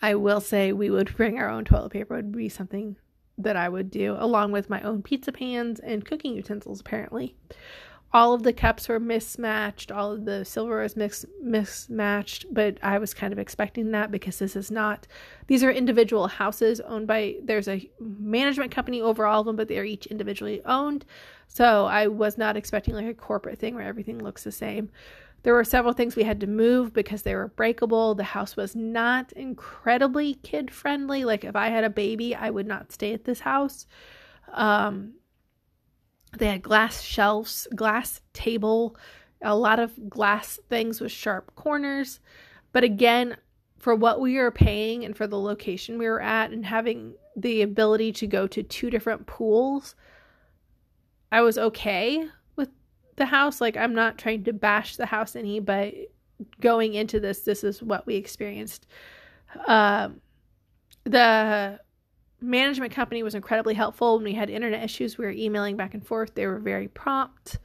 I 0.00 0.16
will 0.16 0.40
say 0.40 0.72
we 0.72 0.90
would 0.90 1.16
bring 1.16 1.38
our 1.38 1.48
own 1.48 1.64
toilet 1.64 1.90
paper 1.90 2.16
would 2.16 2.32
be 2.32 2.48
something 2.48 2.96
that 3.38 3.56
I 3.56 3.68
would 3.68 3.90
do 3.90 4.16
along 4.18 4.52
with 4.52 4.68
my 4.68 4.80
own 4.82 5.02
pizza 5.02 5.32
pans 5.32 5.78
and 5.80 6.04
cooking 6.04 6.34
utensils 6.34 6.80
apparently. 6.80 7.36
All 8.14 8.34
of 8.34 8.42
the 8.42 8.52
cups 8.52 8.88
were 8.88 9.00
mismatched, 9.00 9.90
all 9.90 10.12
of 10.12 10.26
the 10.26 10.44
silver 10.44 10.82
was 10.82 10.96
mix, 10.96 11.24
mismatched, 11.40 12.44
but 12.52 12.76
I 12.82 12.98
was 12.98 13.14
kind 13.14 13.32
of 13.32 13.38
expecting 13.38 13.90
that 13.92 14.10
because 14.10 14.38
this 14.38 14.54
is 14.54 14.70
not 14.70 15.06
these 15.46 15.64
are 15.64 15.70
individual 15.70 16.26
houses 16.26 16.80
owned 16.80 17.06
by 17.06 17.36
there's 17.42 17.68
a 17.68 17.90
management 17.98 18.70
company 18.70 19.00
over 19.00 19.24
all 19.24 19.40
of 19.40 19.46
them, 19.46 19.56
but 19.56 19.68
they're 19.68 19.84
each 19.84 20.06
individually 20.06 20.60
owned. 20.66 21.06
So 21.48 21.86
I 21.86 22.06
was 22.06 22.36
not 22.36 22.56
expecting 22.56 22.94
like 22.94 23.06
a 23.06 23.14
corporate 23.14 23.58
thing 23.58 23.74
where 23.74 23.86
everything 23.86 24.22
looks 24.22 24.44
the 24.44 24.52
same. 24.52 24.90
There 25.42 25.54
were 25.54 25.64
several 25.64 25.94
things 25.94 26.14
we 26.14 26.22
had 26.22 26.40
to 26.40 26.46
move 26.46 26.92
because 26.92 27.22
they 27.22 27.34
were 27.34 27.48
breakable. 27.48 28.14
The 28.14 28.24
house 28.24 28.56
was 28.56 28.76
not 28.76 29.32
incredibly 29.32 30.34
kid 30.34 30.70
friendly. 30.70 31.24
Like 31.24 31.44
if 31.44 31.56
I 31.56 31.68
had 31.68 31.84
a 31.84 31.90
baby, 31.90 32.34
I 32.34 32.50
would 32.50 32.66
not 32.66 32.92
stay 32.92 33.12
at 33.12 33.24
this 33.24 33.40
house. 33.40 33.86
Um, 34.52 35.14
they 36.38 36.46
had 36.46 36.62
glass 36.62 37.02
shelves, 37.02 37.68
glass 37.74 38.20
table, 38.32 38.96
a 39.42 39.54
lot 39.56 39.78
of 39.78 40.08
glass 40.08 40.58
things 40.68 41.00
with 41.00 41.12
sharp 41.12 41.54
corners. 41.56 42.20
But 42.72 42.84
again, 42.84 43.36
for 43.78 43.94
what 43.94 44.20
we 44.20 44.36
were 44.36 44.50
paying 44.50 45.04
and 45.04 45.16
for 45.16 45.26
the 45.26 45.38
location 45.38 45.98
we 45.98 46.08
were 46.08 46.22
at 46.22 46.52
and 46.52 46.64
having 46.64 47.14
the 47.36 47.62
ability 47.62 48.12
to 48.12 48.26
go 48.26 48.46
to 48.46 48.62
two 48.62 48.90
different 48.90 49.26
pools, 49.26 49.94
I 51.30 51.40
was 51.40 51.58
okay 51.58 52.28
with 52.56 52.68
the 53.16 53.26
house. 53.26 53.60
Like, 53.60 53.76
I'm 53.76 53.94
not 53.94 54.18
trying 54.18 54.44
to 54.44 54.52
bash 54.52 54.96
the 54.96 55.06
house 55.06 55.34
any, 55.34 55.60
but 55.60 55.94
going 56.60 56.94
into 56.94 57.20
this, 57.20 57.40
this 57.40 57.64
is 57.64 57.82
what 57.82 58.06
we 58.06 58.16
experienced. 58.16 58.86
Um, 59.66 60.20
the 61.04 61.80
management 62.42 62.92
company 62.92 63.22
was 63.22 63.34
incredibly 63.34 63.74
helpful 63.74 64.16
when 64.16 64.24
we 64.24 64.34
had 64.34 64.50
internet 64.50 64.82
issues. 64.82 65.18
We 65.18 65.24
were 65.24 65.32
emailing 65.32 65.76
back 65.76 65.94
and 65.94 66.06
forth. 66.06 66.34
They 66.34 66.46
were 66.46 66.58
very 66.58 66.88
prompt. 66.88 67.58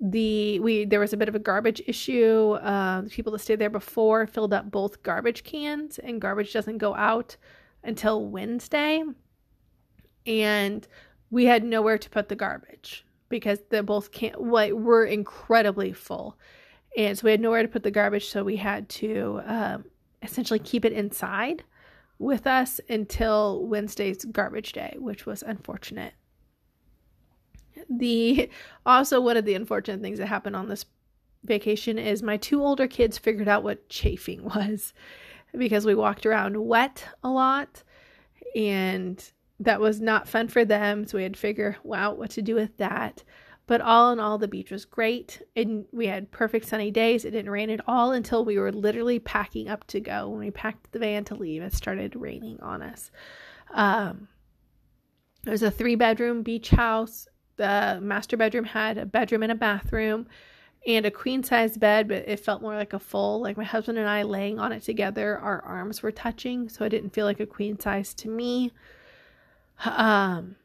The 0.00 0.58
we 0.60 0.86
there 0.86 1.00
was 1.00 1.12
a 1.12 1.16
bit 1.16 1.28
of 1.28 1.34
a 1.34 1.38
garbage 1.38 1.82
issue. 1.86 2.52
Uh, 2.62 3.02
the 3.02 3.10
people 3.10 3.32
that 3.32 3.40
stayed 3.40 3.58
there 3.58 3.70
before 3.70 4.26
filled 4.26 4.54
up 4.54 4.70
both 4.70 5.02
garbage 5.02 5.44
cans, 5.44 5.98
and 5.98 6.20
garbage 6.20 6.52
doesn't 6.52 6.78
go 6.78 6.94
out 6.94 7.36
until 7.84 8.24
Wednesday. 8.26 9.02
And 10.26 10.86
we 11.30 11.44
had 11.44 11.64
nowhere 11.64 11.98
to 11.98 12.10
put 12.10 12.28
the 12.28 12.36
garbage 12.36 13.04
because 13.28 13.60
they 13.70 13.80
both 13.80 14.10
can't 14.10 14.40
like 14.42 14.72
were 14.72 15.04
incredibly 15.04 15.92
full 15.92 16.36
and 16.96 17.16
so 17.16 17.24
we 17.24 17.30
had 17.30 17.40
nowhere 17.40 17.62
to 17.62 17.68
put 17.68 17.82
the 17.82 17.90
garbage 17.90 18.28
so 18.28 18.44
we 18.44 18.56
had 18.56 18.88
to 18.88 19.40
um, 19.44 19.84
essentially 20.22 20.58
keep 20.58 20.84
it 20.84 20.92
inside 20.92 21.64
with 22.20 22.46
us 22.46 22.80
until 22.88 23.66
wednesday's 23.66 24.24
garbage 24.26 24.72
day 24.72 24.94
which 24.98 25.26
was 25.26 25.42
unfortunate 25.42 26.12
the 27.88 28.48
also 28.86 29.20
one 29.20 29.36
of 29.36 29.44
the 29.44 29.54
unfortunate 29.54 30.00
things 30.00 30.18
that 30.18 30.26
happened 30.26 30.54
on 30.54 30.68
this 30.68 30.84
vacation 31.44 31.98
is 31.98 32.22
my 32.22 32.36
two 32.36 32.62
older 32.62 32.86
kids 32.86 33.18
figured 33.18 33.48
out 33.48 33.64
what 33.64 33.88
chafing 33.88 34.44
was 34.54 34.92
because 35.56 35.84
we 35.84 35.94
walked 35.94 36.24
around 36.24 36.56
wet 36.56 37.04
a 37.24 37.28
lot 37.28 37.82
and 38.54 39.32
that 39.60 39.80
was 39.80 40.00
not 40.00 40.26
fun 40.26 40.48
for 40.48 40.64
them. 40.64 41.06
So 41.06 41.18
we 41.18 41.22
had 41.22 41.34
to 41.34 41.40
figure 41.40 41.76
out 41.94 42.18
what 42.18 42.30
to 42.30 42.42
do 42.42 42.54
with 42.54 42.76
that. 42.78 43.22
But 43.70 43.82
all 43.82 44.10
in 44.10 44.18
all, 44.18 44.36
the 44.36 44.48
beach 44.48 44.72
was 44.72 44.84
great. 44.84 45.42
And 45.54 45.84
we 45.92 46.08
had 46.08 46.32
perfect 46.32 46.66
sunny 46.66 46.90
days. 46.90 47.24
It 47.24 47.30
didn't 47.30 47.52
rain 47.52 47.70
at 47.70 47.80
all 47.86 48.10
until 48.10 48.44
we 48.44 48.58
were 48.58 48.72
literally 48.72 49.20
packing 49.20 49.68
up 49.68 49.86
to 49.86 50.00
go. 50.00 50.28
When 50.28 50.40
we 50.40 50.50
packed 50.50 50.90
the 50.90 50.98
van 50.98 51.22
to 51.26 51.36
leave, 51.36 51.62
it 51.62 51.72
started 51.72 52.16
raining 52.16 52.58
on 52.62 52.82
us. 52.82 53.12
Um, 53.72 54.26
it 55.46 55.50
was 55.50 55.62
a 55.62 55.70
three 55.70 55.94
bedroom 55.94 56.42
beach 56.42 56.70
house. 56.70 57.28
The 57.58 58.00
master 58.02 58.36
bedroom 58.36 58.64
had 58.64 58.98
a 58.98 59.06
bedroom 59.06 59.44
and 59.44 59.52
a 59.52 59.54
bathroom 59.54 60.26
and 60.84 61.06
a 61.06 61.10
queen 61.12 61.44
size 61.44 61.78
bed, 61.78 62.08
but 62.08 62.28
it 62.28 62.40
felt 62.40 62.62
more 62.62 62.74
like 62.74 62.92
a 62.92 62.98
full. 62.98 63.40
Like 63.40 63.56
my 63.56 63.62
husband 63.62 63.98
and 63.98 64.08
I 64.08 64.24
laying 64.24 64.58
on 64.58 64.72
it 64.72 64.82
together, 64.82 65.38
our 65.38 65.62
arms 65.62 66.02
were 66.02 66.10
touching, 66.10 66.68
so 66.68 66.84
it 66.84 66.88
didn't 66.88 67.10
feel 67.10 67.24
like 67.24 67.38
a 67.38 67.46
queen 67.46 67.78
size 67.78 68.14
to 68.14 68.28
me. 68.28 68.72
Um, 69.84 70.56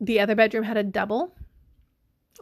the 0.00 0.20
other 0.20 0.36
bedroom 0.36 0.62
had 0.62 0.76
a 0.76 0.84
double 0.84 1.34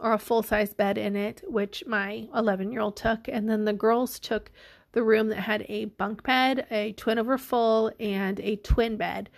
or 0.01 0.13
a 0.13 0.19
full 0.19 0.43
size 0.43 0.73
bed 0.73 0.97
in 0.97 1.15
it, 1.15 1.43
which 1.47 1.83
my 1.85 2.27
11 2.33 2.71
year 2.71 2.81
old 2.81 2.95
took. 2.95 3.27
And 3.27 3.49
then 3.49 3.65
the 3.65 3.73
girls 3.73 4.19
took 4.19 4.51
the 4.91 5.03
room 5.03 5.29
that 5.29 5.41
had 5.41 5.65
a 5.69 5.85
bunk 5.85 6.23
bed, 6.23 6.65
a 6.71 6.93
twin 6.93 7.19
over 7.19 7.37
full, 7.37 7.91
and 7.99 8.39
a 8.39 8.55
twin 8.57 8.97
bed. 8.97 9.29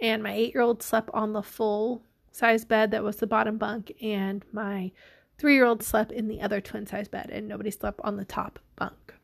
And 0.00 0.22
my 0.22 0.32
eight 0.32 0.54
year 0.54 0.62
old 0.62 0.82
slept 0.82 1.10
on 1.12 1.32
the 1.32 1.42
full 1.42 2.02
size 2.32 2.64
bed 2.64 2.90
that 2.90 3.02
was 3.02 3.16
the 3.16 3.26
bottom 3.26 3.58
bunk, 3.58 3.92
and 4.00 4.44
my 4.52 4.92
three 5.38 5.54
year 5.54 5.64
old 5.64 5.82
slept 5.82 6.12
in 6.12 6.28
the 6.28 6.40
other 6.40 6.60
twin 6.60 6.86
size 6.86 7.08
bed, 7.08 7.30
and 7.30 7.48
nobody 7.48 7.70
slept 7.70 8.00
on 8.02 8.16
the 8.16 8.24
top 8.24 8.58
bunk. 8.76 9.14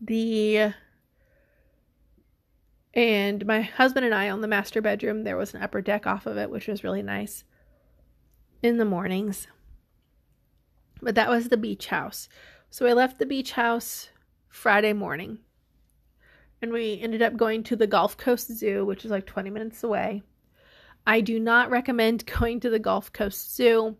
The 0.00 0.72
And 2.94 3.44
my 3.44 3.62
husband 3.62 4.06
and 4.06 4.14
I 4.14 4.30
on 4.30 4.40
the 4.40 4.48
master 4.48 4.80
bedroom, 4.80 5.24
there 5.24 5.36
was 5.36 5.54
an 5.54 5.62
upper 5.62 5.80
deck 5.80 6.06
off 6.06 6.26
of 6.26 6.36
it, 6.36 6.50
which 6.50 6.68
was 6.68 6.84
really 6.84 7.02
nice 7.02 7.44
in 8.62 8.78
the 8.78 8.84
mornings. 8.84 9.46
But 11.00 11.14
that 11.14 11.28
was 11.28 11.48
the 11.48 11.56
beach 11.56 11.86
house. 11.86 12.28
So 12.70 12.86
I 12.86 12.92
left 12.92 13.18
the 13.18 13.26
beach 13.26 13.52
house 13.52 14.08
Friday 14.48 14.92
morning. 14.92 15.38
And 16.60 16.72
we 16.72 16.98
ended 17.00 17.22
up 17.22 17.36
going 17.36 17.62
to 17.64 17.76
the 17.76 17.86
Gulf 17.86 18.16
Coast 18.16 18.50
Zoo, 18.50 18.84
which 18.84 19.04
is 19.04 19.10
like 19.10 19.26
20 19.26 19.50
minutes 19.50 19.84
away. 19.84 20.22
I 21.06 21.20
do 21.20 21.38
not 21.38 21.70
recommend 21.70 22.26
going 22.38 22.60
to 22.60 22.70
the 22.70 22.78
Gulf 22.78 23.12
Coast 23.12 23.54
Zoo. 23.54 23.96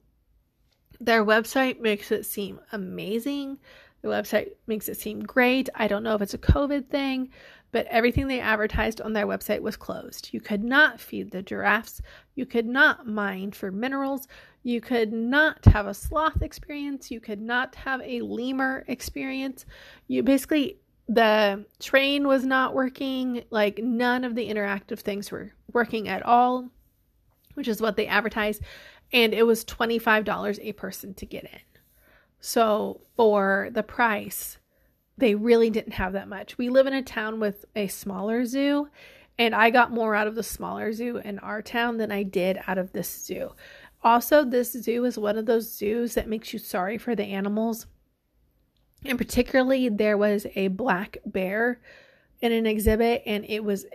Their 1.00 1.24
website 1.24 1.80
makes 1.80 2.11
it 2.11 2.26
seem 2.26 2.61
amazing. 2.72 3.59
The 4.02 4.09
website 4.09 4.50
makes 4.66 4.88
it 4.88 4.96
seem 4.96 5.20
great. 5.20 5.68
I 5.74 5.88
don't 5.88 6.02
know 6.02 6.14
if 6.14 6.22
it's 6.22 6.34
a 6.34 6.38
COVID 6.38 6.88
thing, 6.88 7.30
but 7.70 7.86
everything 7.86 8.28
they 8.28 8.40
advertised 8.40 9.00
on 9.00 9.12
their 9.12 9.26
website 9.26 9.60
was 9.60 9.76
closed. 9.76 10.30
You 10.32 10.40
could 10.40 10.64
not 10.64 11.00
feed 11.00 11.30
the 11.30 11.42
giraffes. 11.42 12.00
You 12.34 12.46
could 12.46 12.66
not 12.66 13.06
mine 13.06 13.52
for 13.52 13.70
minerals. 13.70 14.26
You 14.62 14.80
could 14.80 15.12
not 15.12 15.64
have 15.66 15.86
a 15.86 15.94
sloth 15.94 16.42
experience. 16.42 17.10
You 17.10 17.20
could 17.20 17.40
not 17.40 17.74
have 17.74 18.00
a 18.02 18.20
lemur 18.22 18.84
experience. 18.88 19.66
You 20.06 20.22
basically, 20.22 20.78
the 21.08 21.66
train 21.78 22.26
was 22.26 22.44
not 22.44 22.74
working. 22.74 23.44
Like, 23.50 23.78
none 23.78 24.24
of 24.24 24.34
the 24.34 24.48
interactive 24.48 25.00
things 25.00 25.30
were 25.30 25.52
working 25.72 26.08
at 26.08 26.22
all, 26.24 26.70
which 27.54 27.68
is 27.68 27.82
what 27.82 27.96
they 27.96 28.06
advertised. 28.06 28.62
And 29.12 29.34
it 29.34 29.46
was 29.46 29.64
$25 29.64 30.58
a 30.62 30.72
person 30.72 31.14
to 31.14 31.26
get 31.26 31.44
in. 31.44 31.60
So, 32.40 33.00
for 33.16 33.68
the 33.72 33.82
price, 33.82 34.58
they 35.18 35.34
really 35.34 35.70
didn't 35.70 35.94
have 35.94 36.12
that 36.12 36.28
much. 36.28 36.56
We 36.56 36.68
live 36.68 36.86
in 36.86 36.92
a 36.92 37.02
town 37.02 37.40
with 37.40 37.64
a 37.74 37.88
smaller 37.88 38.44
zoo, 38.44 38.88
and 39.38 39.54
I 39.54 39.70
got 39.70 39.92
more 39.92 40.14
out 40.14 40.26
of 40.26 40.34
the 40.34 40.42
smaller 40.42 40.92
zoo 40.92 41.18
in 41.18 41.38
our 41.40 41.60
town 41.60 41.98
than 41.98 42.10
I 42.10 42.22
did 42.22 42.58
out 42.66 42.78
of 42.78 42.92
this 42.92 43.08
zoo. 43.08 43.52
Also, 44.02 44.44
this 44.44 44.72
zoo 44.72 45.04
is 45.04 45.18
one 45.18 45.36
of 45.36 45.46
those 45.46 45.72
zoos 45.72 46.14
that 46.14 46.28
makes 46.28 46.52
you 46.52 46.58
sorry 46.58 46.98
for 46.98 47.14
the 47.14 47.24
animals. 47.24 47.86
And 49.04 49.18
particularly, 49.18 49.88
there 49.88 50.16
was 50.16 50.46
a 50.54 50.68
black 50.68 51.18
bear 51.26 51.80
in 52.40 52.52
an 52.52 52.66
exhibit, 52.66 53.22
and 53.26 53.44
it 53.44 53.64
was 53.64 53.86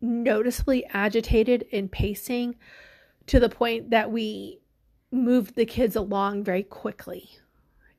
noticeably 0.00 0.86
agitated 0.86 1.66
and 1.72 1.92
pacing 1.92 2.56
to 3.26 3.38
the 3.38 3.48
point 3.48 3.90
that 3.90 4.10
we 4.10 4.60
moved 5.10 5.54
the 5.54 5.66
kids 5.66 5.96
along 5.96 6.44
very 6.44 6.62
quickly. 6.62 7.38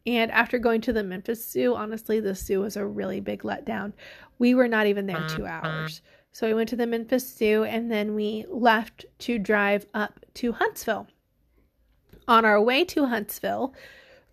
And 0.05 0.31
after 0.31 0.59
going 0.59 0.81
to 0.81 0.93
the 0.93 1.03
Memphis 1.03 1.49
Zoo, 1.49 1.75
honestly, 1.75 2.19
the 2.19 2.35
zoo 2.35 2.61
was 2.61 2.77
a 2.77 2.85
really 2.85 3.19
big 3.19 3.41
letdown. 3.43 3.93
We 4.37 4.53
were 4.53 4.67
not 4.67 4.87
even 4.87 5.07
there 5.07 5.27
two 5.27 5.43
mm-hmm. 5.43 5.65
hours. 5.65 6.01
So 6.31 6.47
we 6.47 6.53
went 6.53 6.69
to 6.69 6.75
the 6.75 6.85
Memphis 6.85 7.33
Zoo 7.33 7.63
and 7.63 7.89
then 7.91 8.13
we 8.13 8.45
left 8.49 9.05
to 9.19 9.39
drive 9.39 9.87
up 9.93 10.19
to 10.35 10.51
Huntsville. 10.51 11.07
On 12.27 12.45
our 12.45 12.61
way 12.61 12.83
to 12.85 13.05
Huntsville, 13.05 13.73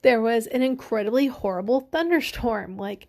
there 0.03 0.21
was 0.21 0.47
an 0.49 0.63
incredibly 0.63 1.29
horrible 1.29 1.81
thunderstorm. 1.81 2.77
Like, 2.77 3.07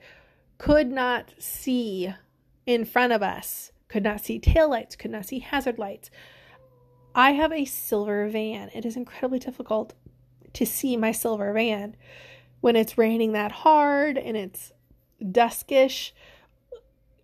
could 0.57 0.91
not 0.91 1.33
see 1.39 2.13
in 2.65 2.85
front 2.85 3.11
of 3.11 3.23
us, 3.23 3.71
could 3.87 4.03
not 4.03 4.21
see 4.21 4.39
taillights, 4.39 4.97
could 4.97 5.11
not 5.11 5.25
see 5.25 5.39
hazard 5.39 5.77
lights. 5.77 6.09
I 7.15 7.31
have 7.31 7.51
a 7.51 7.65
silver 7.65 8.27
van. 8.29 8.69
It 8.73 8.85
is 8.85 8.95
incredibly 8.95 9.39
difficult 9.39 9.93
to 10.53 10.65
see 10.65 10.95
my 10.95 11.11
silver 11.11 11.51
van 11.51 11.95
when 12.63 12.77
it's 12.77 12.97
raining 12.97 13.33
that 13.33 13.51
hard 13.51 14.17
and 14.17 14.37
it's 14.37 14.71
duskish. 15.21 16.13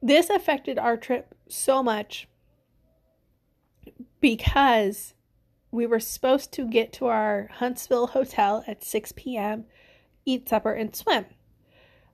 This 0.02 0.30
affected 0.30 0.78
our 0.78 0.98
trip 0.98 1.34
so 1.48 1.82
much 1.82 2.28
because 4.20 5.14
we 5.72 5.88
were 5.88 6.02
supposed 6.02 6.52
to 6.52 6.68
get 6.68 6.92
to 6.92 7.06
our 7.06 7.50
Huntsville 7.54 8.08
hotel 8.08 8.66
at 8.68 8.84
6 8.84 9.14
p.m., 9.16 9.64
eat 10.26 10.50
supper, 10.50 10.74
and 10.74 10.94
swim. 10.94 11.24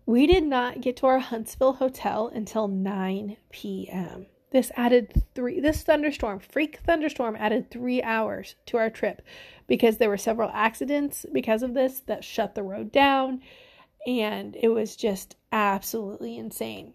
We 0.06 0.28
did 0.28 0.44
not 0.44 0.82
get 0.82 0.96
to 0.98 1.08
our 1.08 1.18
Huntsville 1.18 1.74
hotel 1.74 2.28
until 2.32 2.68
9 2.68 3.38
p.m. 3.52 4.28
This 4.56 4.72
added 4.78 5.12
three, 5.36 5.60
this 5.60 5.84
thunderstorm, 5.84 6.40
freak 6.40 6.78
thunderstorm, 6.78 7.36
added 7.36 7.70
three 7.70 8.02
hours 8.02 8.56
to 8.68 8.78
our 8.78 8.90
trip 8.90 9.22
because 9.68 9.98
there 9.98 10.08
were 10.08 10.16
several 10.16 10.50
accidents 10.54 11.26
because 11.34 11.62
of 11.62 11.74
this 11.74 12.00
that 12.06 12.24
shut 12.24 12.56
the 12.56 12.64
road 12.64 12.90
down. 12.90 13.42
And 14.08 14.56
it 14.56 14.70
was 14.70 14.96
just 14.96 15.36
absolutely 15.52 16.38
insane. 16.38 16.94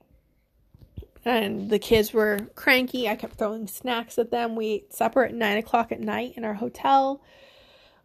And 1.23 1.69
the 1.69 1.79
kids 1.79 2.15
were 2.15 2.39
cranky. 2.55 3.07
I 3.07 3.15
kept 3.15 3.35
throwing 3.35 3.67
snacks 3.67 4.19
at 4.19 4.31
them. 4.31 4.57
We 4.57 4.67
ate 4.69 4.95
supper 4.95 5.27
at 5.27 5.35
nine 5.35 5.59
o'clock 5.59 5.93
at 5.93 6.01
night 6.01 6.33
in 6.39 6.47
our 6.47 6.55
hotel. 6.55 7.21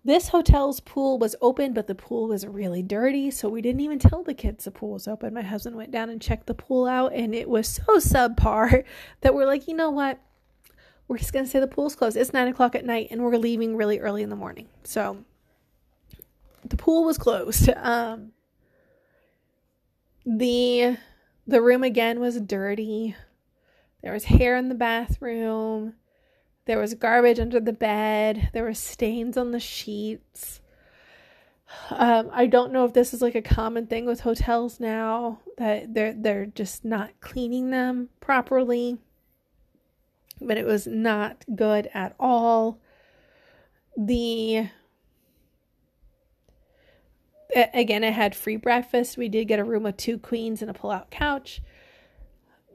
This 0.05 0.27
hotel's 0.27 0.81
pool 0.81 1.17
was 1.17 1.35
open, 1.41 1.73
but 1.73 1.87
the 1.87 1.95
pool 1.95 2.27
was 2.27 2.45
really 2.45 2.83
dirty, 2.83 3.31
so 3.31 3.49
we 3.49 3.63
didn't 3.63 3.81
even 3.81 3.97
tell 3.97 4.21
the 4.21 4.35
kids 4.35 4.63
the 4.63 4.69
pool 4.69 4.91
was 4.91 5.07
open. 5.07 5.33
My 5.33 5.41
husband 5.41 5.75
went 5.75 5.89
down 5.89 6.11
and 6.11 6.21
checked 6.21 6.45
the 6.45 6.53
pool 6.53 6.85
out, 6.85 7.11
and 7.13 7.33
it 7.33 7.49
was 7.49 7.67
so 7.67 7.83
subpar 7.97 8.83
that 9.21 9.33
we're 9.33 9.47
like, 9.47 9.67
you 9.67 9.73
know 9.73 9.89
what? 9.89 10.19
We're 11.07 11.17
just 11.17 11.33
gonna 11.33 11.47
say 11.47 11.59
the 11.59 11.65
pool's 11.65 11.95
closed. 11.95 12.17
It's 12.17 12.33
nine 12.33 12.47
o'clock 12.47 12.75
at 12.75 12.85
night, 12.85 13.07
and 13.09 13.23
we're 13.23 13.35
leaving 13.37 13.75
really 13.75 13.99
early 13.99 14.21
in 14.21 14.29
the 14.29 14.35
morning. 14.35 14.67
So 14.83 15.25
the 16.63 16.77
pool 16.77 17.03
was 17.03 17.17
closed. 17.17 17.69
Um, 17.75 18.31
the 20.23 20.97
the 21.47 21.63
room 21.63 21.83
again 21.83 22.19
was 22.19 22.39
dirty. 22.39 23.15
There 24.03 24.13
was 24.13 24.25
hair 24.25 24.55
in 24.55 24.69
the 24.69 24.75
bathroom. 24.75 25.95
There 26.65 26.79
was 26.79 26.95
garbage 26.95 27.39
under 27.39 27.59
the 27.59 27.73
bed. 27.73 28.49
There 28.53 28.63
were 28.63 28.73
stains 28.73 29.37
on 29.37 29.51
the 29.51 29.59
sheets. 29.59 30.61
Um, 31.89 32.29
I 32.31 32.47
don't 32.47 32.71
know 32.71 32.85
if 32.85 32.93
this 32.93 33.13
is 33.13 33.21
like 33.21 33.35
a 33.35 33.41
common 33.41 33.87
thing 33.87 34.05
with 34.05 34.21
hotels 34.21 34.79
now 34.79 35.39
that 35.57 35.93
they're 35.93 36.13
they're 36.13 36.45
just 36.45 36.85
not 36.85 37.19
cleaning 37.21 37.69
them 37.69 38.09
properly. 38.19 38.97
But 40.41 40.57
it 40.57 40.65
was 40.65 40.87
not 40.87 41.45
good 41.55 41.89
at 41.93 42.15
all. 42.19 42.79
The 43.95 44.69
again, 47.55 48.03
I 48.03 48.09
had 48.09 48.35
free 48.35 48.57
breakfast. 48.57 49.17
We 49.17 49.29
did 49.29 49.47
get 49.47 49.59
a 49.59 49.63
room 49.63 49.83
with 49.83 49.97
two 49.97 50.17
queens 50.17 50.61
and 50.61 50.69
a 50.69 50.73
pull-out 50.73 51.11
couch 51.11 51.61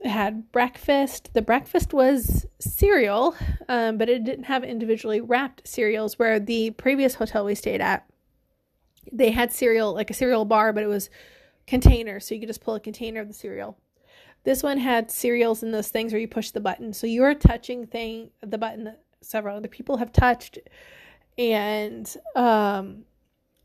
had 0.05 0.51
breakfast. 0.53 1.31
The 1.35 1.43
breakfast 1.43 1.93
was 1.93 2.47
cereal, 2.59 3.35
um, 3.69 3.99
but 3.99 4.09
it 4.09 4.25
didn't 4.25 4.45
have 4.45 4.65
individually 4.65 5.21
wrapped 5.21 5.67
cereals. 5.67 6.19
Where 6.19 6.41
the 6.41 6.71
previous 6.71 7.15
hotel 7.15 7.45
we 7.45 7.55
stayed 7.55 7.81
at, 7.81 8.07
they 9.13 9.31
had 9.31 9.53
cereal 9.53 9.93
like 9.93 10.11
a 10.11 10.15
cereal 10.15 10.45
bar, 10.45 10.73
but 10.73 10.83
it 10.83 10.89
was 10.89 11.11
container, 11.67 12.19
so 12.21 12.35
you 12.35 12.41
could 12.41 12.49
just 12.49 12.63
pull 12.63 12.75
a 12.75 12.81
container 12.81 13.21
of 13.21 13.29
the 13.29 13.35
cereal. 13.35 13.79
This 14.45 14.63
one 14.63 14.79
had 14.79 15.11
cereals 15.11 15.63
in 15.63 15.71
those 15.71 15.89
things 15.89 16.13
where 16.13 16.21
you 16.21 16.29
push 16.29 16.51
the 16.51 16.61
button, 16.61 16.93
so 16.93 17.07
you're 17.07 17.35
touching 17.35 17.87
thing 17.87 18.31
the 18.41 18.59
button 18.59 18.85
that 18.85 19.03
several 19.21 19.57
other 19.57 19.69
people 19.69 19.99
have 19.99 20.13
touched, 20.13 20.59
and 21.37 22.17
um, 22.35 23.05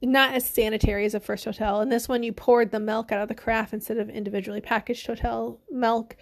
not 0.05 0.33
as 0.33 0.47
sanitary 0.47 1.05
as 1.05 1.13
a 1.13 1.19
first 1.19 1.45
hotel. 1.45 1.81
And 1.81 1.91
this 1.91 2.07
one, 2.07 2.23
you 2.23 2.33
poured 2.33 2.71
the 2.71 2.79
milk 2.79 3.11
out 3.11 3.21
of 3.21 3.27
the 3.27 3.35
carafe 3.35 3.73
instead 3.73 3.97
of 3.97 4.09
individually 4.09 4.61
packaged 4.61 5.07
hotel 5.07 5.59
milk. 5.71 6.15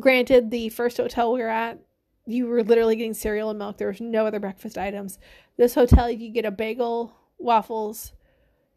Granted, 0.00 0.50
the 0.50 0.68
first 0.70 0.96
hotel 0.96 1.32
we 1.32 1.40
were 1.40 1.48
at, 1.48 1.78
you 2.26 2.46
were 2.46 2.62
literally 2.62 2.96
getting 2.96 3.14
cereal 3.14 3.50
and 3.50 3.58
milk. 3.58 3.78
There 3.78 3.88
was 3.88 4.00
no 4.00 4.26
other 4.26 4.40
breakfast 4.40 4.78
items. 4.78 5.18
This 5.56 5.74
hotel, 5.74 6.10
you 6.10 6.18
could 6.18 6.34
get 6.34 6.44
a 6.44 6.50
bagel, 6.50 7.14
waffles, 7.38 8.12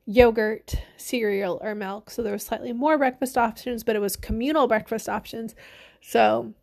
yogurt, 0.06 0.76
cereal, 0.98 1.60
or 1.64 1.76
milk. 1.76 2.10
So 2.10 2.22
there 2.22 2.34
was 2.34 2.44
slightly 2.44 2.74
more 2.74 2.98
breakfast 2.98 3.38
options, 3.38 3.84
but 3.84 3.96
it 3.96 4.00
was 4.00 4.16
communal 4.16 4.68
breakfast 4.68 5.08
options. 5.08 5.56
So 6.02 6.54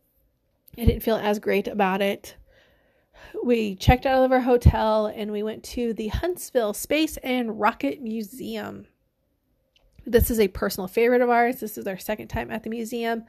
I 0.77 0.85
didn't 0.85 1.03
feel 1.03 1.17
as 1.17 1.39
great 1.39 1.67
about 1.67 2.01
it 2.01 2.35
we 3.43 3.75
checked 3.75 4.05
out 4.05 4.23
of 4.23 4.31
our 4.31 4.41
hotel 4.41 5.07
and 5.07 5.31
we 5.31 5.43
went 5.43 5.63
to 5.63 5.93
the 5.93 6.07
Huntsville 6.07 6.73
Space 6.73 7.17
and 7.17 7.59
Rocket 7.59 8.01
Museum. 8.01 8.87
This 10.05 10.29
is 10.29 10.39
a 10.39 10.47
personal 10.49 10.87
favorite 10.87 11.21
of 11.21 11.29
ours. 11.29 11.59
This 11.59 11.77
is 11.77 11.87
our 11.87 11.97
second 11.97 12.27
time 12.27 12.51
at 12.51 12.63
the 12.63 12.69
museum. 12.69 13.23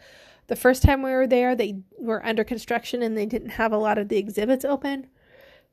The 0.47 0.57
first 0.57 0.83
time 0.83 1.03
we 1.03 1.11
were 1.11 1.27
there, 1.27 1.55
they 1.55 1.81
were 1.99 2.25
under 2.25 2.45
construction 2.45 3.03
and 3.03 3.17
they 3.17 3.27
didn't 3.27 3.51
have 3.51 3.73
a 3.73 3.79
lot 3.79 3.99
of 3.99 4.09
the 4.09 4.19
exhibits 4.19 4.65
open. 4.65 5.07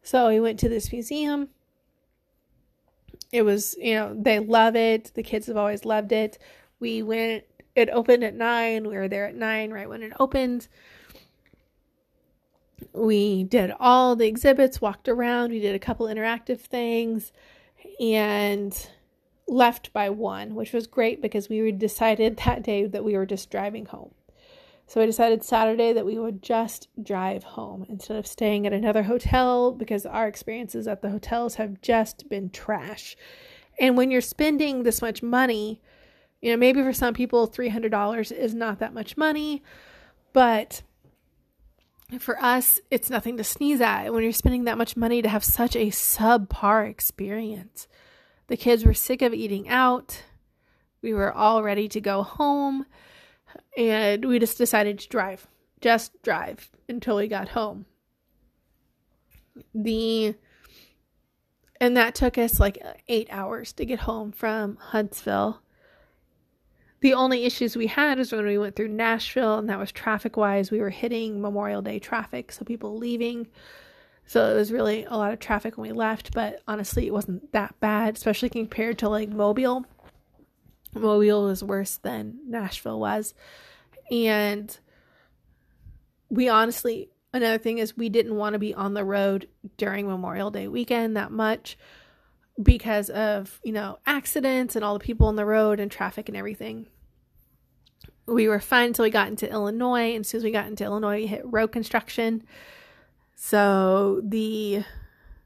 So 0.04 0.30
we 0.30 0.40
went 0.40 0.60
to 0.60 0.70
this 0.70 0.92
museum. 0.92 1.50
It 3.32 3.44
was, 3.44 3.76
you 3.80 3.96
know, 3.96 4.16
they 4.18 4.40
love 4.40 4.76
it. 4.76 5.12
The 5.14 5.24
kids 5.24 5.48
have 5.48 5.58
always 5.58 5.86
loved 5.86 6.12
it. 6.12 6.38
We 6.80 7.02
went, 7.02 7.44
it 7.76 7.90
opened 7.90 8.24
at 8.24 8.36
nine. 8.36 8.88
We 8.88 8.96
were 8.96 9.08
there 9.08 9.28
at 9.28 9.36
nine 9.36 9.72
right 9.72 9.90
when 9.90 10.04
it 10.04 10.14
opened 10.20 10.68
we 12.94 13.44
did 13.44 13.74
all 13.80 14.16
the 14.16 14.28
exhibits, 14.28 14.82
walked 14.82 15.08
around, 15.08 15.52
we 15.52 15.60
did 15.60 15.76
a 15.76 15.80
couple 15.80 16.08
interactive 16.08 16.60
things, 16.60 17.32
and 18.00 18.90
left 19.48 19.92
by 19.94 20.10
one, 20.10 20.56
which 20.56 20.74
was 20.74 20.88
great 20.88 21.22
because 21.22 21.50
we 21.50 21.72
decided 21.72 22.38
that 22.46 22.64
day 22.64 22.86
that 22.86 23.04
we 23.04 23.16
were 23.16 23.26
just 23.26 23.52
driving 23.52 23.86
home. 23.86 24.12
So 24.88 25.00
I 25.00 25.06
decided 25.06 25.44
Saturday 25.44 25.94
that 25.94 26.06
we 26.06 26.20
would 26.20 26.42
just 26.42 26.90
drive 27.02 27.44
home 27.44 27.86
instead 27.88 28.18
of 28.18 28.28
staying 28.28 28.68
at 28.68 28.74
another 28.74 29.04
hotel 29.04 29.72
because 29.72 30.06
our 30.06 30.28
experiences 30.28 30.86
at 30.86 31.02
the 31.02 31.10
hotels 31.10 31.56
have 31.56 31.80
just 31.82 32.28
been 32.28 32.50
trash. 32.50 33.16
And 33.80 33.96
when 33.96 34.12
you're 34.12 34.20
spending 34.20 34.84
this 34.84 35.02
much 35.02 35.24
money, 35.24 35.82
you 36.42 36.52
know, 36.52 36.58
maybe 36.58 36.82
for 36.82 36.92
some 36.92 37.14
people, 37.14 37.48
$300 37.48 38.32
is 38.34 38.54
not 38.54 38.80
that 38.80 38.94
much 38.94 39.16
money, 39.16 39.64
but 40.34 40.82
for 42.20 42.42
us, 42.44 42.80
it's 42.90 43.10
nothing 43.10 43.38
to 43.38 43.44
sneeze 43.44 43.82
at 43.82 44.14
when 44.14 44.24
you're 44.24 44.32
spending 44.32 44.66
that 44.66 44.78
much 44.78 44.98
money 44.98 45.22
to 45.22 45.30
have 45.30 45.44
such 45.44 45.76
a 45.76 45.88
subpar 45.88 46.90
experience. 46.90 47.88
The 48.48 48.58
kids 48.58 48.86
were 48.86 48.94
sick 48.94 49.22
of 49.22 49.34
eating 49.34 49.70
out. 49.70 50.24
We 51.02 51.14
were 51.14 51.32
all 51.32 51.64
ready 51.64 51.88
to 51.90 52.02
go 52.02 52.24
home, 52.24 52.86
and 53.78 54.26
we 54.26 54.40
just 54.40 54.58
decided 54.58 55.00
to 55.00 55.10
drive. 55.10 55.48
Just 55.80 56.22
drive 56.22 56.70
until 56.88 57.16
we 57.16 57.28
got 57.28 57.50
home. 57.50 57.86
The 59.74 60.36
and 61.80 61.98
that 61.98 62.14
took 62.14 62.38
us 62.38 62.60
like 62.60 62.78
8 63.08 63.28
hours 63.32 63.74
to 63.74 63.86
get 63.86 64.02
home 64.02 64.32
from 64.32 64.78
Huntsville. 64.78 65.62
The 67.02 67.14
only 67.16 67.46
issues 67.46 67.76
we 67.76 67.88
had 67.88 68.20
was 68.20 68.32
when 68.32 68.46
we 68.46 68.60
went 68.60 68.76
through 68.76 68.90
Nashville, 68.90 69.58
and 69.58 69.70
that 69.70 69.80
was 69.80 69.92
traffic 69.92 70.38
wise. 70.38 70.70
We 70.70 70.80
were 70.80 70.92
hitting 70.92 71.42
Memorial 71.42 71.82
Day 71.82 71.98
traffic, 71.98 72.52
so 72.52 72.64
people 72.64 72.96
leaving. 72.98 73.48
So 74.28 74.52
it 74.52 74.56
was 74.56 74.72
really 74.72 75.06
a 75.06 75.18
lot 75.18 75.34
of 75.34 75.40
traffic 75.40 75.78
when 75.78 75.90
we 75.90 75.98
left, 75.98 76.34
but 76.34 76.62
honestly, 76.68 77.08
it 77.08 77.14
wasn't 77.14 77.52
that 77.54 77.78
bad, 77.80 78.16
especially 78.16 78.50
compared 78.50 79.00
to 79.00 79.10
like 79.10 79.30
Mobile. 79.30 79.84
Mobile 80.94 81.46
was 81.46 81.64
worse 81.64 81.98
than 81.98 82.40
Nashville 82.48 83.00
was. 83.00 83.34
And 84.12 84.78
we 86.30 86.50
honestly, 86.50 87.10
another 87.34 87.58
thing 87.58 87.80
is, 87.80 87.98
we 87.98 88.10
didn't 88.10 88.36
want 88.36 88.54
to 88.54 88.60
be 88.60 88.76
on 88.76 88.94
the 88.94 89.04
road 89.04 89.48
during 89.78 90.08
Memorial 90.08 90.52
Day 90.52 90.68
weekend 90.68 91.18
that 91.18 91.32
much 91.32 91.78
because 92.64 93.10
of, 93.10 93.60
you 93.64 93.72
know, 93.72 94.00
accidents 94.06 94.76
and 94.76 94.86
all 94.86 94.94
the 94.94 95.04
people 95.04 95.28
on 95.28 95.36
the 95.36 95.46
road 95.46 95.80
and 95.80 95.92
traffic 95.92 96.28
and 96.28 96.38
everything. 96.38 96.88
We 98.26 98.48
were 98.48 98.60
fine 98.60 98.88
until 98.88 99.04
we 99.04 99.10
got 99.10 99.28
into 99.28 99.50
Illinois. 99.50 100.14
And 100.16 100.22
as 100.22 100.28
soon 100.28 100.40
as 100.40 100.44
we 100.44 100.52
got 100.52 100.68
into 100.68 100.84
Illinois, 100.84 101.22
we 101.22 101.28
hit 101.28 101.42
road 101.44 101.72
construction. 101.72 102.44
So 103.36 104.22
the 104.24 104.84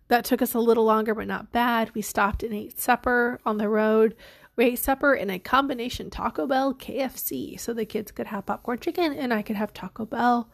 that 0.08 0.26
took 0.26 0.42
us 0.42 0.54
a 0.54 0.60
little 0.60 0.84
longer, 0.84 1.16
but 1.16 1.28
not 1.28 1.52
bad. 1.52 1.94
We 1.96 2.02
stopped 2.02 2.44
and 2.44 2.54
ate 2.54 2.80
supper 2.80 3.40
on 3.46 3.58
the 3.58 3.70
road. 3.70 4.16
We 4.56 4.66
ate 4.66 4.80
supper 4.80 5.14
in 5.14 5.30
a 5.30 5.40
combination 5.40 6.10
Taco 6.10 6.48
Bell 6.48 6.74
KFC, 6.74 7.60
so 7.60 7.74
the 7.74 7.86
kids 7.86 8.12
could 8.12 8.28
have 8.28 8.46
popcorn 8.46 8.80
chicken 8.80 9.14
and 9.14 9.34
I 9.34 9.42
could 9.42 9.56
have 9.56 9.74
Taco 9.74 10.06
Bell. 10.06 10.50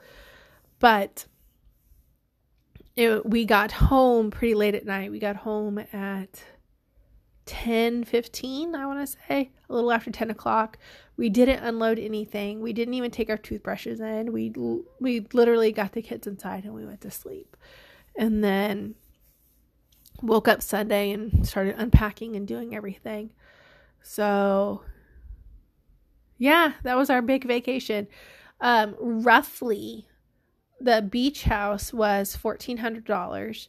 But 0.79 1.25
it, 2.95 3.25
we 3.25 3.45
got 3.45 3.71
home 3.71 4.31
pretty 4.31 4.55
late 4.55 4.75
at 4.75 4.85
night. 4.85 5.11
We 5.11 5.19
got 5.19 5.37
home 5.37 5.79
at 5.93 6.43
10 7.47 8.03
15 8.03 8.75
i 8.75 8.85
want 8.85 8.99
to 8.99 9.17
say 9.27 9.51
a 9.69 9.73
little 9.73 9.91
after 9.91 10.11
10 10.11 10.29
o'clock. 10.29 10.77
We 11.17 11.29
didn't 11.29 11.63
unload 11.63 11.97
anything. 11.99 12.61
We 12.61 12.73
didn't 12.73 12.93
even 12.93 13.11
take 13.11 13.29
our 13.29 13.37
toothbrushes 13.37 13.99
in. 13.99 14.31
We 14.31 14.53
we 14.99 15.27
literally 15.33 15.71
got 15.71 15.93
the 15.93 16.01
kids 16.01 16.27
inside 16.27 16.65
and 16.65 16.73
we 16.73 16.85
went 16.85 17.01
to 17.01 17.11
sleep. 17.11 17.55
And 18.15 18.43
then 18.43 18.95
woke 20.21 20.47
up 20.47 20.61
sunday 20.61 21.11
and 21.11 21.47
started 21.47 21.75
unpacking 21.77 22.35
and 22.35 22.47
doing 22.47 22.75
everything. 22.75 23.31
So 24.01 24.83
yeah 26.37 26.73
that 26.83 26.97
was 26.97 27.09
our 27.09 27.21
big 27.21 27.45
vacation. 27.45 28.07
Um 28.59 28.95
roughly 28.99 30.07
the 30.83 31.01
beach 31.01 31.43
house 31.43 31.93
was 31.93 32.37
$1400 32.41 33.67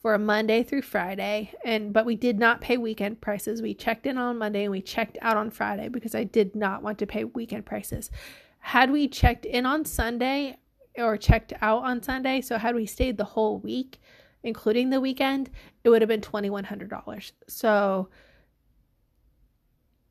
for 0.00 0.14
a 0.14 0.18
Monday 0.18 0.62
through 0.62 0.82
Friday 0.82 1.52
and 1.64 1.92
but 1.92 2.04
we 2.04 2.16
did 2.16 2.38
not 2.38 2.60
pay 2.60 2.76
weekend 2.76 3.20
prices. 3.20 3.62
We 3.62 3.74
checked 3.74 4.06
in 4.06 4.18
on 4.18 4.38
Monday 4.38 4.64
and 4.64 4.72
we 4.72 4.82
checked 4.82 5.16
out 5.22 5.36
on 5.36 5.50
Friday 5.50 5.88
because 5.88 6.14
I 6.14 6.24
did 6.24 6.56
not 6.56 6.82
want 6.82 6.98
to 6.98 7.06
pay 7.06 7.24
weekend 7.24 7.66
prices. 7.66 8.10
Had 8.58 8.90
we 8.90 9.08
checked 9.08 9.44
in 9.44 9.64
on 9.64 9.84
Sunday 9.84 10.58
or 10.96 11.16
checked 11.16 11.52
out 11.62 11.84
on 11.84 12.02
Sunday, 12.02 12.40
so 12.40 12.58
had 12.58 12.74
we 12.74 12.86
stayed 12.86 13.16
the 13.16 13.24
whole 13.24 13.58
week 13.58 14.00
including 14.42 14.90
the 14.90 15.00
weekend, 15.00 15.50
it 15.84 15.88
would 15.88 16.02
have 16.02 16.08
been 16.08 16.20
$2100. 16.20 17.32
So 17.46 18.08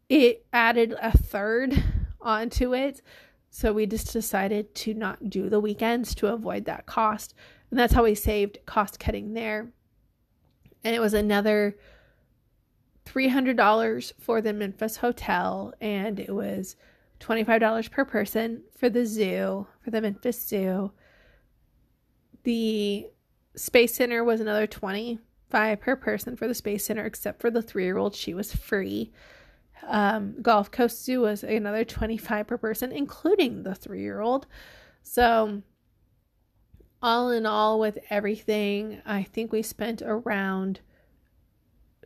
it 0.09 0.45
added 0.53 0.95
a 1.01 1.17
third 1.17 1.83
onto 2.21 2.73
it. 2.73 3.01
So 3.51 3.73
we 3.73 3.85
just 3.85 4.11
decided 4.11 4.73
to 4.75 4.93
not 4.93 5.29
do 5.29 5.49
the 5.49 5.59
weekends 5.59 6.15
to 6.15 6.27
avoid 6.27 6.65
that 6.65 6.87
cost. 6.87 7.35
And 7.69 7.79
that's 7.79 7.93
how 7.93 8.03
we 8.03 8.15
saved 8.15 8.57
cost 8.65 8.99
cutting 8.99 9.33
there 9.33 9.71
and 10.83 10.95
it 10.95 10.99
was 10.99 11.13
another 11.13 11.77
$300 13.05 14.13
for 14.19 14.41
the 14.41 14.53
Memphis 14.53 14.97
hotel 14.97 15.73
and 15.81 16.19
it 16.19 16.33
was 16.33 16.75
$25 17.19 17.91
per 17.91 18.05
person 18.05 18.63
for 18.75 18.89
the 18.89 19.05
zoo, 19.05 19.67
for 19.83 19.91
the 19.91 20.01
Memphis 20.01 20.47
Zoo. 20.47 20.91
The 22.43 23.07
Space 23.55 23.95
Center 23.95 24.23
was 24.23 24.39
another 24.39 24.65
25 24.65 25.79
per 25.79 25.95
person 25.95 26.35
for 26.35 26.47
the 26.47 26.55
Space 26.55 26.85
Center 26.85 27.05
except 27.05 27.41
for 27.41 27.51
the 27.51 27.61
3-year-old, 27.61 28.15
she 28.15 28.33
was 28.33 28.55
free. 28.55 29.11
Um, 29.87 30.35
Gulf 30.41 30.71
Coast 30.71 31.03
Zoo 31.03 31.21
was 31.21 31.43
another 31.43 31.83
25 31.83 32.47
per 32.47 32.57
person 32.57 32.91
including 32.91 33.63
the 33.63 33.71
3-year-old. 33.71 34.45
So 35.03 35.63
all 37.01 37.31
in 37.31 37.45
all, 37.45 37.79
with 37.79 37.97
everything, 38.09 39.01
I 39.05 39.23
think 39.23 39.51
we 39.51 39.63
spent 39.63 40.03
around 40.03 40.81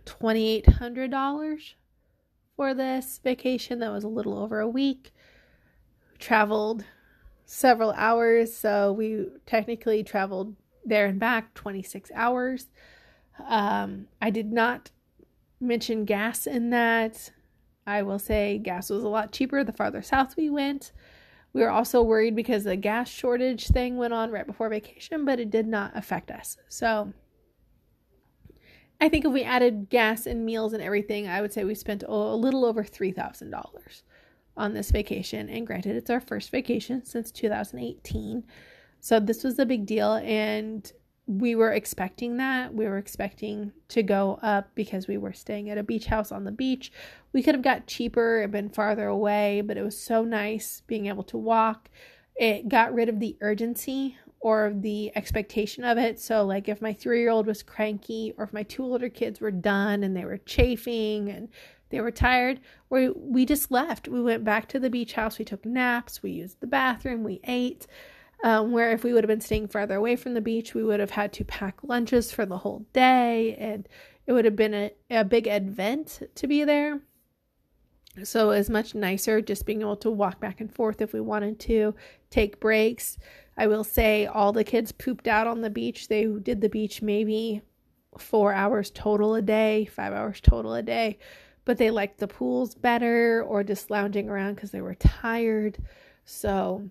$2,800 0.05 1.73
for 2.55 2.73
this 2.73 3.19
vacation. 3.23 3.79
That 3.79 3.91
was 3.91 4.05
a 4.05 4.09
little 4.09 4.37
over 4.37 4.59
a 4.61 4.69
week. 4.69 5.13
Traveled 6.17 6.85
several 7.45 7.91
hours, 7.91 8.55
so 8.55 8.93
we 8.93 9.27
technically 9.45 10.03
traveled 10.03 10.55
there 10.85 11.07
and 11.07 11.19
back 11.19 11.53
26 11.55 12.11
hours. 12.15 12.67
Um, 13.45 14.07
I 14.21 14.29
did 14.29 14.53
not 14.53 14.91
mention 15.59 16.05
gas 16.05 16.47
in 16.47 16.69
that. 16.69 17.31
I 17.87 18.01
will 18.01 18.19
say 18.19 18.57
gas 18.57 18.89
was 18.89 19.03
a 19.03 19.09
lot 19.09 19.31
cheaper 19.31 19.63
the 19.63 19.71
farther 19.71 20.01
south 20.01 20.35
we 20.37 20.49
went. 20.49 20.91
We 21.53 21.61
were 21.61 21.69
also 21.69 22.01
worried 22.01 22.35
because 22.35 22.63
the 22.63 22.75
gas 22.75 23.09
shortage 23.09 23.67
thing 23.67 23.95
went 23.97 24.13
on 24.13 24.31
right 24.31 24.45
before 24.45 24.69
vacation, 24.69 25.23
but 25.23 25.39
it 25.39 25.49
did 25.49 25.67
not 25.67 25.95
affect 25.95 26.29
us. 26.29 26.57
So 26.67 27.13
I 28.99 29.07
think 29.09 29.25
if 29.25 29.31
we 29.31 29.43
added 29.43 29.89
gas 29.89 30.25
and 30.25 30.45
meals 30.45 30.73
and 30.73 30.83
everything, 30.83 31.27
I 31.27 31.41
would 31.41 31.53
say 31.53 31.63
we 31.63 31.75
spent 31.75 32.03
a 32.07 32.13
little 32.13 32.65
over 32.65 32.83
$3,000 32.83 34.01
on 34.57 34.73
this 34.73 34.91
vacation. 34.91 35.49
And 35.49 35.67
granted, 35.67 35.95
it's 35.95 36.09
our 36.09 36.21
first 36.21 36.49
vacation 36.49 37.05
since 37.05 37.31
2018. 37.31 38.43
So 38.99 39.19
this 39.19 39.43
was 39.43 39.59
a 39.59 39.65
big 39.65 39.85
deal. 39.85 40.15
And 40.15 40.91
we 41.27 41.55
were 41.55 41.71
expecting 41.71 42.37
that. 42.37 42.73
We 42.73 42.85
were 42.85 42.97
expecting 42.97 43.71
to 43.89 44.03
go 44.03 44.39
up 44.43 44.69
because 44.75 45.07
we 45.07 45.17
were 45.17 45.33
staying 45.33 45.69
at 45.69 45.77
a 45.77 45.83
beach 45.83 46.05
house 46.05 46.31
on 46.31 46.43
the 46.43 46.51
beach. 46.51 46.91
We 47.33 47.41
could 47.41 47.55
have 47.55 47.63
got 47.63 47.87
cheaper 47.87 48.41
and 48.41 48.51
been 48.51 48.69
farther 48.69 49.07
away, 49.07 49.61
but 49.61 49.77
it 49.77 49.83
was 49.83 49.97
so 49.97 50.23
nice 50.23 50.83
being 50.85 51.07
able 51.07 51.23
to 51.23 51.37
walk. 51.37 51.89
It 52.35 52.69
got 52.69 52.93
rid 52.93 53.09
of 53.09 53.19
the 53.19 53.37
urgency 53.41 54.17
or 54.39 54.71
the 54.75 55.11
expectation 55.15 55.83
of 55.83 55.97
it. 55.97 56.19
So, 56.19 56.45
like 56.45 56.69
if 56.69 56.81
my 56.81 56.93
three 56.93 57.21
year 57.21 57.31
old 57.31 57.47
was 57.47 57.63
cranky 57.63 58.33
or 58.37 58.43
if 58.43 58.53
my 58.53 58.63
two 58.63 58.83
older 58.83 59.09
kids 59.09 59.41
were 59.41 59.51
done 59.51 60.03
and 60.03 60.15
they 60.15 60.25
were 60.25 60.37
chafing 60.37 61.29
and 61.29 61.49
they 61.89 62.01
were 62.01 62.11
tired, 62.11 62.59
we, 62.89 63.09
we 63.09 63.45
just 63.45 63.71
left. 63.71 64.07
We 64.07 64.21
went 64.21 64.43
back 64.43 64.67
to 64.69 64.79
the 64.79 64.91
beach 64.91 65.13
house. 65.13 65.39
We 65.39 65.45
took 65.45 65.65
naps. 65.65 66.21
We 66.21 66.31
used 66.31 66.59
the 66.59 66.67
bathroom. 66.67 67.23
We 67.23 67.39
ate 67.45 67.87
um, 68.43 68.71
where 68.71 68.91
if 68.91 69.03
we 69.03 69.13
would 69.13 69.23
have 69.23 69.29
been 69.29 69.41
staying 69.41 69.67
farther 69.67 69.95
away 69.95 70.15
from 70.15 70.33
the 70.33 70.41
beach, 70.41 70.73
we 70.73 70.83
would 70.83 70.99
have 70.99 71.11
had 71.11 71.33
to 71.33 71.45
pack 71.45 71.77
lunches 71.83 72.31
for 72.31 72.45
the 72.45 72.59
whole 72.59 72.85
day, 72.93 73.55
and 73.55 73.87
it 74.27 74.33
would 74.33 74.45
have 74.45 74.55
been 74.55 74.73
a, 74.73 74.91
a 75.09 75.23
big 75.23 75.47
event 75.47 76.21
to 76.35 76.47
be 76.47 76.63
there. 76.63 77.01
So 78.23 78.51
it 78.51 78.57
was 78.57 78.69
much 78.69 78.95
nicer 78.95 79.41
just 79.41 79.65
being 79.65 79.81
able 79.81 79.97
to 79.97 80.09
walk 80.09 80.39
back 80.39 80.61
and 80.61 80.73
forth 80.73 81.01
if 81.01 81.11
we 81.11 81.19
wanted 81.19 81.59
to, 81.61 81.95
take 82.29 82.59
breaks. 82.59 83.17
I 83.57 83.67
will 83.67 83.83
say 83.83 84.25
all 84.25 84.53
the 84.53 84.63
kids 84.63 84.91
pooped 84.91 85.27
out 85.27 85.47
on 85.47 85.61
the 85.61 85.69
beach. 85.69 86.07
They 86.07 86.25
did 86.25 86.61
the 86.61 86.69
beach 86.69 87.01
maybe 87.01 87.61
four 88.17 88.53
hours 88.53 88.89
total 88.91 89.35
a 89.35 89.41
day, 89.41 89.85
five 89.85 90.13
hours 90.13 90.39
total 90.39 90.73
a 90.73 90.81
day, 90.81 91.19
but 91.65 91.77
they 91.77 91.91
liked 91.91 92.19
the 92.19 92.27
pools 92.27 92.75
better 92.75 93.43
or 93.43 93.63
just 93.63 93.89
lounging 93.89 94.29
around 94.29 94.55
because 94.55 94.71
they 94.71 94.81
were 94.81 94.95
tired. 94.95 95.77
So 96.23 96.89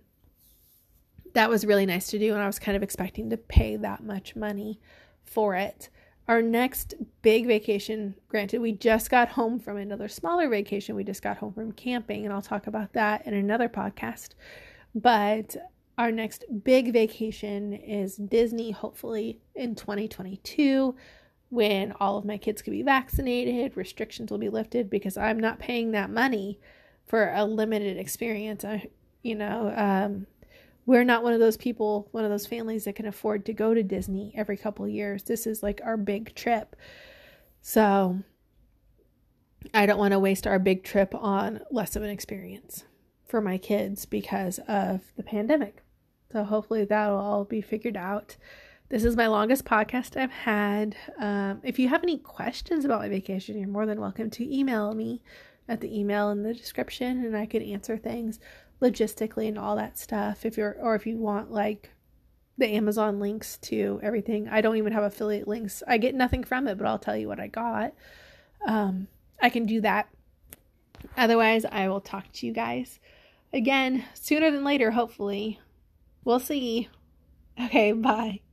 that 1.34 1.50
was 1.50 1.66
really 1.66 1.86
nice 1.86 2.08
to 2.08 2.18
do, 2.18 2.32
and 2.32 2.42
I 2.42 2.46
was 2.46 2.58
kind 2.58 2.76
of 2.76 2.82
expecting 2.82 3.30
to 3.30 3.36
pay 3.36 3.76
that 3.76 4.02
much 4.02 4.34
money 4.34 4.80
for 5.24 5.54
it. 5.54 5.90
Our 6.26 6.40
next 6.40 6.94
big 7.20 7.46
vacation, 7.46 8.14
granted, 8.28 8.60
we 8.60 8.72
just 8.72 9.10
got 9.10 9.28
home 9.28 9.60
from 9.60 9.76
another 9.76 10.08
smaller 10.08 10.48
vacation. 10.48 10.96
We 10.96 11.04
just 11.04 11.22
got 11.22 11.36
home 11.36 11.52
from 11.52 11.72
camping, 11.72 12.24
and 12.24 12.32
I'll 12.32 12.42
talk 12.42 12.66
about 12.66 12.94
that 12.94 13.26
in 13.26 13.34
another 13.34 13.68
podcast. 13.68 14.30
But 14.94 15.56
our 15.98 16.10
next 16.10 16.44
big 16.64 16.92
vacation 16.92 17.74
is 17.74 18.16
Disney, 18.16 18.70
hopefully 18.70 19.40
in 19.54 19.74
2022 19.74 20.94
when 21.54 21.92
all 22.00 22.18
of 22.18 22.24
my 22.24 22.36
kids 22.36 22.62
can 22.62 22.72
be 22.72 22.82
vaccinated, 22.82 23.76
restrictions 23.76 24.30
will 24.30 24.38
be 24.38 24.48
lifted 24.48 24.90
because 24.90 25.16
I'm 25.16 25.38
not 25.38 25.60
paying 25.60 25.92
that 25.92 26.10
money 26.10 26.58
for 27.06 27.32
a 27.32 27.44
limited 27.44 27.96
experience. 27.96 28.64
I, 28.64 28.88
you 29.22 29.36
know, 29.36 29.72
um, 29.76 30.26
we're 30.86 31.04
not 31.04 31.22
one 31.22 31.32
of 31.32 31.40
those 31.40 31.56
people, 31.56 32.08
one 32.12 32.24
of 32.24 32.30
those 32.30 32.46
families 32.46 32.84
that 32.84 32.96
can 32.96 33.06
afford 33.06 33.46
to 33.46 33.52
go 33.52 33.72
to 33.72 33.82
Disney 33.82 34.32
every 34.36 34.56
couple 34.56 34.86
years. 34.86 35.22
This 35.22 35.46
is 35.46 35.62
like 35.62 35.80
our 35.82 35.96
big 35.96 36.34
trip. 36.34 36.76
So 37.62 38.18
I 39.72 39.86
don't 39.86 39.98
want 39.98 40.12
to 40.12 40.18
waste 40.18 40.46
our 40.46 40.58
big 40.58 40.84
trip 40.84 41.14
on 41.14 41.60
less 41.70 41.96
of 41.96 42.02
an 42.02 42.10
experience 42.10 42.84
for 43.24 43.40
my 43.40 43.56
kids 43.56 44.04
because 44.04 44.58
of 44.68 45.00
the 45.16 45.22
pandemic. 45.22 45.82
So 46.30 46.44
hopefully 46.44 46.84
that'll 46.84 47.18
all 47.18 47.44
be 47.44 47.62
figured 47.62 47.96
out. 47.96 48.36
This 48.90 49.04
is 49.04 49.16
my 49.16 49.26
longest 49.28 49.64
podcast 49.64 50.20
I've 50.20 50.30
had. 50.30 50.94
Um, 51.18 51.60
if 51.62 51.78
you 51.78 51.88
have 51.88 52.02
any 52.02 52.18
questions 52.18 52.84
about 52.84 53.00
my 53.00 53.08
vacation, 53.08 53.58
you're 53.58 53.68
more 53.68 53.86
than 53.86 54.00
welcome 54.00 54.28
to 54.30 54.54
email 54.54 54.92
me 54.94 55.22
at 55.68 55.80
the 55.80 55.98
email 55.98 56.30
in 56.30 56.42
the 56.42 56.52
description 56.52 57.24
and 57.24 57.36
I 57.36 57.46
could 57.46 57.62
answer 57.62 57.96
things 57.96 58.38
logistically 58.80 59.48
and 59.48 59.58
all 59.58 59.76
that 59.76 59.98
stuff. 59.98 60.44
If 60.44 60.56
you're, 60.56 60.76
or 60.80 60.94
if 60.94 61.06
you 61.06 61.16
want 61.16 61.50
like 61.50 61.90
the 62.58 62.68
Amazon 62.68 63.20
links 63.20 63.58
to 63.58 64.00
everything, 64.02 64.48
I 64.48 64.60
don't 64.60 64.76
even 64.76 64.92
have 64.92 65.04
affiliate 65.04 65.48
links. 65.48 65.82
I 65.86 65.98
get 65.98 66.14
nothing 66.14 66.44
from 66.44 66.68
it, 66.68 66.78
but 66.78 66.86
I'll 66.86 66.98
tell 66.98 67.16
you 67.16 67.28
what 67.28 67.40
I 67.40 67.48
got. 67.48 67.92
Um, 68.66 69.08
I 69.42 69.50
can 69.50 69.66
do 69.66 69.80
that. 69.82 70.08
Otherwise, 71.16 71.64
I 71.64 71.88
will 71.88 72.00
talk 72.00 72.32
to 72.32 72.46
you 72.46 72.52
guys 72.52 72.98
again 73.52 74.04
sooner 74.14 74.50
than 74.50 74.64
later, 74.64 74.90
hopefully. 74.92 75.60
We'll 76.24 76.40
see. 76.40 76.88
Okay, 77.60 77.92
bye. 77.92 78.43